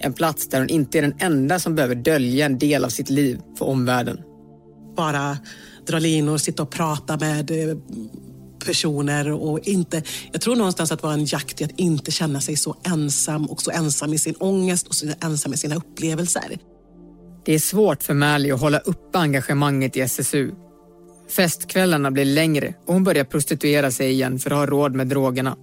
En 0.00 0.12
plats 0.12 0.48
där 0.48 0.58
hon 0.58 0.68
inte 0.68 0.98
är 0.98 1.02
den 1.02 1.14
enda 1.18 1.58
som 1.58 1.74
behöver 1.74 1.94
dölja 1.94 2.46
en 2.46 2.58
del 2.58 2.84
av 2.84 2.88
sitt 2.88 3.10
liv 3.10 3.40
för 3.58 3.64
omvärlden. 3.64 4.20
Bara 4.96 5.38
dra 5.86 5.98
linor, 5.98 6.36
sitta 6.36 6.62
och 6.62 6.70
prata 6.70 7.16
med 7.16 7.50
eh, 7.50 7.76
personer 8.66 9.32
och 9.32 9.60
inte... 9.62 10.02
Jag 10.32 10.40
tror 10.40 10.56
någonstans 10.56 10.92
att 10.92 11.00
det 11.00 11.06
var 11.06 11.14
en 11.14 11.24
jakt 11.24 11.60
i 11.60 11.64
att 11.64 11.80
inte 11.80 12.10
känna 12.10 12.40
sig 12.40 12.56
så 12.56 12.76
ensam 12.86 13.46
och 13.46 13.62
så 13.62 13.70
ensam 13.70 14.12
i 14.12 14.18
sin 14.18 14.34
ångest 14.34 14.88
och 14.88 14.94
så 14.94 15.06
ensam 15.20 15.52
i 15.52 15.56
sina 15.56 15.76
upplevelser. 15.76 16.58
Det 17.44 17.54
är 17.54 17.58
svårt 17.58 18.02
för 18.02 18.14
Mally 18.14 18.50
att 18.50 18.60
hålla 18.60 18.78
uppe 18.78 19.18
engagemanget 19.18 19.96
i 19.96 20.00
SSU. 20.00 20.50
Festkvällarna 21.28 22.10
blir 22.10 22.24
längre 22.24 22.74
och 22.86 22.94
hon 22.94 23.04
börjar 23.04 23.24
prostituera 23.24 23.90
sig 23.90 24.10
igen 24.10 24.38
för 24.38 24.50
att 24.50 24.56
ha 24.56 24.66
råd 24.66 24.94
med 24.94 25.06
drogerna. 25.06 25.56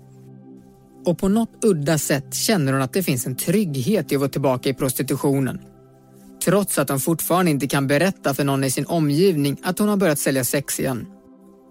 Och 1.06 1.17
på 1.17 1.28
något 1.28 1.63
udda 1.63 1.97
sätt 1.97 2.34
känner 2.34 2.74
hon 2.74 2.82
att 2.82 2.93
det 2.93 3.04
finns 3.04 3.28
en 3.28 3.36
trygghet 3.36 4.12
i 4.12 4.15
att 4.15 4.19
vara 4.19 4.30
tillbaka 4.30 4.69
i 4.69 4.74
prostitutionen. 4.74 5.60
Trots 6.45 6.80
att 6.80 6.89
hon 6.89 7.00
fortfarande 7.00 7.52
inte 7.52 7.67
kan 7.67 7.88
berätta 7.88 8.34
för 8.34 8.43
någon 8.43 8.63
i 8.63 8.71
sin 8.71 8.86
omgivning 8.86 9.58
att 9.63 9.80
hon 9.80 9.89
har 9.89 9.97
börjat 9.97 10.19
sälja 10.19 10.43
sex 10.43 10.80
igen. 10.80 11.06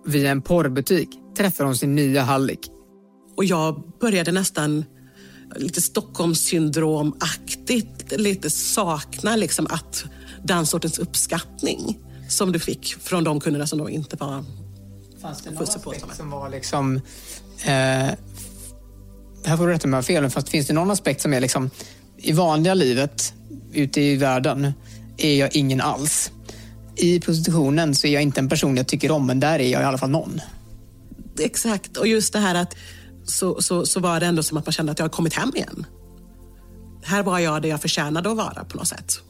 Via 0.06 0.30
en 0.30 0.42
porrbutik 0.42 1.08
träffar 1.36 1.64
hon 1.64 1.76
sin 1.76 1.94
nya 1.94 2.22
hallick. 2.22 2.70
Och 3.36 3.44
jag 3.44 3.82
började 4.00 4.32
nästan 4.32 4.84
lite 5.56 5.80
Stockholmssyndromaktigt 5.80 8.12
lite 8.12 8.50
sakna 8.50 9.36
liksom 9.36 9.66
att 9.70 10.04
den 10.44 10.66
sortens 10.66 10.98
uppskattning 10.98 11.98
som 12.30 12.52
du 12.52 12.58
fick 12.58 12.96
från 13.00 13.24
de 13.24 13.40
kunderna 13.40 13.66
som 13.66 13.78
då 13.78 13.90
inte 13.90 14.16
var 14.16 14.44
Fanns 15.22 15.42
det 15.42 15.50
någon 15.50 15.62
aspekt 15.62 16.16
som 16.16 16.30
var 16.30 16.48
liksom... 16.48 16.96
Eh, 17.64 18.10
här 19.44 19.56
får 19.56 19.66
du 19.66 19.72
rätta 19.72 19.88
mig 19.88 19.98
om 19.98 20.04
jag 20.08 20.16
har 20.16 20.22
fel, 20.22 20.30
fast 20.30 20.48
finns 20.48 20.66
det 20.66 20.72
någon 20.72 20.90
aspekt 20.90 21.20
som 21.20 21.34
är 21.34 21.40
liksom 21.40 21.70
i 22.16 22.32
vanliga 22.32 22.74
livet 22.74 23.34
ute 23.72 24.00
i 24.00 24.16
världen 24.16 24.72
är 25.16 25.34
jag 25.34 25.56
ingen 25.56 25.80
alls. 25.80 26.32
I 26.96 27.20
prostitutionen 27.20 27.94
så 27.94 28.06
är 28.06 28.12
jag 28.12 28.22
inte 28.22 28.40
en 28.40 28.48
person 28.48 28.76
jag 28.76 28.88
tycker 28.88 29.10
om, 29.10 29.26
men 29.26 29.40
där 29.40 29.58
är 29.58 29.68
jag 29.68 29.82
i 29.82 29.84
alla 29.84 29.98
fall 29.98 30.10
någon. 30.10 30.40
Exakt, 31.38 31.96
och 31.96 32.06
just 32.06 32.32
det 32.32 32.38
här 32.38 32.54
att 32.54 32.76
så, 33.24 33.62
så, 33.62 33.86
så 33.86 34.00
var 34.00 34.20
det 34.20 34.26
ändå 34.26 34.42
som 34.42 34.58
att 34.58 34.66
man 34.66 34.72
kände 34.72 34.92
att 34.92 34.98
jag 34.98 35.04
har 35.04 35.10
kommit 35.10 35.34
hem 35.34 35.52
igen. 35.56 35.86
Här 37.02 37.22
var 37.22 37.38
jag 37.38 37.62
där 37.62 37.68
jag 37.68 37.80
förtjänade 37.80 38.30
att 38.30 38.36
vara 38.36 38.64
på 38.64 38.76
något 38.76 38.88
sätt. 38.88 39.20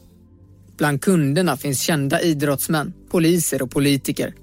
Bland 0.81 1.01
kunderna 1.01 1.57
finns 1.57 1.81
kända 1.81 2.21
idrottsmän, 2.21 2.93
poliser 3.09 3.61
och 3.61 3.71
politiker. 3.71 4.33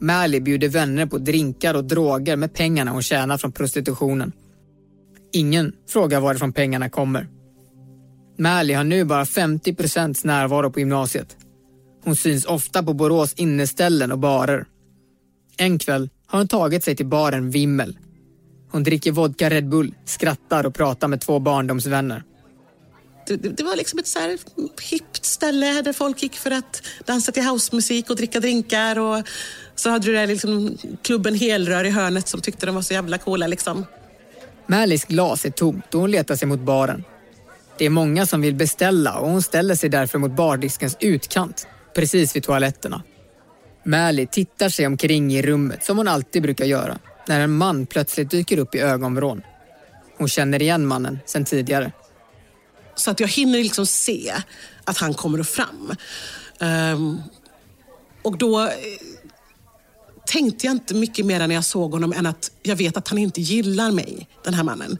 Mally 0.00 0.40
bjuder 0.40 0.68
vänner 0.68 1.06
på 1.06 1.18
drinkar 1.18 1.74
och 1.74 1.84
droger 1.84 2.36
med 2.36 2.54
pengarna 2.54 2.90
hon 2.90 3.02
tjänar 3.02 3.38
från 3.38 3.52
prostitutionen. 3.52 4.32
Ingen 5.32 5.72
frågar 5.88 6.20
varifrån 6.20 6.52
pengarna 6.52 6.90
kommer. 6.90 7.28
Mally 8.38 8.74
har 8.74 8.84
nu 8.84 9.04
bara 9.04 9.26
50 9.26 9.74
procents 9.74 10.24
närvaro 10.24 10.70
på 10.70 10.80
gymnasiet. 10.80 11.36
Hon 12.04 12.16
syns 12.16 12.44
ofta 12.44 12.82
på 12.82 12.94
Borås 12.94 13.34
inneställen 13.34 14.12
och 14.12 14.18
barer. 14.18 14.66
En 15.56 15.78
kväll 15.78 16.10
har 16.26 16.38
hon 16.38 16.48
tagit 16.48 16.84
sig 16.84 16.96
till 16.96 17.06
baren 17.06 17.50
Vimmel 17.50 17.98
hon 18.72 18.82
dricker 18.82 19.12
vodka 19.12 19.50
Red 19.50 19.68
Bull, 19.68 19.94
skrattar 20.04 20.66
och 20.66 20.74
pratar 20.74 21.08
med 21.08 21.20
två 21.20 21.38
barndomsvänner. 21.38 22.22
Det, 23.36 23.62
var 23.62 23.76
liksom 23.76 23.98
ett 23.98 24.06
så 24.06 24.18
här 24.18 24.38
hippt 24.82 25.24
ställe 25.24 25.82
där 25.82 25.92
folk 25.92 26.22
gick 26.22 26.36
för 26.36 26.50
att 26.50 26.82
dansa 27.04 27.32
till 27.32 27.42
housemusik 27.42 28.10
och 28.10 28.16
dricka 28.16 28.40
drinkar. 28.40 28.98
Och 28.98 29.28
så 29.74 29.90
hade 29.90 30.06
du 30.06 30.12
där 30.12 30.26
liksom 30.26 30.78
klubben 31.02 31.34
Helrör 31.34 31.84
i 31.84 31.90
hörnet 31.90 32.28
som 32.28 32.40
tyckte 32.40 32.66
de 32.66 32.74
var 32.74 32.82
så 32.82 32.94
jävla 32.94 33.18
coola. 33.18 33.46
Liksom. 33.46 33.86
Märlis 34.66 35.04
glas 35.04 35.44
är 35.44 35.50
tomt 35.50 35.94
och 35.94 36.00
hon 36.00 36.10
letar 36.10 36.36
sig 36.36 36.48
mot 36.48 36.60
baren. 36.60 37.04
Det 37.78 37.84
är 37.84 37.90
många 37.90 38.26
som 38.26 38.40
vill 38.40 38.54
beställa 38.54 39.18
och 39.18 39.30
hon 39.30 39.42
ställer 39.42 39.74
sig 39.74 39.88
därför 39.90 40.18
mot 40.18 40.32
bardiskens 40.32 40.96
utkant, 41.00 41.66
precis 41.94 42.36
vid 42.36 42.42
toaletterna. 42.42 43.02
Märli 43.84 44.26
tittar 44.26 44.68
sig 44.68 44.86
omkring 44.86 45.34
i 45.34 45.42
rummet 45.42 45.84
som 45.84 45.96
hon 45.96 46.08
alltid 46.08 46.42
brukar 46.42 46.64
göra 46.64 46.98
när 47.28 47.40
en 47.40 47.52
man 47.52 47.86
plötsligt 47.86 48.30
dyker 48.30 48.58
upp 48.58 48.74
i 48.74 48.80
ögonvrån. 48.80 49.42
Hon 50.18 50.28
känner 50.28 50.62
igen 50.62 50.86
mannen 50.86 51.18
sen 51.26 51.44
tidigare. 51.44 51.92
Så 52.94 53.10
att 53.10 53.20
jag 53.20 53.28
hinner 53.28 53.58
liksom 53.58 53.86
se 53.86 54.32
att 54.84 54.98
han 54.98 55.14
kommer 55.14 55.42
fram. 55.42 55.92
Um, 56.60 57.22
och 58.22 58.38
då 58.38 58.60
eh, 58.60 58.68
tänkte 60.26 60.66
jag 60.66 60.74
inte 60.74 60.94
mycket 60.94 61.26
mer 61.26 61.48
när 61.48 61.54
jag 61.54 61.64
såg 61.64 61.92
honom 61.92 62.12
än 62.12 62.26
att 62.26 62.50
jag 62.62 62.76
vet 62.76 62.96
att 62.96 63.08
han 63.08 63.18
inte 63.18 63.40
gillar 63.40 63.90
mig, 63.90 64.28
den 64.44 64.54
här 64.54 64.64
mannen. 64.64 64.98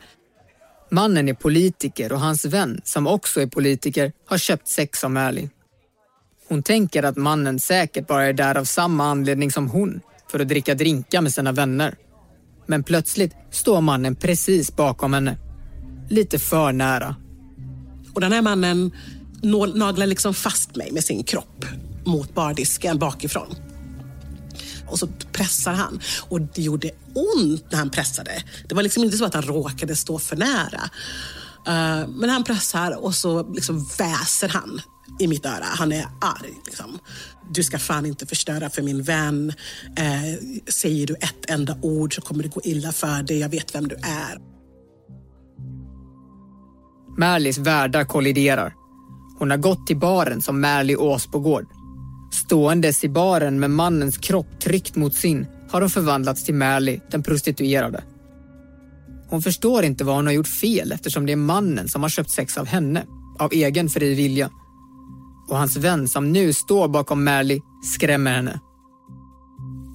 Mannen 0.90 1.28
är 1.28 1.34
politiker 1.34 2.12
och 2.12 2.20
hans 2.20 2.44
vän, 2.44 2.80
som 2.84 3.06
också 3.06 3.40
är 3.40 3.46
politiker, 3.46 4.12
har 4.26 4.38
köpt 4.38 4.68
sex 4.68 5.04
av 5.04 5.10
Märli. 5.10 5.50
Hon 6.48 6.62
tänker 6.62 7.02
att 7.02 7.16
mannen 7.16 7.58
säkert 7.58 8.06
bara 8.06 8.24
är 8.24 8.32
där 8.32 8.56
av 8.56 8.64
samma 8.64 9.10
anledning 9.10 9.50
som 9.50 9.68
hon, 9.68 10.00
för 10.30 10.40
att 10.40 10.48
dricka 10.48 10.74
drinkar 10.74 11.20
med 11.20 11.32
sina 11.32 11.52
vänner. 11.52 11.94
Men 12.66 12.82
plötsligt 12.82 13.32
står 13.50 13.80
mannen 13.80 14.16
precis 14.16 14.76
bakom 14.76 15.12
henne. 15.12 15.38
Lite 16.10 16.38
för 16.38 16.72
nära. 16.72 17.16
Och 18.14 18.20
den 18.20 18.32
här 18.32 18.42
mannen 18.42 18.90
naglar 19.74 20.06
liksom 20.06 20.34
fast 20.34 20.76
mig 20.76 20.92
med 20.92 21.04
sin 21.04 21.24
kropp 21.24 21.64
mot 22.04 22.34
bardisken 22.34 22.98
bakifrån. 22.98 23.54
Och 24.88 24.98
så 24.98 25.06
pressar 25.32 25.72
han. 25.72 26.00
Och 26.28 26.40
det 26.40 26.62
gjorde 26.62 26.90
ont 27.14 27.64
när 27.70 27.78
han 27.78 27.90
pressade. 27.90 28.42
Det 28.68 28.74
var 28.74 28.82
liksom 28.82 29.04
inte 29.04 29.16
så 29.16 29.24
att 29.24 29.34
han 29.34 29.42
råkade 29.42 29.96
stå 29.96 30.18
för 30.18 30.36
nära. 30.36 30.90
Uh, 31.68 32.08
men 32.08 32.30
han 32.30 32.44
pressar 32.44 33.04
och 33.04 33.14
så 33.14 33.52
liksom 33.54 33.88
väser 33.98 34.48
han 34.48 34.80
i 35.18 35.26
mitt 35.26 35.46
öra. 35.46 35.64
Han 35.64 35.92
är 35.92 36.06
arg. 36.20 36.54
Liksom. 36.66 36.98
Du 37.50 37.62
ska 37.62 37.78
fan 37.78 38.06
inte 38.06 38.26
förstöra 38.26 38.70
för 38.70 38.82
min 38.82 39.02
vän. 39.02 39.52
Eh, 39.96 40.38
säger 40.68 41.06
du 41.06 41.14
ett 41.14 41.50
enda 41.50 41.78
ord 41.82 42.14
så 42.14 42.20
kommer 42.20 42.42
det 42.42 42.48
gå 42.48 42.60
illa 42.64 42.92
för 42.92 43.22
dig. 43.22 43.38
Jag 43.38 43.48
vet 43.48 43.74
vem 43.74 43.88
du 43.88 43.94
är. 43.94 44.51
Märlis 47.16 47.58
världar 47.58 48.04
kolliderar. 48.04 48.74
Hon 49.38 49.50
har 49.50 49.58
gått 49.58 49.86
till 49.86 49.96
baren 49.96 50.42
som 50.42 50.60
Märli 50.60 50.96
Åsbogård. 50.96 51.66
Ståendes 52.32 53.04
i 53.04 53.08
baren 53.08 53.60
med 53.60 53.70
mannens 53.70 54.18
kropp 54.18 54.60
tryckt 54.60 54.96
mot 54.96 55.14
sin 55.14 55.46
har 55.70 55.80
hon 55.80 55.90
förvandlats 55.90 56.44
till 56.44 56.54
Märli, 56.54 57.00
den 57.10 57.22
prostituerade. 57.22 58.04
Hon 59.28 59.42
förstår 59.42 59.84
inte 59.84 60.04
vad 60.04 60.16
hon 60.16 60.26
har 60.26 60.32
gjort 60.32 60.48
fel 60.48 60.92
eftersom 60.92 61.26
det 61.26 61.32
är 61.32 61.36
mannen 61.36 61.88
som 61.88 62.02
har 62.02 62.08
köpt 62.08 62.30
sex 62.30 62.58
av 62.58 62.66
henne, 62.66 63.04
av 63.38 63.52
egen 63.52 63.88
fri 63.88 64.14
vilja. 64.14 64.50
Och 65.48 65.58
hans 65.58 65.76
vän 65.76 66.08
som 66.08 66.32
nu 66.32 66.52
står 66.52 66.88
bakom 66.88 67.24
Märli 67.24 67.60
skrämmer 67.94 68.32
henne. 68.34 68.60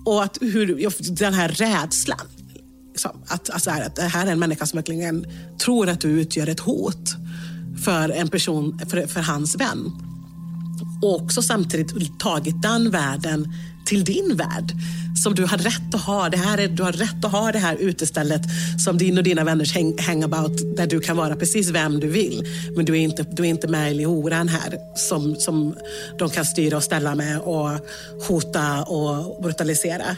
Och 0.05 0.23
att 0.23 0.37
hur, 0.41 1.15
den 1.15 1.33
här 1.33 1.49
rädslan. 1.49 2.36
Liksom, 2.97 3.23
att, 3.27 3.49
alltså 3.49 3.69
att 3.69 3.95
det 3.95 4.01
här 4.01 4.27
är 4.27 4.31
en 4.31 4.39
människa 4.39 4.65
som 4.65 4.77
verkligen 4.77 5.25
tror 5.57 5.89
att 5.89 6.01
du 6.01 6.09
utgör 6.09 6.47
ett 6.47 6.59
hot 6.59 7.15
för 7.83 8.09
en 8.09 8.27
person, 8.27 8.79
för, 8.89 9.07
för 9.07 9.19
hans 9.19 9.55
vän. 9.55 9.91
Och 11.01 11.21
också 11.21 11.41
samtidigt 11.41 12.19
tagit 12.19 12.61
den 12.61 12.91
världen 12.91 13.53
till 13.85 14.03
din 14.03 14.35
värld 14.35 14.71
som 15.23 15.35
du 15.35 15.45
har 15.45 15.57
rätt 15.57 15.95
att 15.95 16.01
ha. 16.01 16.29
Det 16.29 16.37
här 16.37 16.57
är, 16.57 16.67
du 16.67 16.83
har 16.83 16.91
rätt 16.91 17.25
att 17.25 17.31
ha 17.31 17.51
det 17.51 17.59
här 17.59 17.75
utestället 17.75 18.41
som 18.77 18.97
din 18.97 19.17
och 19.17 19.23
dina 19.23 19.43
vänners 19.43 19.73
hang, 19.73 19.97
hangabout 19.99 20.77
där 20.77 20.87
du 20.87 20.99
kan 20.99 21.17
vara 21.17 21.35
precis 21.35 21.69
vem 21.69 21.99
du 21.99 22.07
vill. 22.07 22.43
Men 22.75 22.85
du 22.85 22.93
är 22.93 22.99
inte, 22.99 23.25
du 23.31 23.43
är 23.43 23.49
inte 23.49 23.67
med 23.67 23.95
i 23.95 24.03
horan 24.03 24.47
här 24.47 24.77
som, 24.95 25.35
som 25.35 25.75
de 26.19 26.29
kan 26.29 26.45
styra 26.45 26.77
och 26.77 26.83
ställa 26.83 27.15
med 27.15 27.39
och 27.39 27.69
hota 28.27 28.83
och 28.83 29.41
brutalisera. 29.41 30.17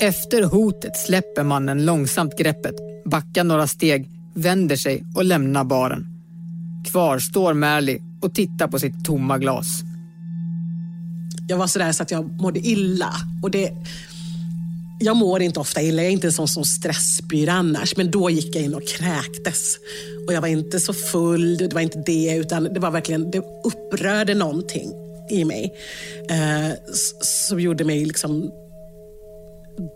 Efter 0.00 0.42
hotet 0.42 0.96
släpper 0.96 1.42
mannen 1.42 1.84
långsamt 1.84 2.38
greppet, 2.38 2.74
backar 3.04 3.44
några 3.44 3.66
steg, 3.66 4.10
vänder 4.34 4.76
sig 4.76 5.04
och 5.14 5.24
lämnar 5.24 5.64
baren. 5.64 6.06
Kvar 6.90 7.18
står 7.18 7.54
Märli 7.54 8.02
och 8.22 8.34
tittar 8.34 8.68
på 8.68 8.78
sitt 8.78 9.04
tomma 9.04 9.38
glas. 9.38 9.66
Jag 11.48 11.56
var 11.56 11.66
sådär 11.66 11.92
så 11.92 12.02
att 12.02 12.10
jag 12.10 12.40
mådde 12.40 12.60
illa. 12.60 13.12
Och 13.42 13.50
det, 13.50 13.72
jag 15.00 15.16
mår 15.16 15.42
inte 15.42 15.60
ofta 15.60 15.82
illa, 15.82 16.02
jag 16.02 16.08
är 16.08 16.12
inte 16.12 16.26
en 16.26 16.32
sån 16.32 16.48
som 16.48 16.64
stressspyr 16.64 17.48
annars. 17.48 17.96
Men 17.96 18.10
då 18.10 18.30
gick 18.30 18.56
jag 18.56 18.64
in 18.64 18.74
och 18.74 18.88
kräktes. 18.88 19.76
Och 20.26 20.32
jag 20.32 20.40
var 20.40 20.48
inte 20.48 20.80
så 20.80 20.92
full, 20.92 21.56
det 21.56 21.74
var 21.74 21.80
inte 21.80 22.02
det. 22.06 22.36
Utan 22.36 22.64
det 22.64 22.80
var 22.80 22.90
verkligen, 22.90 23.30
det 23.30 23.42
upprörde 23.64 24.34
någonting 24.34 24.92
i 25.30 25.44
mig. 25.44 25.74
Eh, 26.30 26.70
som 27.20 27.60
gjorde 27.60 27.84
mig 27.84 28.04
liksom 28.04 28.50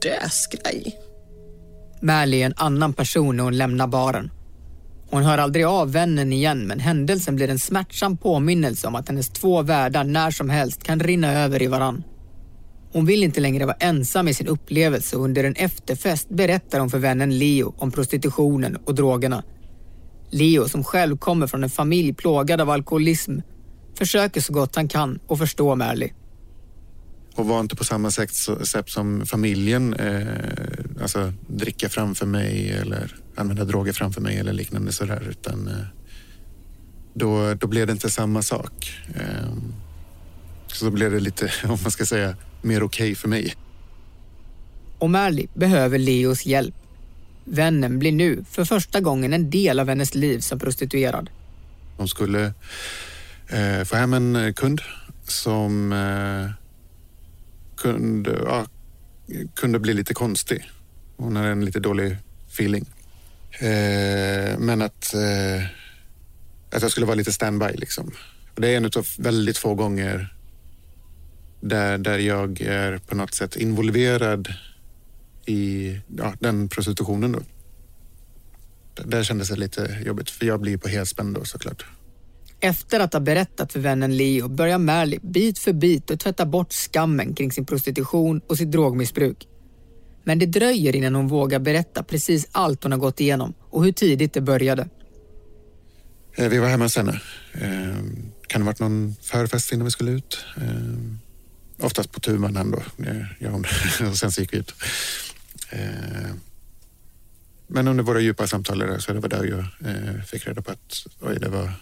dösgrej. 0.03 0.99
Mally 2.01 2.43
är 2.43 2.47
en 2.47 2.55
annan 2.57 2.93
person 2.93 3.37
när 3.37 3.45
hon 3.45 3.57
lämnar 3.57 3.87
baren. 3.87 4.31
Hon 5.11 5.23
hör 5.23 5.39
aldrig 5.39 5.65
av 5.65 5.93
vännen 5.93 6.33
igen 6.33 6.67
men 6.67 6.81
händelsen 6.81 7.37
blir 7.37 7.51
en 7.51 7.59
smärtsam 7.59 8.17
påminnelse 8.17 8.87
om 8.87 8.95
att 8.95 9.09
hennes 9.09 9.29
två 9.29 9.63
världar 9.63 10.05
när 10.05 10.31
som 10.31 10.51
helst 10.51 10.83
kan 10.83 11.01
rinna 11.01 11.33
över 11.33 11.63
i 11.63 11.67
varann. 11.67 12.05
Hon 12.93 13.07
vill 13.07 13.23
inte 13.23 13.41
längre 13.41 13.67
vara 13.67 13.77
ensam 13.81 14.29
i 14.29 14.35
sin 14.35 14.47
upplevelse 14.47 15.17
och 15.17 15.25
under 15.25 15.45
en 15.45 15.55
efterfest 15.55 16.29
berättar 16.29 16.81
hon 16.81 16.91
för 16.91 16.99
vännen 16.99 17.39
Leo 17.39 17.75
om 17.79 17.91
prostitutionen 17.91 18.77
och 18.77 18.95
drogerna. 18.95 19.43
Leo, 20.31 20.69
som 20.69 20.85
själv 20.85 21.17
kommer 21.17 21.47
från 21.47 21.65
en 21.65 21.71
familj 21.71 22.15
plågad 22.15 22.61
av 22.61 22.71
alkoholism, 22.71 23.39
försöker 23.99 24.41
så 24.41 24.53
gott 24.53 24.77
han 24.77 24.89
kan 24.89 25.19
att 25.29 25.39
förstå 25.39 25.75
Mally. 25.75 26.11
Och 27.35 27.47
var 27.47 27.61
inte 27.61 27.77
på 27.77 27.85
samma 27.85 28.11
sätt, 28.11 28.35
sätt 28.63 28.89
som 28.89 29.27
familjen, 29.27 29.95
eh, 29.95 31.03
alltså 31.03 31.33
dricka 31.47 31.89
framför 31.89 32.27
mig 32.27 32.71
eller 32.71 33.17
använda 33.35 33.65
droger 33.65 33.93
framför 33.93 34.21
mig 34.21 34.39
eller 34.39 34.53
liknande 34.53 34.93
sådär. 34.93 35.27
Utan 35.31 35.69
eh, 35.69 35.75
då, 37.15 37.55
då 37.55 37.67
blev 37.67 37.87
det 37.87 37.93
inte 37.93 38.11
samma 38.11 38.43
sak. 38.43 38.93
Eh, 39.15 39.53
så 40.67 40.85
då 40.85 40.91
blev 40.91 41.11
det 41.11 41.21
lite, 41.21 41.53
om 41.65 41.79
man 41.83 41.91
ska 41.91 42.05
säga, 42.05 42.37
mer 42.63 42.83
okej 42.83 43.05
okay 43.05 43.15
för 43.15 43.29
mig. 43.29 43.55
Och 44.99 45.11
Märli 45.11 45.49
behöver 45.55 45.99
Leos 45.99 46.47
hjälp. 46.47 46.75
Vännen 47.45 47.99
blir 47.99 48.13
nu 48.13 48.45
för 48.51 48.65
första 48.65 49.01
gången 49.01 49.33
en 49.33 49.51
del 49.51 49.81
av 49.81 49.89
hennes 49.89 50.15
liv 50.15 50.39
som 50.41 50.59
prostituerad. 50.59 51.31
De 51.99 52.09
skulle 52.09 52.53
eh, 53.49 53.85
få 53.85 53.97
hem 53.97 54.15
en 54.15 54.55
kund 54.55 54.81
som 55.25 55.93
eh, 55.93 56.60
kunde, 57.81 58.31
ja, 58.45 58.67
kunde 59.55 59.79
bli 59.79 59.95
lite 59.95 60.15
konstig. 60.15 60.71
Hon 61.17 61.37
hade 61.37 61.49
en 61.49 61.65
lite 61.65 61.81
dålig 61.81 62.17
feeling. 62.49 62.87
Eh, 63.51 64.59
men 64.59 64.83
att, 64.83 65.15
eh, 65.15 65.65
att 66.71 66.83
jag 66.83 66.91
skulle 66.91 67.07
vara 67.07 67.17
lite 67.17 67.33
standby. 67.33 67.73
Liksom. 67.75 68.13
Och 68.55 68.61
det 68.61 68.69
är 68.69 68.77
en 68.77 68.85
av 68.85 69.07
väldigt 69.19 69.59
få 69.59 69.75
gånger 69.75 70.35
där, 71.61 71.99
där 71.99 72.19
jag 72.19 72.61
är 72.61 72.99
på 72.99 73.15
något 73.15 73.35
sätt 73.35 73.57
involverad 73.57 74.49
i 75.47 75.99
ja, 76.17 76.35
den 76.41 76.69
prostitutionen. 76.69 77.33
Då. 77.33 77.41
Där 79.05 79.23
kändes 79.23 79.49
det 79.49 79.57
lite 79.57 80.03
jobbigt, 80.07 80.31
för 80.31 80.47
jag 80.47 80.61
blir 80.61 80.77
på 80.77 80.89
helspänn 80.89 81.33
då 81.33 81.45
såklart. 81.45 81.85
Efter 82.61 83.01
att 83.01 83.13
ha 83.13 83.21
berättat 83.21 83.73
för 83.73 83.81
vännen 83.81 84.17
Leo 84.17 84.49
börjar 84.49 84.79
Marley 84.79 85.19
bit 85.23 85.59
för 85.59 85.73
bit 85.73 86.11
att 86.11 86.21
tvätta 86.21 86.47
bort 86.47 86.73
skammen 86.73 87.35
kring 87.35 87.53
sin 87.53 87.67
prostitution 87.67 88.41
och 88.47 88.59
sitt 88.59 88.71
drogmissbruk. 88.71 89.47
Men 90.25 90.39
det 90.39 90.47
dröjer 90.47 90.97
innan 90.97 91.15
hon 91.15 91.29
vågar 91.29 91.59
berätta 91.59 92.03
precis 92.03 92.49
allt 92.53 92.83
hon 92.83 92.93
har 92.93 92.99
gått 92.99 93.21
igenom 93.21 93.55
och 93.71 93.85
hur 93.85 93.93
tidigt 93.93 94.33
det 94.33 94.41
började. 94.41 94.89
Eh, 96.35 96.49
vi 96.49 96.59
var 96.59 96.69
hemma 96.69 96.85
hos 96.85 96.97
henne. 96.97 97.21
Eh, 97.53 97.97
kan 98.47 98.61
det 98.61 98.65
ha 98.65 98.65
varit 98.65 98.81
någon 98.81 99.17
förfest 99.23 99.73
innan 99.73 99.85
vi 99.85 99.91
skulle 99.91 100.11
ut? 100.11 100.45
Eh, 100.57 101.85
oftast 101.85 102.13
på 102.13 102.21
tu 102.21 102.39
man 102.39 102.71
då. 102.71 102.83
Jag 103.39 103.55
och 104.11 104.17
sen 104.17 104.33
så 104.33 104.41
gick 104.41 104.53
vi 104.53 104.59
ut. 104.59 104.75
Men 107.67 107.89
under 107.89 108.05
våra 108.05 108.21
djupa 108.21 108.47
samtal 108.47 109.01
så 109.01 109.13
det 109.13 109.21
var 109.21 109.29
där 109.29 109.45
jag 109.45 110.27
fick 110.27 110.47
reda 110.47 110.63
på 110.63 110.71
att 110.71 111.07
oj, 111.21 111.39
det 111.41 111.49
var, 111.49 111.73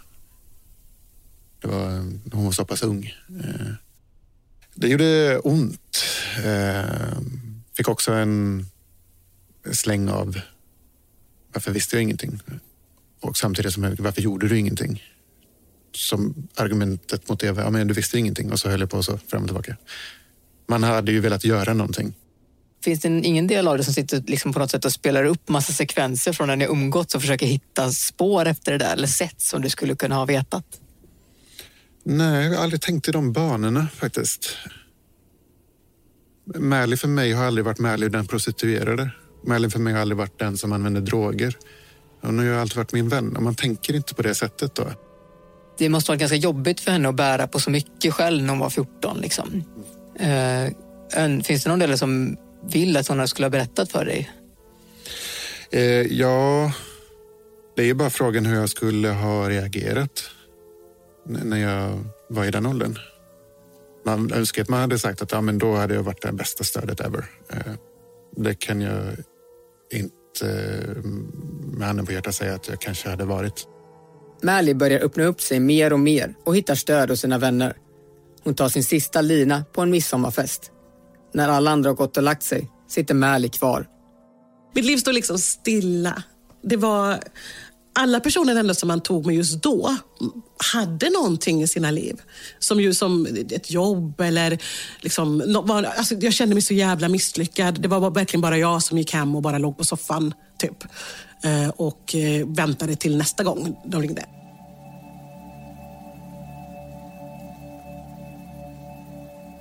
var, 1.63 1.91
hon 2.33 2.45
var 2.45 2.53
så 2.53 2.65
pass 2.65 2.83
ung. 2.83 3.15
Eh, 3.29 3.73
det 4.75 4.89
gjorde 4.89 5.39
ont. 5.39 6.05
Eh, 6.45 7.19
fick 7.77 7.89
också 7.89 8.13
en 8.13 8.67
släng 9.73 10.09
av 10.09 10.41
varför 11.53 11.73
visste 11.73 11.97
jag 11.97 12.03
ingenting? 12.03 12.41
Och 13.21 13.37
samtidigt 13.37 13.73
som 13.73 13.83
jag, 13.83 14.01
varför 14.01 14.23
gjorde 14.23 14.49
du 14.49 14.59
ingenting? 14.59 15.03
Som 15.93 16.49
argumentet 16.57 17.29
mot 17.29 17.41
det 17.41 17.53
var, 17.53 17.63
ja 17.63 17.71
men 17.71 17.89
du 17.89 17.95
visste 17.95 18.19
ingenting 18.19 18.53
och 18.53 18.61
så 18.61 18.69
höll 18.69 18.81
jag 18.81 18.91
på 18.91 19.03
så 19.03 19.19
fram 19.19 19.43
och 19.43 19.49
tillbaka. 19.49 19.77
Man 20.69 20.83
hade 20.83 21.13
ju 21.13 21.21
velat 21.21 21.45
göra 21.45 21.75
någonting. 21.75 22.15
Finns 22.85 23.01
det 23.01 23.09
ingen 23.09 23.47
del 23.47 23.69
av 23.69 23.79
det 23.79 23.85
som 23.85 23.95
sitter 23.95 24.23
liksom 24.27 24.53
på 24.53 24.59
något 24.59 24.71
sätt 24.71 24.85
och 24.85 24.93
spelar 24.93 25.25
upp 25.25 25.49
massa 25.49 25.73
sekvenser 25.73 26.33
från 26.33 26.49
när 26.49 26.57
ni 26.57 26.65
umgåtts 26.65 27.15
och 27.15 27.21
försöker 27.21 27.47
hitta 27.47 27.91
spår 27.91 28.47
efter 28.47 28.73
det 28.73 28.79
där 28.79 28.93
eller 28.93 29.07
sätt 29.07 29.41
som 29.41 29.63
du 29.63 29.71
skulle 29.71 29.95
kunna 29.95 30.15
ha 30.15 30.25
vetat? 30.25 30.65
Nej, 32.05 32.47
jag 32.47 32.57
har 32.57 32.63
aldrig 32.63 32.81
tänkt 32.81 33.09
i 33.09 33.13
de 33.13 33.33
banorna 33.33 33.89
faktiskt. 33.95 34.57
Märli 36.45 36.97
för 36.97 37.09
mig 37.09 37.33
har 37.33 37.45
aldrig 37.45 37.65
varit 37.65 37.79
Märli 37.79 38.09
den 38.09 38.27
prostituerade. 38.27 39.11
Märli 39.45 39.71
för 39.71 39.79
mig 39.79 39.93
har 39.93 40.01
aldrig 40.01 40.19
varit 40.19 40.39
den 40.39 40.57
som 40.57 40.73
använder 40.73 41.01
droger. 41.01 41.57
Hon 42.21 42.39
har 42.39 42.45
ju 42.45 42.57
alltid 42.57 42.77
varit 42.77 42.93
min 42.93 43.09
vän 43.09 43.37
och 43.37 43.43
man 43.43 43.55
tänker 43.55 43.95
inte 43.95 44.15
på 44.15 44.23
det 44.23 44.35
sättet 44.35 44.75
då. 44.75 44.87
Det 45.79 45.89
måste 45.89 46.11
vara 46.11 46.19
ganska 46.19 46.37
jobbigt 46.37 46.81
för 46.81 46.91
henne 46.91 47.09
att 47.09 47.15
bära 47.15 47.47
på 47.47 47.61
så 47.61 47.71
mycket 47.71 48.15
själv 48.15 48.43
när 48.43 48.51
hon 48.51 48.59
var 48.59 48.71
14. 48.71 49.21
Liksom. 49.21 49.65
Eh, 50.21 51.43
finns 51.45 51.65
det 51.65 51.71
någon 51.71 51.79
del 51.79 51.99
som 51.99 52.37
vill 52.73 52.97
att 52.97 53.09
hon 53.09 53.29
skulle 53.29 53.45
ha 53.47 53.51
berättat 53.51 53.93
för 53.93 54.05
dig? 54.05 54.31
Eh, 55.71 55.83
ja, 56.03 56.73
det 57.77 57.83
är 57.83 57.87
ju 57.87 57.95
bara 57.95 58.11
frågan 58.11 58.47
hur 58.47 58.57
jag 58.57 58.69
skulle 58.69 59.09
ha 59.09 59.49
reagerat 59.49 60.31
när 61.29 61.57
jag 61.57 62.05
var 62.29 62.45
i 62.45 62.51
den 62.51 62.67
åldern. 62.67 62.99
Man 64.05 64.33
önskar 64.33 64.63
att 64.63 64.69
man 64.69 64.81
hade 64.81 64.99
sagt 64.99 65.23
att 65.23 65.33
ja, 65.33 65.41
men 65.41 65.59
då 65.59 65.75
hade 65.75 65.95
jag 65.95 66.03
varit 66.03 66.23
det 66.23 66.33
bästa 66.33 66.65
stödet 66.65 67.01
ever. 67.01 67.25
Eh, 67.53 67.73
det 68.37 68.55
kan 68.55 68.81
jag 68.81 69.03
inte 69.93 70.47
med 71.73 71.87
handen 71.87 72.07
på 72.07 72.13
hjärtat 72.13 72.35
säga 72.35 72.55
att 72.55 72.69
jag 72.69 72.81
kanske 72.81 73.11
hade 73.11 73.25
varit. 73.25 73.67
Mally 74.43 74.75
börjar 74.75 75.01
öppna 75.01 75.25
upp 75.25 75.41
sig 75.41 75.61
mer 75.61 75.93
och 75.93 76.01
mer 76.01 76.35
och 76.45 76.57
hittar 76.57 76.75
stöd 76.75 77.11
hos 77.11 77.21
sina 77.21 77.39
vänner. 77.39 77.77
Hon 78.45 78.55
tar 78.55 78.69
sin 78.69 78.85
sista 78.85 79.21
lina 79.21 79.65
på 79.73 79.81
en 79.81 79.91
midsommarfest. 79.91 80.73
När 81.35 81.49
alla 81.49 81.71
andra 81.71 81.91
har 81.91 81.95
gått 81.95 82.17
och 82.17 82.23
lagt 82.23 82.43
sig 82.43 82.71
sitter 82.89 83.15
Mally 83.15 83.49
kvar. 83.49 83.87
Mitt 84.75 84.85
liv 84.85 84.97
står 84.97 85.13
liksom 85.13 85.39
stilla. 85.39 86.23
Det 86.63 86.77
var 86.77 87.19
alla 87.93 88.21
personer 88.21 88.57
ändå 88.57 88.75
som 88.75 88.89
man 88.89 89.01
tog 89.01 89.27
med 89.27 89.37
just 89.37 89.63
då 89.63 89.97
hade 90.73 91.11
någonting 91.11 91.63
i 91.63 91.69
sina 91.69 91.91
liv. 91.91 92.17
Som 92.59 92.81
ju 92.81 92.95
som 92.95 93.27
ett 93.51 93.71
jobb 93.71 94.21
eller 94.21 94.59
liksom, 95.01 95.63
var, 95.67 95.83
alltså 95.83 96.15
jag 96.15 96.33
kände 96.33 96.55
mig 96.55 96.63
så 96.63 96.75
jävla 96.75 97.09
misslyckad. 97.09 97.81
Det 97.81 97.89
var 97.89 98.11
verkligen 98.11 98.41
bara 98.41 98.59
jag 98.59 98.83
som 98.83 98.99
gick 98.99 99.13
hem 99.13 99.37
och 99.37 99.43
bara 99.43 99.59
låg 99.59 99.79
på 99.79 99.85
soffan 99.85 100.35
typ. 100.59 100.85
Eh, 101.45 101.69
och 101.69 102.15
eh, 102.15 102.47
väntade 102.47 102.97
till 102.97 103.17
nästa 103.17 103.45
gång 103.45 103.77
de 103.85 104.03
ringde. 104.03 104.25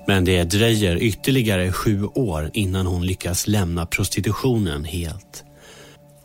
Men 0.07 0.25
det 0.25 0.43
dröjer 0.43 1.03
ytterligare 1.03 1.71
sju 1.71 2.05
år 2.05 2.51
innan 2.53 2.87
hon 2.87 3.05
lyckas 3.05 3.47
lämna 3.47 3.85
prostitutionen 3.85 4.83
helt. 4.83 5.43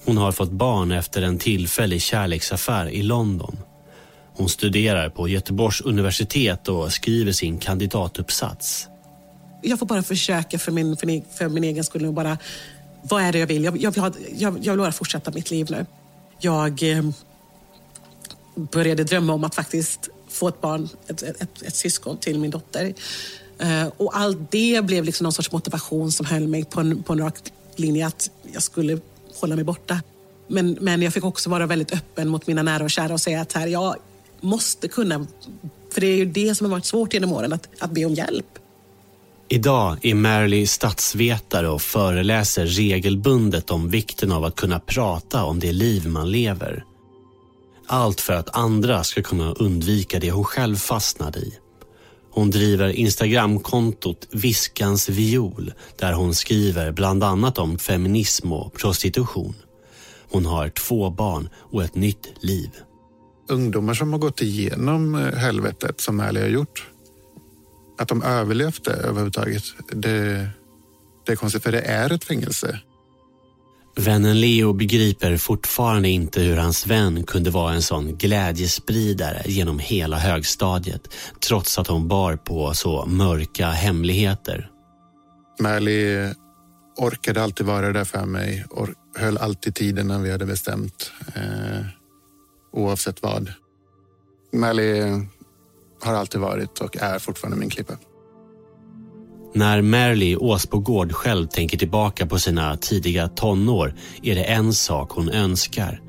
Hon 0.04 0.16
har 0.16 0.32
fått 0.32 0.50
barn 0.50 0.92
efter 0.92 1.22
en 1.22 1.38
tillfällig 1.38 2.02
kärleksaffär 2.02 2.88
i 2.88 3.02
London. 3.02 3.58
Hon 4.34 4.48
studerar 4.48 5.08
på 5.08 5.28
Göteborgs 5.28 5.80
universitet 5.80 6.68
och 6.68 6.92
skriver 6.92 7.32
sin 7.32 7.58
kandidatuppsats. 7.58 8.88
Jag 9.62 9.78
får 9.78 9.86
bara 9.86 10.02
försöka 10.02 10.58
för 10.58 10.72
min, 10.72 10.96
för, 10.96 11.06
min, 11.06 11.24
för 11.34 11.48
min 11.48 11.64
egen 11.64 11.84
skull. 11.84 12.06
Och 12.06 12.14
bara, 12.14 12.38
vad 13.02 13.22
är 13.22 13.32
det 13.32 13.38
jag 13.38 13.46
vill? 13.46 13.64
Jag, 13.64 13.76
jag, 13.76 13.90
vill 13.90 14.00
ha, 14.00 14.12
jag, 14.36 14.58
jag 14.62 14.72
vill 14.72 14.80
bara 14.80 14.92
fortsätta 14.92 15.30
mitt 15.30 15.50
liv 15.50 15.66
nu. 15.70 15.86
Jag 16.40 16.82
eh, 16.82 17.10
började 18.54 19.04
drömma 19.04 19.32
om 19.32 19.44
att 19.44 19.54
faktiskt 19.54 20.08
få 20.28 20.48
ett 20.48 20.60
barn, 20.60 20.88
ett, 21.06 21.22
ett, 21.22 21.42
ett, 21.42 21.62
ett 21.62 21.76
syskon 21.76 22.16
till 22.18 22.38
min 22.38 22.50
dotter. 22.50 22.94
Eh, 23.58 23.86
och 23.96 24.16
allt 24.16 24.38
det 24.50 24.84
blev 24.84 25.04
liksom 25.04 25.24
någon 25.24 25.32
sorts 25.32 25.52
motivation 25.52 26.12
som 26.12 26.26
höll 26.26 26.48
mig 26.48 26.64
på 26.64 26.80
en, 26.80 27.02
på 27.02 27.12
en 27.12 27.18
rak 27.18 27.34
linje 27.76 28.06
att 28.06 28.30
jag 28.52 28.62
skulle 28.62 28.98
hålla 29.34 29.54
mig 29.54 29.64
borta. 29.64 30.02
Men, 30.48 30.78
men 30.80 31.02
jag 31.02 31.12
fick 31.12 31.24
också 31.24 31.50
vara 31.50 31.66
väldigt 31.66 31.92
öppen 31.92 32.28
mot 32.28 32.46
mina 32.46 32.62
nära 32.62 32.84
och 32.84 32.90
kära 32.90 33.12
och 33.12 33.20
säga 33.20 33.40
att 33.40 33.52
här, 33.52 33.66
jag 33.66 33.96
måste 34.40 34.88
kunna, 34.88 35.26
för 35.92 36.00
det 36.00 36.06
är 36.06 36.16
ju 36.16 36.24
det 36.24 36.54
som 36.54 36.64
har 36.64 36.70
varit 36.70 36.84
svårt 36.84 37.14
genom 37.14 37.32
åren, 37.32 37.52
att, 37.52 37.68
att 37.78 37.90
be 37.90 38.04
om 38.04 38.14
hjälp. 38.14 38.46
Idag 39.48 39.98
är 40.02 40.14
Marilee 40.14 40.66
statsvetare 40.66 41.68
och 41.68 41.82
föreläser 41.82 42.66
regelbundet 42.66 43.70
om 43.70 43.90
vikten 43.90 44.32
av 44.32 44.44
att 44.44 44.56
kunna 44.56 44.80
prata 44.80 45.44
om 45.44 45.60
det 45.60 45.72
liv 45.72 46.08
man 46.08 46.30
lever. 46.30 46.84
Allt 47.86 48.20
för 48.20 48.32
att 48.32 48.56
andra 48.56 49.04
ska 49.04 49.22
kunna 49.22 49.52
undvika 49.52 50.20
det 50.20 50.30
hon 50.30 50.44
själv 50.44 50.76
fastnade 50.76 51.38
i. 51.38 51.58
Hon 52.34 52.50
driver 52.50 52.88
Instagramkontot 52.88 54.28
Viskans 54.30 55.08
viol 55.08 55.72
där 55.98 56.12
hon 56.12 56.34
skriver 56.34 56.92
bland 56.92 57.24
annat 57.24 57.58
om 57.58 57.78
feminism 57.78 58.52
och 58.52 58.72
prostitution. 58.72 59.54
Hon 60.30 60.46
har 60.46 60.68
två 60.68 61.10
barn 61.10 61.48
och 61.54 61.84
ett 61.84 61.94
nytt 61.94 62.34
liv. 62.40 62.70
Ungdomar 63.48 63.94
som 63.94 64.12
har 64.12 64.18
gått 64.18 64.42
igenom 64.42 65.14
eh, 65.14 65.34
helvetet 65.34 66.00
som 66.00 66.20
Ali 66.20 66.40
har 66.40 66.48
gjort. 66.48 66.88
Att 67.98 68.08
de 68.08 68.22
överlevt 68.22 68.84
det 68.84 68.92
överhuvudtaget, 68.92 69.62
det, 69.92 70.48
det 71.26 71.32
är 71.32 71.36
konstigt 71.36 71.62
för 71.62 71.72
det 71.72 71.80
är 71.80 72.12
ett 72.12 72.24
fängelse. 72.24 72.80
Vännen 73.96 74.40
Leo 74.40 74.72
begriper 74.72 75.36
fortfarande 75.36 76.08
inte 76.08 76.40
hur 76.40 76.56
hans 76.56 76.86
vän 76.86 77.24
kunde 77.24 77.50
vara 77.50 77.74
en 77.74 77.82
sån 77.82 78.16
glädjespridare 78.16 79.42
genom 79.44 79.78
hela 79.78 80.18
högstadiet 80.18 81.14
trots 81.48 81.78
att 81.78 81.86
hon 81.86 82.08
bar 82.08 82.36
på 82.36 82.74
så 82.74 83.06
mörka 83.06 83.66
hemligheter. 83.70 84.70
Mally 85.60 86.28
orkade 86.96 87.42
alltid 87.42 87.66
vara 87.66 87.92
där 87.92 88.04
för 88.04 88.26
mig 88.26 88.64
och 88.70 88.88
höll 89.16 89.38
alltid 89.38 89.74
tiden 89.74 90.08
när 90.08 90.18
vi 90.18 90.30
hade 90.30 90.46
bestämt. 90.46 91.12
Eh, 91.34 91.86
oavsett 92.72 93.22
vad. 93.22 93.52
Mally 94.52 95.00
har 96.02 96.14
alltid 96.14 96.40
varit 96.40 96.78
och 96.78 96.96
är 96.96 97.18
fortfarande 97.18 97.56
min 97.56 97.70
klippa. 97.70 97.94
När 99.54 99.82
Merly 99.82 100.36
Åsbogård 100.36 101.12
själv 101.12 101.46
tänker 101.46 101.78
tillbaka 101.78 102.26
på 102.26 102.38
sina 102.38 102.76
tidiga 102.76 103.28
tonår 103.28 103.94
är 104.22 104.34
det 104.34 104.44
en 104.44 104.72
sak 104.72 105.10
hon 105.10 105.28
önskar. 105.28 106.00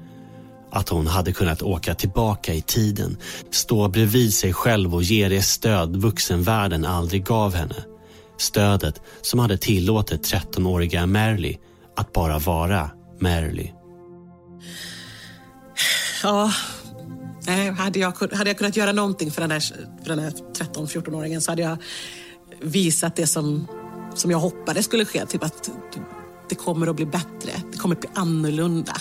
Att 0.72 0.90
hon 0.90 1.08
hade 1.08 1.32
kunnat 1.32 1.62
åka 1.62 1.96
tillbaka 1.96 2.54
i 2.54 2.62
tiden, 2.62 3.18
stå 3.52 3.88
bredvid 3.88 4.34
sig 4.34 4.54
själv 4.54 4.96
och 4.96 5.04
ge 5.04 5.30
det 5.30 5.42
stöd 5.42 5.96
vuxenvärlden 5.96 6.86
aldrig 6.86 7.26
gav 7.26 7.54
henne. 7.54 7.76
Stödet 8.38 9.02
som 9.22 9.40
hade 9.40 9.58
tillåtit 9.58 10.34
13-åriga 10.34 11.06
Merly 11.06 11.58
att 11.98 12.14
bara 12.14 12.40
vara 12.40 12.90
Merly. 13.20 13.72
Ja, 16.24 16.52
eh, 17.48 17.74
hade 17.74 18.00
jag, 18.00 18.12
hade 18.34 18.50
jag 18.50 18.58
kunnat 18.58 18.78
göra 18.78 18.92
någonting 18.92 19.32
för 19.32 19.42
den 19.42 19.52
här, 19.52 19.60
för 20.02 20.10
den 20.10 20.20
här 20.20 20.32
13-14-åringen 20.32 21.42
så 21.42 21.52
hade 21.52 21.62
jag 21.62 21.78
visat 22.64 23.16
det 23.16 23.28
som, 23.28 23.68
som 24.16 24.32
jag 24.32 24.40
hoppades 24.40 24.86
skulle 24.86 25.06
ske. 25.06 25.26
Typ 25.26 25.44
att 25.44 25.70
det 26.50 26.56
kommer 26.56 26.88
att 26.88 26.96
bli 26.96 27.06
bättre, 27.06 27.52
det 27.72 27.78
kommer 27.78 27.96
att 27.96 28.02
bli 28.02 28.10
annorlunda. 28.14 28.94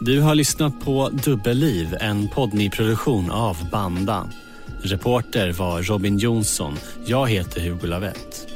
Du 0.00 0.20
har 0.20 0.34
lyssnat 0.34 0.80
på 0.84 1.08
Dubbelliv, 1.08 1.96
en 2.00 2.28
poddnyproduktion 2.28 3.30
av 3.30 3.70
Banda. 3.70 4.28
Reporter 4.82 5.52
var 5.52 5.82
Robin 5.82 6.18
Jonsson. 6.18 6.76
Jag 7.04 7.30
heter 7.30 7.60
Hugo 7.60 7.86
Lavett. 7.86 8.46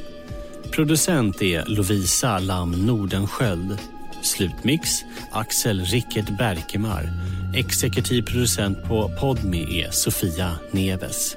Producent 0.71 1.43
är 1.43 1.65
Lovisa 1.67 2.39
Lam 2.39 2.87
Nordenskjöld. 2.87 3.79
Slutmix 4.23 5.05
Axel 5.31 5.85
Rickert 5.85 6.39
Berkemar. 6.39 7.09
Exekutiv 7.55 8.23
producent 8.23 8.83
på 8.83 9.11
Podmi 9.21 9.81
är 9.81 9.91
Sofia 9.91 10.59
Neves. 10.71 11.37